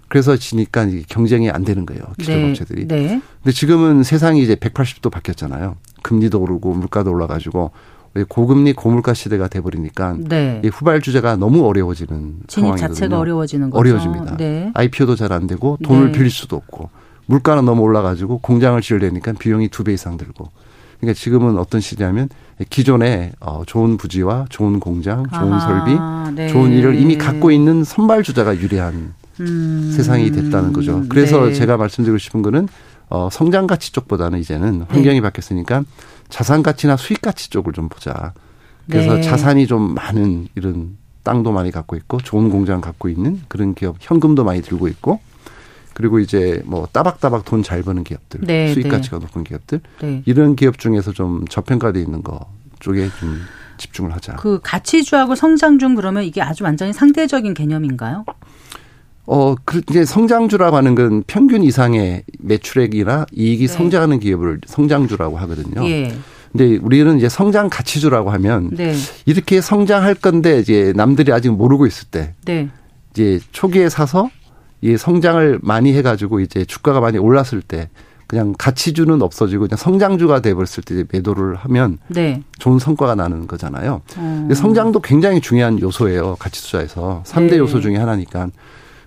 그래서 0.09 0.37
지니까 0.37 0.85
이게 0.85 1.03
경쟁이 1.09 1.51
안 1.51 1.65
되는 1.65 1.87
거예요. 1.87 2.03
기존 2.19 2.37
네. 2.37 2.51
업체들이. 2.51 2.87
네. 2.87 3.21
근데 3.43 3.53
지금은 3.53 4.03
세상이 4.03 4.43
이제 4.43 4.55
180도 4.55 5.11
바뀌었잖아요. 5.11 5.77
금리도 6.05 6.39
오르고 6.41 6.75
물가도 6.75 7.11
올라가지고 7.11 7.73
고금리 8.29 8.75
고물가 8.75 9.13
시대가 9.13 9.49
돼버리니까 9.49 10.17
네. 10.21 10.63
이 10.65 10.69
후발 10.69 11.01
주제가 11.01 11.35
너무 11.35 11.67
어려워지는 11.67 12.43
진입 12.47 12.67
상황이거든요. 12.67 12.95
자체가 12.95 13.19
어려워지는 13.19 13.71
거죠. 13.71 13.81
어려워집니다. 13.81 14.37
네. 14.37 14.71
IPO도 14.75 15.17
잘 15.17 15.33
안 15.33 15.49
되고 15.49 15.77
돈을 15.83 16.07
네. 16.07 16.13
빌릴 16.13 16.31
수도 16.31 16.55
없고 16.55 16.91
물가는 17.27 17.65
너무 17.65 17.83
올라가지고 17.83 18.39
공장을 18.39 18.81
지으려니까 18.81 19.33
비용이 19.33 19.69
두 19.69 19.83
배 19.83 19.93
이상 19.95 20.17
들고. 20.17 20.49
그러니까 21.01 21.19
지금은 21.19 21.59
어떤 21.59 21.81
시대냐면 21.81 22.29
기존에 22.71 23.33
어 23.41 23.63
좋은 23.67 23.97
부지와 23.97 24.47
좋은 24.49 24.79
공장, 24.79 25.25
좋은 25.35 25.53
아하, 25.53 25.85
설비, 25.85 26.37
네. 26.37 26.49
좋은 26.49 26.71
일을 26.71 26.95
이미 26.95 27.19
갖고 27.19 27.51
있는 27.51 27.83
선발 27.83 28.23
주자가 28.23 28.57
유리한 28.57 29.13
음. 29.41 29.93
세상이 29.93 30.31
됐다는 30.31 30.73
거죠. 30.73 31.03
그래서 31.09 31.47
네. 31.47 31.53
제가 31.53 31.77
말씀드리고 31.79 32.19
싶은 32.19 32.43
거는 32.43 32.69
어 33.09 33.29
성장 33.31 33.67
가치 33.67 33.93
쪽보다는 33.93 34.39
이제는 34.41 34.81
네. 34.81 34.85
환경이 34.89 35.21
바뀌었으니까 35.21 35.85
자산 36.29 36.63
가치나 36.63 36.97
수익 36.97 37.21
가치 37.23 37.51
쪽을 37.51 37.73
좀 37.73 37.89
보자. 37.89 38.33
그래서 38.91 39.15
네. 39.15 39.23
자산이 39.23 39.67
좀 39.67 39.95
많은 39.95 40.49
이런 40.55 40.97
땅도 41.23 41.53
많이 41.53 41.71
갖고 41.71 41.97
있고 41.97 42.19
좋은 42.19 42.51
공장 42.51 42.81
갖고 42.81 43.09
있는 43.09 43.41
그런 43.49 43.75
기업, 43.75 43.97
현금도 43.99 44.45
많이 44.45 44.61
들고 44.63 44.89
있고 44.89 45.21
그리고 45.95 46.19
이제 46.19 46.61
뭐 46.67 46.87
따박따박 46.93 47.45
돈 47.45 47.63
잘 47.63 47.83
버는 47.83 48.05
기업들, 48.05 48.41
네, 48.43 48.73
수익 48.75 48.85
네. 48.85 48.89
가치가 48.91 49.19
높은 49.19 49.45
기업들 49.45 49.81
네. 50.01 50.23
이런 50.27 50.57
기업 50.57 50.79
중에서 50.79 51.13
좀 51.13 51.47
저평가돼 51.49 52.01
있는 52.01 52.23
거 52.23 52.41
쪽에 52.81 53.09
좀 53.21 53.39
집중을 53.79 54.13
하자. 54.13 54.35
그 54.37 54.61
가치주하고 54.63 55.35
성장중 55.35 55.95
그러면 55.95 56.25
이게 56.25 56.43
아주 56.43 56.65
완전히 56.65 56.93
상대적인 56.93 57.55
개념인가요? 57.55 58.25
어, 59.27 59.55
그, 59.65 59.81
이제 59.91 60.05
성장주라고 60.05 60.77
하는 60.77 60.95
건 60.95 61.25
평균 61.27 61.63
이상의 61.63 62.25
매출액이나 62.41 63.27
이익이 63.33 63.67
네. 63.67 63.73
성장하는 63.73 64.21
기업을 64.21 64.61
성장주라고 64.67 65.39
하거든요. 65.39 65.87
예. 65.89 66.15
근데 66.53 66.77
우리는 66.77 67.17
이제 67.17 67.29
성장 67.29 67.69
가치주라고 67.69 68.31
하면 68.31 68.71
네. 68.71 68.95
이렇게 69.27 69.61
성장할 69.61 70.15
건데 70.15 70.61
이제 70.61 70.93
남들이 70.95 71.33
아직 71.33 71.51
모르고 71.51 71.87
있을 71.87 72.07
때 72.11 72.35
네. 72.45 72.69
이제 73.13 73.41
초기에 73.51 73.89
사서 73.89 74.31
이 74.81 74.97
성장을 74.97 75.59
많이 75.63 75.95
해가지고 75.95 76.41
이제 76.41 76.65
주가가 76.65 77.01
많이 77.01 77.19
올랐을 77.19 77.61
때 77.67 77.89
그냥 78.27 78.55
가치주는 78.57 79.21
없어지고 79.21 79.65
그냥 79.65 79.77
성장주가 79.77 80.41
돼버렸을 80.41 80.83
때 80.85 81.05
매도를 81.11 81.57
하면 81.57 81.99
네. 82.09 82.43
좋은 82.59 82.79
성과가 82.79 83.15
나는 83.15 83.47
거잖아요. 83.47 84.03
음. 84.19 84.49
성장도 84.55 85.01
굉장히 85.01 85.41
중요한 85.41 85.81
요소예요. 85.81 86.37
가치 86.39 86.63
투자에서 86.63 87.23
3대 87.27 87.51
네. 87.51 87.59
요소 87.59 87.81
중에 87.81 87.97
하나니까. 87.97 88.49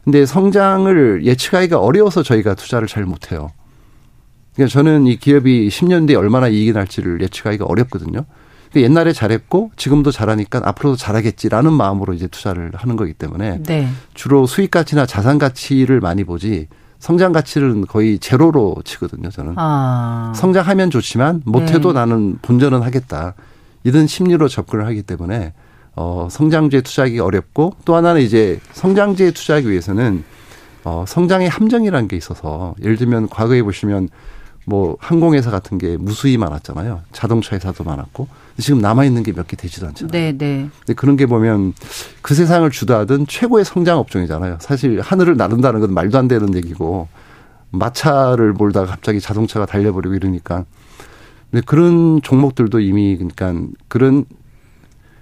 근데 0.08 0.26
성장을 0.26 1.26
예측하기가 1.26 1.80
어려워서 1.80 2.24
저희가 2.24 2.56
투자를 2.56 2.88
잘 2.88 3.04
못해요. 3.04 3.52
그러니까 4.56 4.72
저는 4.72 5.06
이 5.06 5.18
기업이 5.18 5.68
10년 5.68 6.08
뒤에 6.08 6.16
얼마나 6.16 6.48
이익이 6.48 6.72
날지를 6.72 7.20
예측하기가 7.24 7.66
어렵거든요. 7.66 8.24
그러니까 8.72 8.90
옛날에 8.90 9.12
잘했고 9.12 9.72
지금도 9.76 10.12
잘하니까 10.12 10.62
앞으로도 10.64 10.96
잘하겠지라는 10.96 11.74
마음으로 11.74 12.14
이제 12.14 12.28
투자를 12.28 12.72
하는 12.74 12.96
거기 12.96 13.12
때문에 13.12 13.64
네. 13.64 13.90
주로 14.14 14.46
수익 14.46 14.72
가치나 14.72 15.06
자산 15.06 15.38
가치를 15.40 16.00
많이 16.00 16.24
보지 16.24 16.70
성장 17.00 17.34
가치는 17.34 17.86
거의 17.88 18.18
제로로 18.18 18.78
치거든요. 18.86 19.30
저는 19.30 19.56
아. 19.58 20.32
성장하면 20.38 20.90
좋지만 20.90 21.42
못해도 21.44 21.92
네. 21.92 22.00
나는 22.00 22.38
본전은 22.42 22.82
하겠다 22.82 23.34
이런 23.84 24.08
심리로 24.08 24.48
접근을 24.48 24.86
하기 24.86 25.04
때문에 25.04 25.52
어 25.98 26.28
성장주에 26.30 26.82
투자하기 26.82 27.20
어렵고 27.20 27.74
또 27.84 27.96
하나는 27.96 28.22
이제 28.22 28.60
성장주에 28.74 29.32
투자하기 29.32 29.70
위해서는 29.70 30.24
어 30.84 31.04
성장의 31.08 31.50
함정이라는 31.50 32.08
게 32.08 32.16
있어서 32.16 32.76
예를 32.82 32.98
들면 32.98 33.30
과거에 33.30 33.64
보시면 33.64 34.10
뭐 34.66 34.96
항공회사 35.00 35.50
같은 35.50 35.78
게 35.78 35.98
무수히 35.98 36.38
많았잖아요. 36.38 37.02
자동차 37.14 37.56
회사도 37.56 37.84
많았고 37.84 38.28
지금 38.60 38.80
남아 38.80 39.06
있는 39.06 39.24
게 39.24 39.32
몇 39.32 39.48
개 39.48 39.56
되지도 39.58 39.88
않잖아요. 39.88 40.12
네, 40.12 40.38
네. 40.38 40.70
근데 40.80 40.94
그런 40.94 41.16
게 41.16 41.26
보면 41.26 41.74
그 42.22 42.36
세상을 42.36 42.70
주도하던 42.70 43.26
최고의 43.28 43.66
성장 43.66 43.98
업종이잖아요. 43.98 44.58
사실 44.62 45.02
하늘을 45.02 45.36
나른다는 45.38 45.80
건 45.80 45.94
말도 45.94 46.18
안 46.18 46.28
되는 46.28 46.54
얘기고 46.56 47.08
마차를 47.72 48.54
몰다가 48.54 48.86
갑자기 48.88 49.20
자동차가 49.20 49.66
달려버리고 49.66 50.16
이러니까 50.16 50.66
근데 51.50 51.64
그런 51.66 52.22
종목들도 52.22 52.82
이미 52.82 53.16
그러니까 53.16 53.54
그런 53.88 54.26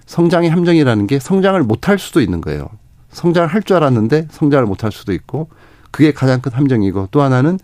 성장의 0.06 0.50
함정이라는 0.50 1.06
게 1.06 1.18
성장을 1.18 1.60
못할 1.62 1.98
수도 1.98 2.20
있는 2.20 2.40
거예요. 2.40 2.68
성장을 3.10 3.48
할 3.48 3.62
줄 3.62 3.76
알았는데 3.76 4.28
성장을 4.30 4.64
못할 4.66 4.92
수도 4.92 5.12
있고 5.12 5.48
그게 5.90 6.12
가장 6.12 6.40
큰 6.40 6.52
함정이고 6.52 7.08
또 7.10 7.22
하나는 7.22 7.58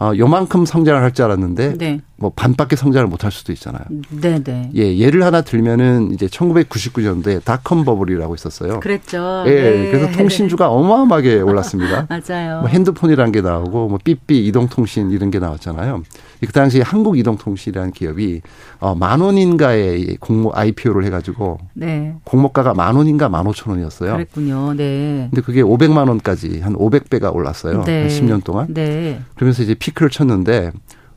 어, 0.00 0.12
요만큼 0.16 0.64
성장을 0.66 1.00
할 1.02 1.12
줄 1.12 1.24
알았는데 1.24 1.78
네. 1.78 2.00
뭐 2.20 2.32
반밖에 2.34 2.74
성장을 2.74 3.06
못할 3.06 3.30
수도 3.30 3.52
있잖아요. 3.52 3.84
네, 4.10 4.42
네. 4.42 4.70
예, 4.74 4.98
예를 4.98 5.22
하나 5.22 5.40
들면은 5.40 6.10
이제 6.12 6.26
1999년도에 6.26 7.44
닷컴 7.44 7.84
버블이라고 7.84 8.34
있었어요. 8.34 8.80
그랬죠. 8.80 9.44
예, 9.46 9.52
네. 9.52 9.90
그래서 9.92 10.10
통신주가 10.18 10.68
어마어마하게 10.68 11.40
올랐습니다. 11.40 12.08
맞아요. 12.10 12.60
뭐 12.60 12.68
핸드폰이라는 12.68 13.30
게 13.30 13.40
나오고 13.40 13.88
뭐 13.88 13.98
삐삐 14.02 14.48
이동통신 14.48 15.12
이런 15.12 15.30
게 15.30 15.38
나왔잖아요. 15.38 16.02
그 16.40 16.52
당시 16.52 16.80
한국이동통신이라는 16.80 17.92
기업이 17.92 18.42
어, 18.80 18.96
만 18.96 19.20
원인가의 19.20 20.16
공모 20.18 20.50
IPO를 20.52 21.04
해가지고 21.04 21.58
네. 21.74 22.16
공모가가 22.24 22.74
만 22.74 22.96
원인가 22.96 23.28
만 23.28 23.46
오천 23.46 23.70
원이었어요. 23.70 24.14
그랬군요. 24.14 24.74
네. 24.74 25.28
근데 25.30 25.40
그게 25.40 25.60
오백만 25.60 26.08
원까지 26.08 26.62
한 26.62 26.74
오백 26.76 27.10
배가 27.10 27.30
올랐어요. 27.30 27.84
네. 27.84 28.02
한 28.02 28.08
10년 28.08 28.42
동안. 28.42 28.74
네. 28.74 29.20
그러면서 29.36 29.62
이제 29.62 29.74
피크를 29.74 30.10
쳤는데 30.10 30.72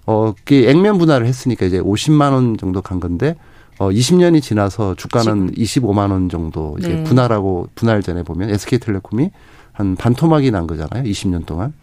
어, 0.06 0.34
그 0.46 0.56
액면 0.56 0.98
분할을 0.98 1.26
했으니까 1.28 1.66
이제 1.66 1.80
50만 1.80 2.32
원 2.34 2.58
정도 2.58 2.82
간 2.82 3.00
건데 3.00 3.36
어 3.80 3.90
20년이 3.90 4.42
지나서 4.42 4.96
주가는 4.96 5.54
지금. 5.56 5.92
25만 5.92 6.12
원 6.12 6.30
정도 6.30 6.76
이제 6.80 6.90
네. 6.90 7.04
분할하고 7.04 7.68
분할 7.76 8.04
전에 8.04 8.24
보면 8.24 8.50
SK텔레콤이 8.52 9.32
한 9.72 9.96
반토막이 9.96 10.52
난 10.52 10.68
거잖아요. 10.68 11.04
20년 11.04 11.46
동안. 11.46 11.74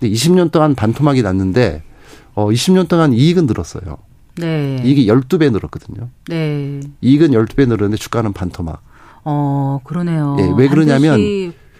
근데 0.00 0.12
20년 0.12 0.50
동안 0.50 0.74
반토막이 0.74 1.22
났는데 1.22 1.82
어 2.34 2.48
20년 2.48 2.88
동안 2.88 3.12
이익은 3.12 3.46
늘었어요. 3.46 3.98
네. 4.36 4.82
이익이 4.84 5.06
12배 5.06 5.52
늘었거든요. 5.52 6.08
네. 6.28 6.80
이익은 7.02 7.30
12배 7.30 7.68
늘었는데 7.68 7.96
주가는 7.98 8.32
반토막. 8.32 8.82
어, 9.24 9.78
그러네요. 9.84 10.36
예, 10.40 10.52
왜 10.56 10.66
그러냐면 10.68 11.16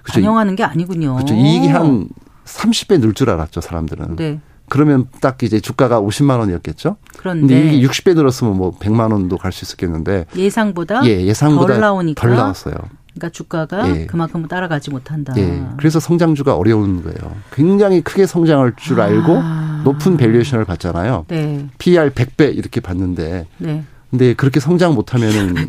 그렇죠. 0.02 0.20
반영하는 0.20 0.54
게 0.54 0.62
아니군요. 0.62 1.14
그렇죠. 1.16 1.34
이익이 1.34 1.66
한 1.68 2.08
30배 2.44 3.00
늘 3.00 3.12
줄 3.14 3.30
알았죠, 3.30 3.60
사람들은. 3.60 4.16
네. 4.16 4.40
그러면 4.68 5.06
딱 5.20 5.42
이제 5.42 5.60
주가가 5.60 6.00
50만 6.00 6.38
원이었겠죠. 6.38 6.96
그런데 7.18 7.40
근데 7.54 7.74
이게 7.74 7.86
60배 7.86 8.14
늘었으면 8.14 8.56
뭐 8.56 8.76
100만 8.78 9.12
원도 9.12 9.36
갈 9.38 9.52
수 9.52 9.64
있었겠는데 9.64 10.26
예상보다 10.36 11.06
예, 11.06 11.24
예상보다 11.26 11.74
덜 11.74 11.80
나오니까 11.80 12.20
덜 12.20 12.36
나왔어요. 12.36 12.74
그러니까 13.14 13.28
주가가 13.30 13.96
예. 13.96 14.06
그만큼 14.06 14.48
따라가지 14.48 14.90
못한다. 14.90 15.32
예. 15.36 15.62
그래서 15.76 16.00
성장주가 16.00 16.56
어려운 16.56 17.02
거예요. 17.04 17.36
굉장히 17.52 18.00
크게 18.00 18.26
성장할 18.26 18.74
줄 18.76 19.00
알고 19.00 19.38
아. 19.40 19.82
높은 19.84 20.16
valuation을 20.16 20.64
받잖아요. 20.64 21.26
네. 21.28 21.68
PER 21.78 22.10
100배 22.10 22.56
이렇게 22.56 22.80
받는데 22.80 23.46
네. 23.58 23.84
근데 24.14 24.32
그렇게 24.32 24.60
성장 24.60 24.94
못하면은 24.94 25.56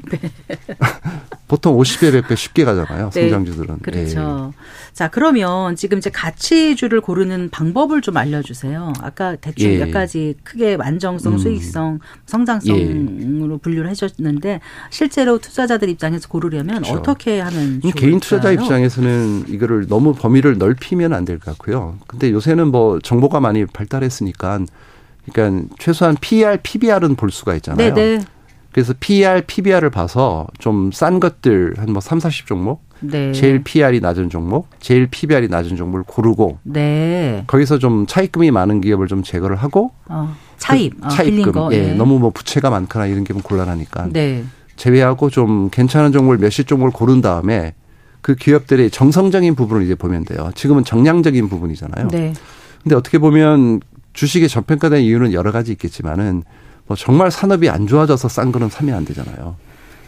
보통 1.48 1.76
50배, 1.78 2.22
100배 2.22 2.36
쉽게 2.36 2.64
가잖아요. 2.64 3.10
네. 3.12 3.22
성장주들은. 3.30 3.80
그렇죠. 3.80 4.52
예. 4.54 4.66
자, 4.94 5.10
그러면 5.10 5.76
지금 5.76 5.98
이제 5.98 6.10
가치주를 6.12 7.02
고르는 7.02 7.50
방법을 7.50 8.02
좀 8.02 8.18
알려주세요. 8.18 8.94
아까 9.02 9.36
대충 9.36 9.72
예. 9.72 9.78
몇 9.80 9.92
가지 9.92 10.36
크게 10.44 10.78
안정성, 10.80 11.34
음. 11.34 11.38
수익성, 11.40 12.00
성장성으로 12.28 13.54
예. 13.56 13.58
분류를 13.62 13.90
해줬는데 13.90 14.60
실제로 14.92 15.40
투자자들 15.40 15.90
입장에서 15.90 16.28
고르려면 16.30 16.84
그렇죠. 16.84 16.94
어떻게 17.00 17.40
하면 17.40 17.82
좋을까요? 17.82 17.94
개인 17.94 18.20
투자자 18.20 18.52
입장에서는 18.52 19.46
이거를 19.50 19.88
너무 19.88 20.14
범위를 20.14 20.58
넓히면 20.60 21.14
안 21.14 21.26
될 21.26 21.40
것 21.40 21.46
같고요. 21.58 21.98
근데 22.08 22.30
요새는 22.32 22.68
뭐 22.70 23.00
정보가 23.00 23.40
많이 23.40 23.66
발달했으니까 23.66 24.60
그러니까 25.32 25.68
최소한 25.80 26.16
PER, 26.22 26.60
PBR은 26.62 27.16
볼 27.16 27.32
수가 27.32 27.56
있잖아요. 27.56 27.94
네네. 27.96 28.26
네. 28.76 28.82
그래서 28.82 28.94
PER, 29.00 29.44
PBR을 29.48 29.90
봐서 29.90 30.48
좀 30.60 30.92
싼 30.92 31.20
것들 31.20 31.76
한 31.78 31.90
뭐 31.90 32.02
3, 32.02 32.20
40 32.20 32.46
종목, 32.46 32.84
네. 33.00 33.32
제일 33.32 33.64
PER이 33.64 34.02
낮은 34.02 34.30
종목, 34.30 34.68
제일 34.82 35.08
PBR이 35.08 35.48
낮은 35.48 35.78
종목을 35.78 36.04
고르고 36.06 36.60
네. 36.64 37.44
거기서 37.48 37.80
좀 37.80 38.06
차입금이 38.06 38.52
많은 38.52 38.82
기업을 38.82 39.08
좀 39.08 39.24
제거를 39.24 39.56
하고 39.56 39.92
어, 40.10 40.36
차입, 40.58 41.00
그 41.00 41.08
차입금, 41.10 41.52
거, 41.54 41.70
예, 41.72 41.78
네. 41.78 41.94
너무 41.94 42.20
뭐 42.20 42.32
부채가 42.32 42.70
많거나 42.70 43.06
이런 43.08 43.24
게면 43.24 43.44
곤란하니까 43.44 44.10
네. 44.12 44.44
제외하고 44.76 45.30
좀 45.30 45.70
괜찮은 45.70 46.12
종목을 46.12 46.38
몇십 46.38 46.68
종목을 46.68 46.92
고른 46.92 47.22
다음에 47.22 47.76
그 48.22 48.36
기업들의 48.36 48.90
정성적인 48.92 49.56
부분을 49.56 49.84
이제 49.84 49.96
보면 49.96 50.26
돼요. 50.26 50.50
지금은 50.56 50.84
정량적인 50.84 51.48
부분이잖아요. 51.48 52.10
네. 52.10 52.34
근데 52.84 52.96
어떻게 52.96 53.20
보면 53.20 53.80
주식이 54.14 54.50
저평가된 54.50 55.02
이유는 55.02 55.32
여러 55.34 55.52
가지 55.52 55.72
있겠지만은 55.72 56.44
뭐 56.88 56.96
정말 56.96 57.32
산업이 57.32 57.70
안 57.70 57.88
좋아져서 57.88 58.28
싼 58.28 58.52
거는 58.52 58.70
사면 58.70 58.96
안 58.96 59.06
되잖아요. 59.06 59.56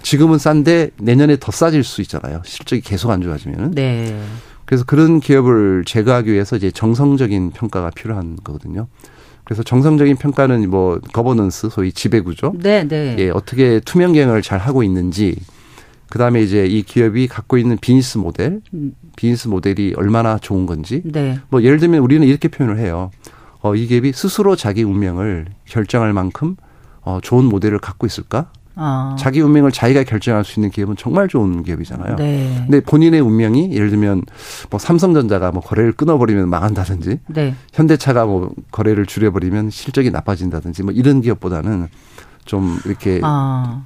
지금은 0.03 0.37
싼데 0.37 0.91
내년에 0.97 1.37
더 1.39 1.51
싸질 1.51 1.83
수 1.83 2.01
있잖아요. 2.01 2.41
실적이 2.45 2.81
계속 2.81 3.11
안 3.11 3.21
좋아지면. 3.21 3.71
네. 3.71 4.17
그래서 4.65 4.83
그런 4.85 5.19
기업을 5.19 5.83
제거하기 5.85 6.31
위해서 6.31 6.55
이제 6.55 6.71
정성적인 6.71 7.51
평가가 7.51 7.89
필요한 7.91 8.37
거거든요. 8.43 8.87
그래서 9.43 9.63
정성적인 9.63 10.17
평가는 10.17 10.69
뭐 10.69 10.99
거버넌스 11.13 11.69
소위 11.69 11.91
지배 11.93 12.19
구조. 12.19 12.53
네, 12.57 12.85
네. 12.85 13.15
예, 13.17 13.29
어떻게 13.29 13.79
투명 13.79 14.13
경영을 14.13 14.41
잘 14.41 14.59
하고 14.59 14.83
있는지 14.83 15.37
그다음에 16.09 16.41
이제 16.41 16.65
이 16.65 16.83
기업이 16.83 17.27
갖고 17.27 17.57
있는 17.57 17.77
비즈니스 17.77 18.17
모델, 18.17 18.61
음. 18.73 18.93
비즈니스 19.15 19.47
모델이 19.47 19.93
얼마나 19.97 20.37
좋은 20.37 20.65
건지. 20.65 21.01
네. 21.05 21.39
뭐 21.49 21.63
예를 21.63 21.79
들면 21.79 22.01
우리는 22.01 22.27
이렇게 22.27 22.47
표현을 22.49 22.77
해요. 22.77 23.11
어, 23.61 23.75
이 23.75 23.87
기업이 23.87 24.13
스스로 24.13 24.55
자기 24.55 24.83
운명을 24.83 25.47
결정할 25.65 26.13
만큼 26.13 26.55
어, 27.07 27.19
좋은 27.21 27.45
모델을 27.45 27.79
갖고 27.79 28.05
있을까? 28.05 28.47
아. 28.75 29.15
자기 29.17 29.39
운명을 29.39 29.71
자기가 29.71 30.03
결정할 30.03 30.43
수 30.43 30.59
있는 30.59 30.69
기업은 30.69 30.97
정말 30.97 31.29
좋은 31.29 31.63
기업이잖아요. 31.63 32.17
네. 32.17 32.63
근데 32.65 32.81
본인의 32.81 33.21
운명이 33.21 33.71
예를 33.71 33.89
들면 33.89 34.23
뭐 34.69 34.77
삼성전자가 34.77 35.51
뭐 35.53 35.61
거래를 35.61 35.93
끊어버리면 35.93 36.49
망한다든지, 36.49 37.21
네. 37.27 37.55
현대차가 37.71 38.25
뭐 38.25 38.51
거래를 38.71 39.05
줄여버리면 39.05 39.69
실적이 39.69 40.11
나빠진다든지 40.11 40.83
뭐 40.83 40.91
이런 40.91 41.21
기업보다는 41.21 41.87
좀 42.43 42.77
이렇게 42.85 43.21
아. 43.23 43.83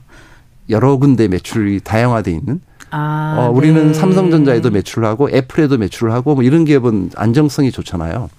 여러 0.69 0.97
군데 0.97 1.28
매출이 1.28 1.82
다양화돼 1.82 2.32
있는. 2.32 2.59
아, 2.89 3.36
어, 3.38 3.51
우리는 3.51 3.88
네. 3.88 3.93
삼성전자에도 3.93 4.72
매출을 4.72 5.07
하고 5.07 5.30
애플에도 5.30 5.78
매출을 5.78 6.11
하고 6.11 6.34
뭐 6.34 6.43
이런 6.43 6.65
기업은 6.65 7.11
안정성이 7.15 7.72
좋잖아요. 7.72 8.30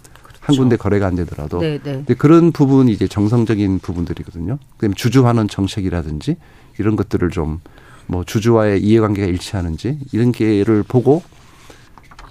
한 0.42 0.56
군데 0.56 0.76
거래가 0.76 1.06
안 1.06 1.14
되더라도. 1.16 1.60
네, 1.60 1.78
네. 1.82 1.92
근데 1.92 2.14
그런 2.14 2.52
부분이 2.52 2.92
이제 2.92 3.08
정성적인 3.08 3.78
부분들이거든요. 3.78 4.58
그다음에 4.76 4.94
주주환원 4.94 5.48
정책이라든지 5.48 6.36
이런 6.78 6.96
것들을 6.96 7.30
좀 7.30 7.60
뭐 8.06 8.24
주주와의 8.24 8.82
이해관계가 8.82 9.26
일치하는지 9.26 9.98
이런 10.12 10.32
게를 10.32 10.82
보고 10.82 11.22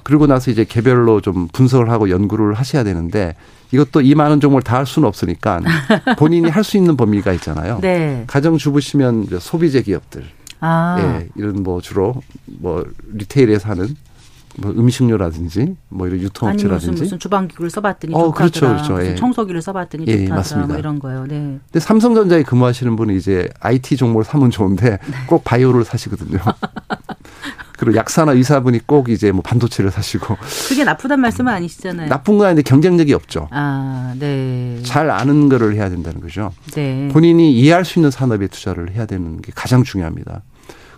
그리고 0.03 0.27
나서 0.27 0.51
이제 0.51 0.63
개별로 0.63 1.21
좀 1.21 1.47
분석을 1.47 1.89
하고 1.89 2.09
연구를 2.09 2.53
하셔야 2.53 2.83
되는데 2.83 3.35
이것도 3.71 4.01
이 4.01 4.13
많은 4.15 4.41
종목을 4.41 4.63
다 4.63 4.77
할 4.77 4.85
수는 4.85 5.07
없으니까 5.07 5.61
본인이 6.19 6.49
할 6.49 6.63
수 6.63 6.77
있는 6.77 6.97
범위가 6.97 7.33
있잖아요. 7.33 7.79
네. 7.81 8.25
가정 8.27 8.57
주부시면 8.57 9.27
소비재 9.39 9.81
기업들, 9.83 10.23
아. 10.59 10.97
예, 10.99 11.29
이런 11.35 11.63
뭐 11.63 11.81
주로 11.81 12.21
뭐 12.45 12.85
리테일에 13.13 13.57
사는 13.59 13.95
뭐 14.57 14.71
음식료라든지 14.71 15.75
뭐 15.89 16.07
이런 16.07 16.19
유통업체라든지 16.21 16.91
무슨, 16.91 17.03
무슨 17.03 17.19
주방기구를 17.19 17.69
써봤더니 17.69 18.13
어. 18.13 18.31
그렇죠, 18.31 18.67
그렇죠. 18.67 19.03
예. 19.05 19.15
청소기를 19.15 19.61
써봤더니 19.61 20.05
예, 20.07 20.11
좋다더라. 20.13 20.35
맞습니다. 20.35 20.67
뭐 20.67 20.77
이런 20.77 20.99
거요. 20.99 21.25
네. 21.27 21.59
근데 21.71 21.79
삼성전자에 21.79 22.43
근무하시는 22.43 22.95
분이 22.95 23.15
이제 23.15 23.49
IT 23.59 23.97
종목을 23.97 24.23
사면 24.23 24.51
좋은데 24.51 24.99
꼭 25.27 25.43
바이오를 25.43 25.85
사시거든요. 25.85 26.39
그리고 27.77 27.97
약사나 27.97 28.33
의사분이 28.33 28.85
꼭 28.85 29.09
이제 29.09 29.31
뭐 29.31 29.41
반도체를 29.41 29.89
사시고 29.89 30.37
그게 30.69 30.83
나쁘단 30.83 31.19
말씀은 31.19 31.51
아니시잖아요. 31.51 32.09
나쁜 32.09 32.37
건 32.37 32.45
아닌데 32.45 32.61
경쟁력이 32.61 33.11
없죠. 33.15 33.47
아, 33.49 34.13
네. 34.19 34.79
잘 34.83 35.09
아는 35.09 35.49
거를 35.49 35.73
해야 35.73 35.89
된다는 35.89 36.21
거죠. 36.21 36.51
네. 36.75 37.09
본인이 37.11 37.51
이해할 37.53 37.83
수 37.83 37.97
있는 37.97 38.11
산업에 38.11 38.45
투자를 38.47 38.91
해야 38.91 39.07
되는 39.07 39.41
게 39.41 39.51
가장 39.55 39.83
중요합니다. 39.83 40.43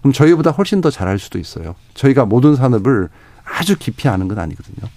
그럼 0.01 0.11
저희보다 0.11 0.51
훨씬 0.51 0.81
더 0.81 0.89
잘할 0.89 1.19
수도 1.19 1.39
있어요. 1.39 1.75
저희가 1.93 2.25
모든 2.25 2.57
산업을 2.57 3.07
아주 3.43 3.77
깊이 3.77 4.07
아는 4.07 4.27
건 4.27 4.39
아니거든요. 4.39 4.89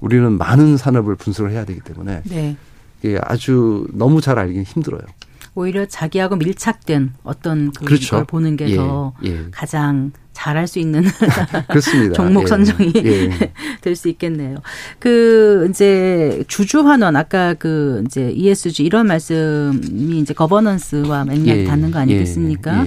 우리는 0.00 0.32
많은 0.32 0.76
산업을 0.76 1.16
분석을 1.16 1.52
해야 1.52 1.64
되기 1.64 1.80
때문에 1.80 2.22
네. 2.24 2.56
이게 3.02 3.18
아주 3.22 3.86
너무 3.92 4.20
잘 4.20 4.38
알기는 4.38 4.64
힘들어요. 4.64 5.02
오히려 5.54 5.86
자기하고 5.86 6.36
밀착된 6.36 7.14
어떤 7.22 7.72
그 7.72 7.86
그렇죠. 7.86 8.16
걸 8.16 8.24
보는 8.26 8.56
게 8.56 8.68
예, 8.68 8.76
더 8.76 9.14
예. 9.24 9.46
가장 9.50 10.12
잘할 10.34 10.66
수 10.66 10.78
있는 10.78 11.02
그렇습니다. 11.68 12.12
종목 12.12 12.42
예. 12.42 12.46
선정이 12.46 12.92
예. 12.96 13.52
될수 13.80 14.08
있겠네요. 14.10 14.58
그 14.98 15.66
이제 15.70 16.44
주주 16.46 16.86
환원 16.86 17.16
아까 17.16 17.54
그 17.54 18.04
이제 18.06 18.30
ESG 18.30 18.84
이런 18.84 19.06
말씀이 19.06 20.18
이제 20.18 20.34
거버넌스와 20.34 21.24
맥락이 21.24 21.60
예. 21.60 21.64
닿는 21.64 21.90
거 21.90 22.00
아니겠습니까? 22.00 22.84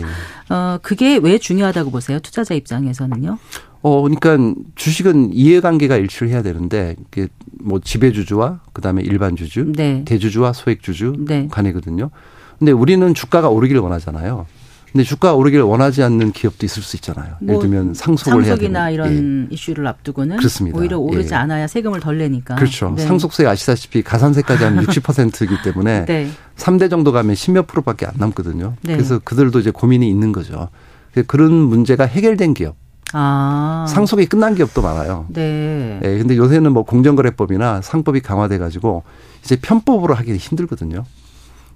어 0.49 0.77
그게 0.83 1.17
왜 1.17 1.39
중요하다고 1.39 1.89
보세요? 1.89 2.19
투자자 2.19 2.53
입장에서는요? 2.53 3.39
어, 3.81 4.01
그러니까 4.01 4.37
주식은 4.75 5.33
이해관계가 5.33 5.95
일치를 5.97 6.29
해야 6.29 6.41
되는데 6.41 6.95
이게 7.07 7.27
뭐 7.61 7.79
지배주주와 7.79 8.59
그다음에 8.73 9.01
일반 9.03 9.35
주주, 9.35 9.71
네. 9.73 10.03
대주주와 10.05 10.53
소액주주 10.53 11.25
네. 11.27 11.47
간이거든요. 11.49 12.09
근데 12.57 12.71
우리는 12.71 13.13
주가가 13.13 13.49
오르기를 13.49 13.81
원하잖아요. 13.81 14.45
근데 14.91 15.03
주가가 15.03 15.35
오르기를 15.35 15.63
원하지 15.63 16.01
않는 16.01 16.31
기업도 16.31 16.65
있을 16.65 16.81
수 16.81 16.95
있잖아요. 16.97 17.35
예를 17.43 17.53
뭐 17.53 17.61
들면 17.61 17.93
상속을 17.93 18.43
해야 18.43 18.55
되는. 18.55 18.73
상속이나 18.73 18.89
예. 18.89 18.93
이런 18.95 19.47
이슈를 19.51 19.85
앞두고는 19.85 20.37
그렇습니다. 20.37 20.77
오히려 20.77 20.97
오르지 20.97 21.29
예. 21.31 21.37
않아야 21.37 21.67
세금을 21.67 21.99
덜 21.99 22.17
내니까. 22.17 22.55
그렇죠. 22.55 22.93
네. 22.95 23.03
상속세 23.03 23.45
아시다시피 23.45 24.01
가산세까지 24.01 24.63
하면 24.63 24.85
60%이기 24.85 25.61
때문에 25.63 26.05
네. 26.09 26.29
3대 26.57 26.89
정도 26.89 27.11
가면 27.11 27.35
10몇 27.35 27.67
프로밖에 27.67 28.07
안 28.07 28.13
남거든요. 28.17 28.73
네. 28.81 28.93
그래서 28.95 29.19
그들도 29.19 29.59
이제 29.59 29.69
고민이 29.69 30.09
있는 30.09 30.31
거죠. 30.31 30.69
그런 31.27 31.53
문제가 31.53 32.05
해결된 32.05 32.55
기업, 32.55 32.75
아. 33.13 33.85
상속이 33.89 34.27
끝난 34.27 34.55
기업도 34.55 34.81
많아요. 34.81 35.25
네. 35.29 35.99
예, 36.03 36.17
근데 36.17 36.37
요새는 36.37 36.71
뭐 36.73 36.83
공정거래법이나 36.83 37.81
상법이 37.81 38.21
강화돼 38.21 38.57
가지고 38.57 39.03
이제 39.43 39.55
편법으로 39.55 40.13
하기 40.15 40.35
힘들거든요. 40.35 41.03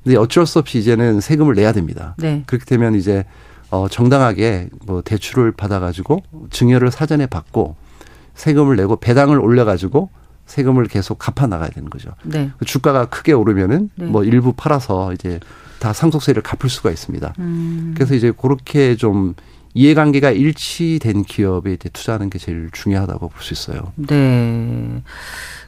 근데 0.03 0.17
어쩔 0.17 0.45
수 0.45 0.59
없이 0.59 0.79
이제는 0.79 1.21
세금을 1.21 1.55
내야 1.55 1.71
됩니다. 1.71 2.15
네. 2.17 2.43
그렇게 2.45 2.65
되면 2.65 2.95
이제 2.95 3.25
어 3.69 3.87
정당하게 3.87 4.69
뭐 4.85 5.01
대출을 5.01 5.53
받아 5.53 5.79
가지고 5.79 6.21
증여를 6.51 6.91
사전에 6.91 7.25
받고 7.25 7.75
세금을 8.35 8.75
내고 8.75 8.97
배당을 8.97 9.39
올려 9.39 9.65
가지고 9.65 10.09
세금을 10.45 10.87
계속 10.87 11.17
갚아 11.17 11.47
나가야 11.47 11.69
되는 11.69 11.89
거죠. 11.89 12.11
네. 12.23 12.51
그 12.57 12.65
주가가 12.65 13.05
크게 13.05 13.31
오르면은 13.31 13.89
네. 13.95 14.05
뭐 14.05 14.23
일부 14.23 14.53
팔아서 14.53 15.13
이제 15.13 15.39
다 15.79 15.93
상속세를 15.93 16.43
갚을 16.43 16.69
수가 16.69 16.91
있습니다. 16.91 17.33
음. 17.39 17.93
그래서 17.95 18.13
이제 18.13 18.31
그렇게 18.31 18.95
좀 18.95 19.33
이해관계가 19.73 20.31
일치된 20.31 21.23
기업에 21.23 21.73
이제 21.73 21.89
투자하는 21.89 22.29
게 22.29 22.37
제일 22.39 22.69
중요하다고 22.71 23.29
볼 23.29 23.41
수 23.41 23.53
있어요. 23.53 23.91
네. 23.95 25.01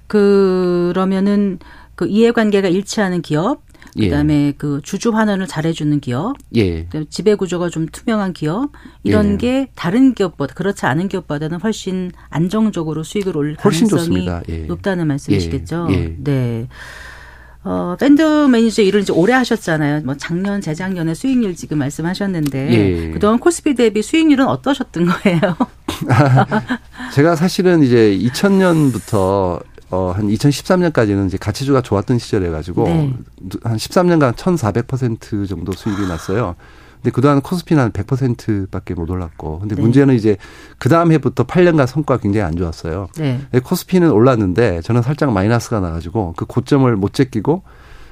그러면은 0.08 1.60
그 1.96 2.08
이해관계가 2.08 2.68
일치하는 2.68 3.22
기업, 3.22 3.64
예. 3.98 4.10
그다음에 4.10 4.54
그 4.58 4.82
주주 4.84 5.12
환원을 5.12 5.48
잘해주는 5.48 6.00
기업, 6.02 6.36
예. 6.56 6.84
그다음에 6.84 7.06
지배 7.10 7.36
구조가 7.36 7.70
좀 7.70 7.88
투명한 7.88 8.34
기업 8.34 8.72
이런 9.04 9.34
예. 9.34 9.38
게 9.38 9.72
다른 9.76 10.14
기업보다 10.14 10.54
그렇지 10.54 10.86
않은 10.86 11.08
기업보다는 11.08 11.60
훨씬 11.62 12.12
안정적으로 12.30 13.04
수익을 13.04 13.38
올릴 13.38 13.56
훨씬 13.64 13.88
가능성이 13.88 14.26
좋습니다. 14.26 14.42
예. 14.50 14.58
높다는 14.66 15.08
말씀이시겠죠. 15.08 15.88
예. 15.92 15.94
예. 15.94 16.16
네. 16.20 16.68
어, 17.68 17.96
밴드 18.00 18.22
매니저 18.22 18.84
일을 18.84 19.02
이제 19.02 19.12
오래 19.12 19.34
하셨잖아요. 19.34 20.02
뭐 20.06 20.16
작년, 20.16 20.62
재작년에 20.62 21.16
수익률 21.16 21.56
지금 21.56 21.80
말씀하셨는데 21.80 22.72
예. 22.72 23.12
그동안 23.12 23.40
코스피 23.40 23.74
대비 23.74 24.04
수익률은 24.04 24.48
어떠셨던 24.48 25.08
거예요? 25.08 25.40
제가 27.14 27.36
사실은 27.36 27.82
이제 27.82 28.16
2000년부터 28.22 29.64
어, 29.90 30.14
한 30.16 30.28
2013년까지는 30.28 31.28
이제 31.28 31.38
가치주가 31.38 31.82
좋았던 31.82 32.20
시절에 32.20 32.50
가지고 32.52 32.84
네. 32.84 33.14
한 33.64 33.78
13년간 33.78 34.36
1,400% 34.36 35.50
정도 35.50 35.72
수익이 35.72 36.08
났어요. 36.08 36.56
근데 37.06 37.14
그동안 37.14 37.40
코스피는 37.42 37.84
한 37.84 37.92
100%밖에 37.92 38.96
못 38.96 39.12
올랐고. 39.12 39.60
근데 39.60 39.76
네. 39.76 39.82
문제는 39.82 40.16
이제 40.16 40.38
그 40.80 40.90
다음 40.90 41.12
해부터 41.12 41.44
8년간 41.44 41.86
성과가 41.86 42.20
굉장히 42.20 42.44
안 42.48 42.56
좋았어요. 42.56 43.10
네. 43.16 43.40
근데 43.52 43.60
코스피는 43.60 44.10
올랐는데 44.10 44.82
저는 44.82 45.04
살짝 45.04 45.32
마이너스가 45.32 45.82
나가지고 45.82 46.34
그 46.36 46.46
고점을 46.46 46.96
못 46.96 47.14
제끼고 47.14 47.62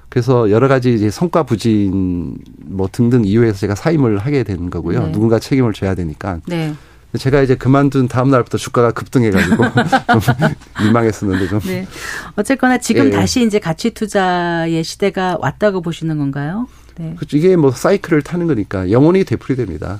그래서 0.09 0.51
여러 0.51 0.67
가지 0.67 0.93
이제 0.93 1.09
성과 1.09 1.41
부진 1.41 2.37
뭐 2.65 2.87
등등 2.91 3.25
이유에서 3.25 3.57
제가 3.57 3.73
사임을 3.73 4.19
하게 4.19 4.43
되는 4.43 4.69
거고요. 4.69 5.05
네. 5.07 5.11
누군가 5.11 5.39
책임을 5.39 5.73
져야 5.73 5.95
되니까. 5.95 6.37
네. 6.45 6.75
제가 7.17 7.41
이제 7.41 7.55
그만둔 7.55 8.07
다음 8.07 8.29
날부터 8.29 8.59
주가가 8.59 8.91
급등해가지고 8.91 9.55
좀 9.65 10.35
민망했었는데 10.83 11.47
좀. 11.47 11.59
네. 11.61 11.87
어쨌거나 12.35 12.77
지금 12.77 13.07
예. 13.07 13.09
다시 13.09 13.43
이제 13.43 13.57
가치 13.57 13.89
투자의 13.89 14.83
시대가 14.83 15.35
왔다고 15.39 15.81
보시는 15.81 16.19
건가요? 16.19 16.67
네. 16.97 17.13
그렇죠. 17.15 17.37
이게 17.37 17.55
뭐 17.55 17.71
사이클을 17.71 18.21
타는 18.21 18.47
거니까 18.47 18.91
영원히 18.91 19.23
되풀이됩니다. 19.23 19.99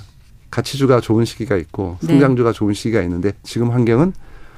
가치주가 0.52 1.02
좋은 1.02 1.26
시기가 1.26 1.58
있고 1.58 1.98
네. 2.02 2.08
성장주가 2.08 2.52
좋은 2.52 2.74
시기가 2.74 3.02
있는데 3.02 3.32
지금 3.44 3.72
환경은 3.72 4.14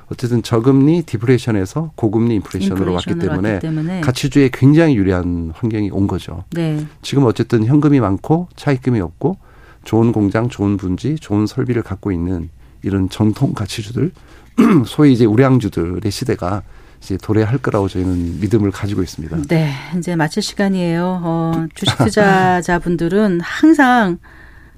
어쨌든 0.08 0.44
저금리 0.44 1.04
디프레이션에서 1.04 1.92
고금리 1.96 2.36
인플레이션으로 2.36 2.94
왔기 2.94 3.18
때문에, 3.18 3.54
왔기 3.54 3.68
때문에. 3.68 4.02
가치주에 4.02 4.50
굉장히 4.54 4.96
유리한 4.96 5.52
환경이 5.56 5.90
온 5.92 6.06
거죠. 6.08 6.44
네. 6.52 6.86
지금 7.02 7.24
어쨌든 7.24 7.66
현금이 7.66 8.00
많고 8.00 8.50
차입금이 8.56 9.00
없고 9.00 9.38
좋은 9.84 10.12
공장, 10.12 10.50
좋은 10.50 10.78
분지, 10.78 11.16
좋은 11.16 11.48
설비를 11.48 11.82
갖고 11.82 12.12
있는 12.12 12.50
이런 12.84 13.10
전통 13.10 13.54
가치주들, 13.54 14.12
소위 14.86 15.14
이제 15.14 15.26
우량주들의 15.26 16.12
시대가 16.12 16.62
이제 17.06 17.18
도래할 17.22 17.60
거라고 17.60 17.88
저희는 17.88 18.40
믿음을 18.40 18.72
가지고 18.72 19.04
있습니다. 19.04 19.38
네, 19.48 19.72
이제 19.98 20.16
마칠 20.16 20.42
시간이에요. 20.42 21.22
어, 21.24 21.68
주식 21.76 21.96
투자자분들은 22.00 23.42
항상 23.42 24.18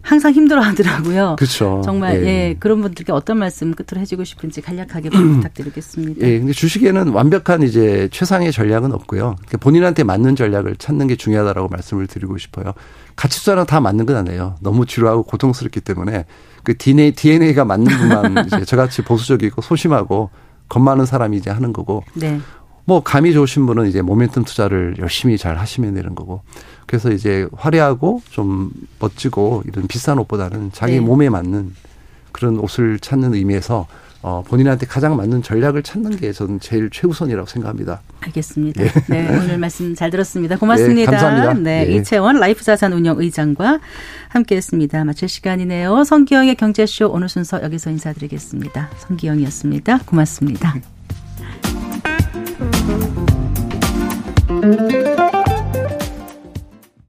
항상 0.01 0.31
힘들어 0.31 0.61
하더라고요. 0.61 1.35
그렇죠. 1.37 1.81
정말 1.83 2.23
예. 2.23 2.27
예. 2.27 2.55
그런 2.59 2.81
분들께 2.81 3.11
어떤 3.11 3.39
말씀 3.39 3.73
끝으로 3.73 3.99
해주고 3.99 4.23
싶은지 4.23 4.61
간략하게 4.61 5.09
부탁드리겠습니다. 5.11 6.25
예, 6.25 6.39
근데 6.39 6.53
주식에는 6.53 7.09
완벽한 7.09 7.61
이제 7.61 8.07
최상의 8.11 8.53
전략은 8.53 8.93
없고요. 8.93 9.35
그러니까 9.35 9.57
본인한테 9.57 10.03
맞는 10.03 10.37
전략을 10.37 10.77
찾는 10.77 11.07
게 11.07 11.17
중요하다라고 11.17 11.67
말씀을 11.69 12.07
드리고 12.07 12.37
싶어요. 12.37 12.73
가치 13.17 13.39
투자는 13.39 13.65
다 13.65 13.81
맞는 13.81 14.05
건 14.05 14.15
아니에요. 14.15 14.55
너무 14.61 14.85
지루하고 14.85 15.23
고통스럽기 15.23 15.81
때문에 15.81 16.25
그 16.63 16.77
DNA, 16.77 17.11
DNA가 17.11 17.65
맞는 17.65 17.85
분만 17.85 18.47
이제 18.47 18.63
저같이 18.63 19.01
보수적이고 19.01 19.61
소심하고 19.61 20.29
겁 20.69 20.81
많은 20.81 21.05
사람이 21.05 21.37
이제 21.37 21.49
하는 21.49 21.73
거고 21.73 22.03
네. 22.13 22.39
뭐 22.85 23.01
감이 23.03 23.33
좋으신 23.33 23.65
분은 23.65 23.87
이제 23.87 24.01
모멘텀 24.01 24.45
투자를 24.45 24.95
열심히 24.99 25.37
잘 25.37 25.57
하시면 25.57 25.93
되는 25.93 26.15
거고 26.15 26.41
그래서 26.85 27.11
이제 27.11 27.47
화려하고 27.53 28.21
좀 28.29 28.71
멋지고 28.99 29.63
이런 29.67 29.87
비싼 29.87 30.17
옷보다는 30.19 30.71
자기 30.71 30.93
네. 30.93 30.99
몸에 31.01 31.29
맞는 31.29 31.73
그런 32.31 32.59
옷을 32.59 32.99
찾는 32.99 33.33
의미에서 33.33 33.87
어 34.21 34.43
본인한테 34.45 34.85
가장 34.87 35.15
맞는 35.15 35.43
전략을 35.43 35.83
찾는 35.83 36.17
게 36.17 36.31
저는 36.31 36.59
제일 36.59 36.89
최우선이라고 36.89 37.47
생각합니다. 37.47 38.01
알겠습니다. 38.21 38.83
네, 39.07 39.27
오늘 39.29 39.57
말씀 39.57 39.93
잘 39.95 40.09
들었습니다. 40.09 40.57
고맙습니다. 40.57 41.01
예, 41.01 41.05
감사합니다. 41.05 41.53
네, 41.53 41.87
예. 41.87 41.95
이채원 41.95 42.39
라이프자산 42.39 42.93
운영 42.93 43.19
의장과 43.19 43.79
함께했습니다. 44.29 45.03
마칠 45.05 45.29
시간이네요. 45.29 46.03
성기영의 46.03 46.55
경제쇼 46.55 47.09
오늘 47.09 47.29
순서 47.29 47.61
여기서 47.61 47.91
인사드리겠습니다. 47.91 48.89
성기영이었습니다. 48.97 49.99
고맙습니다. 50.05 50.75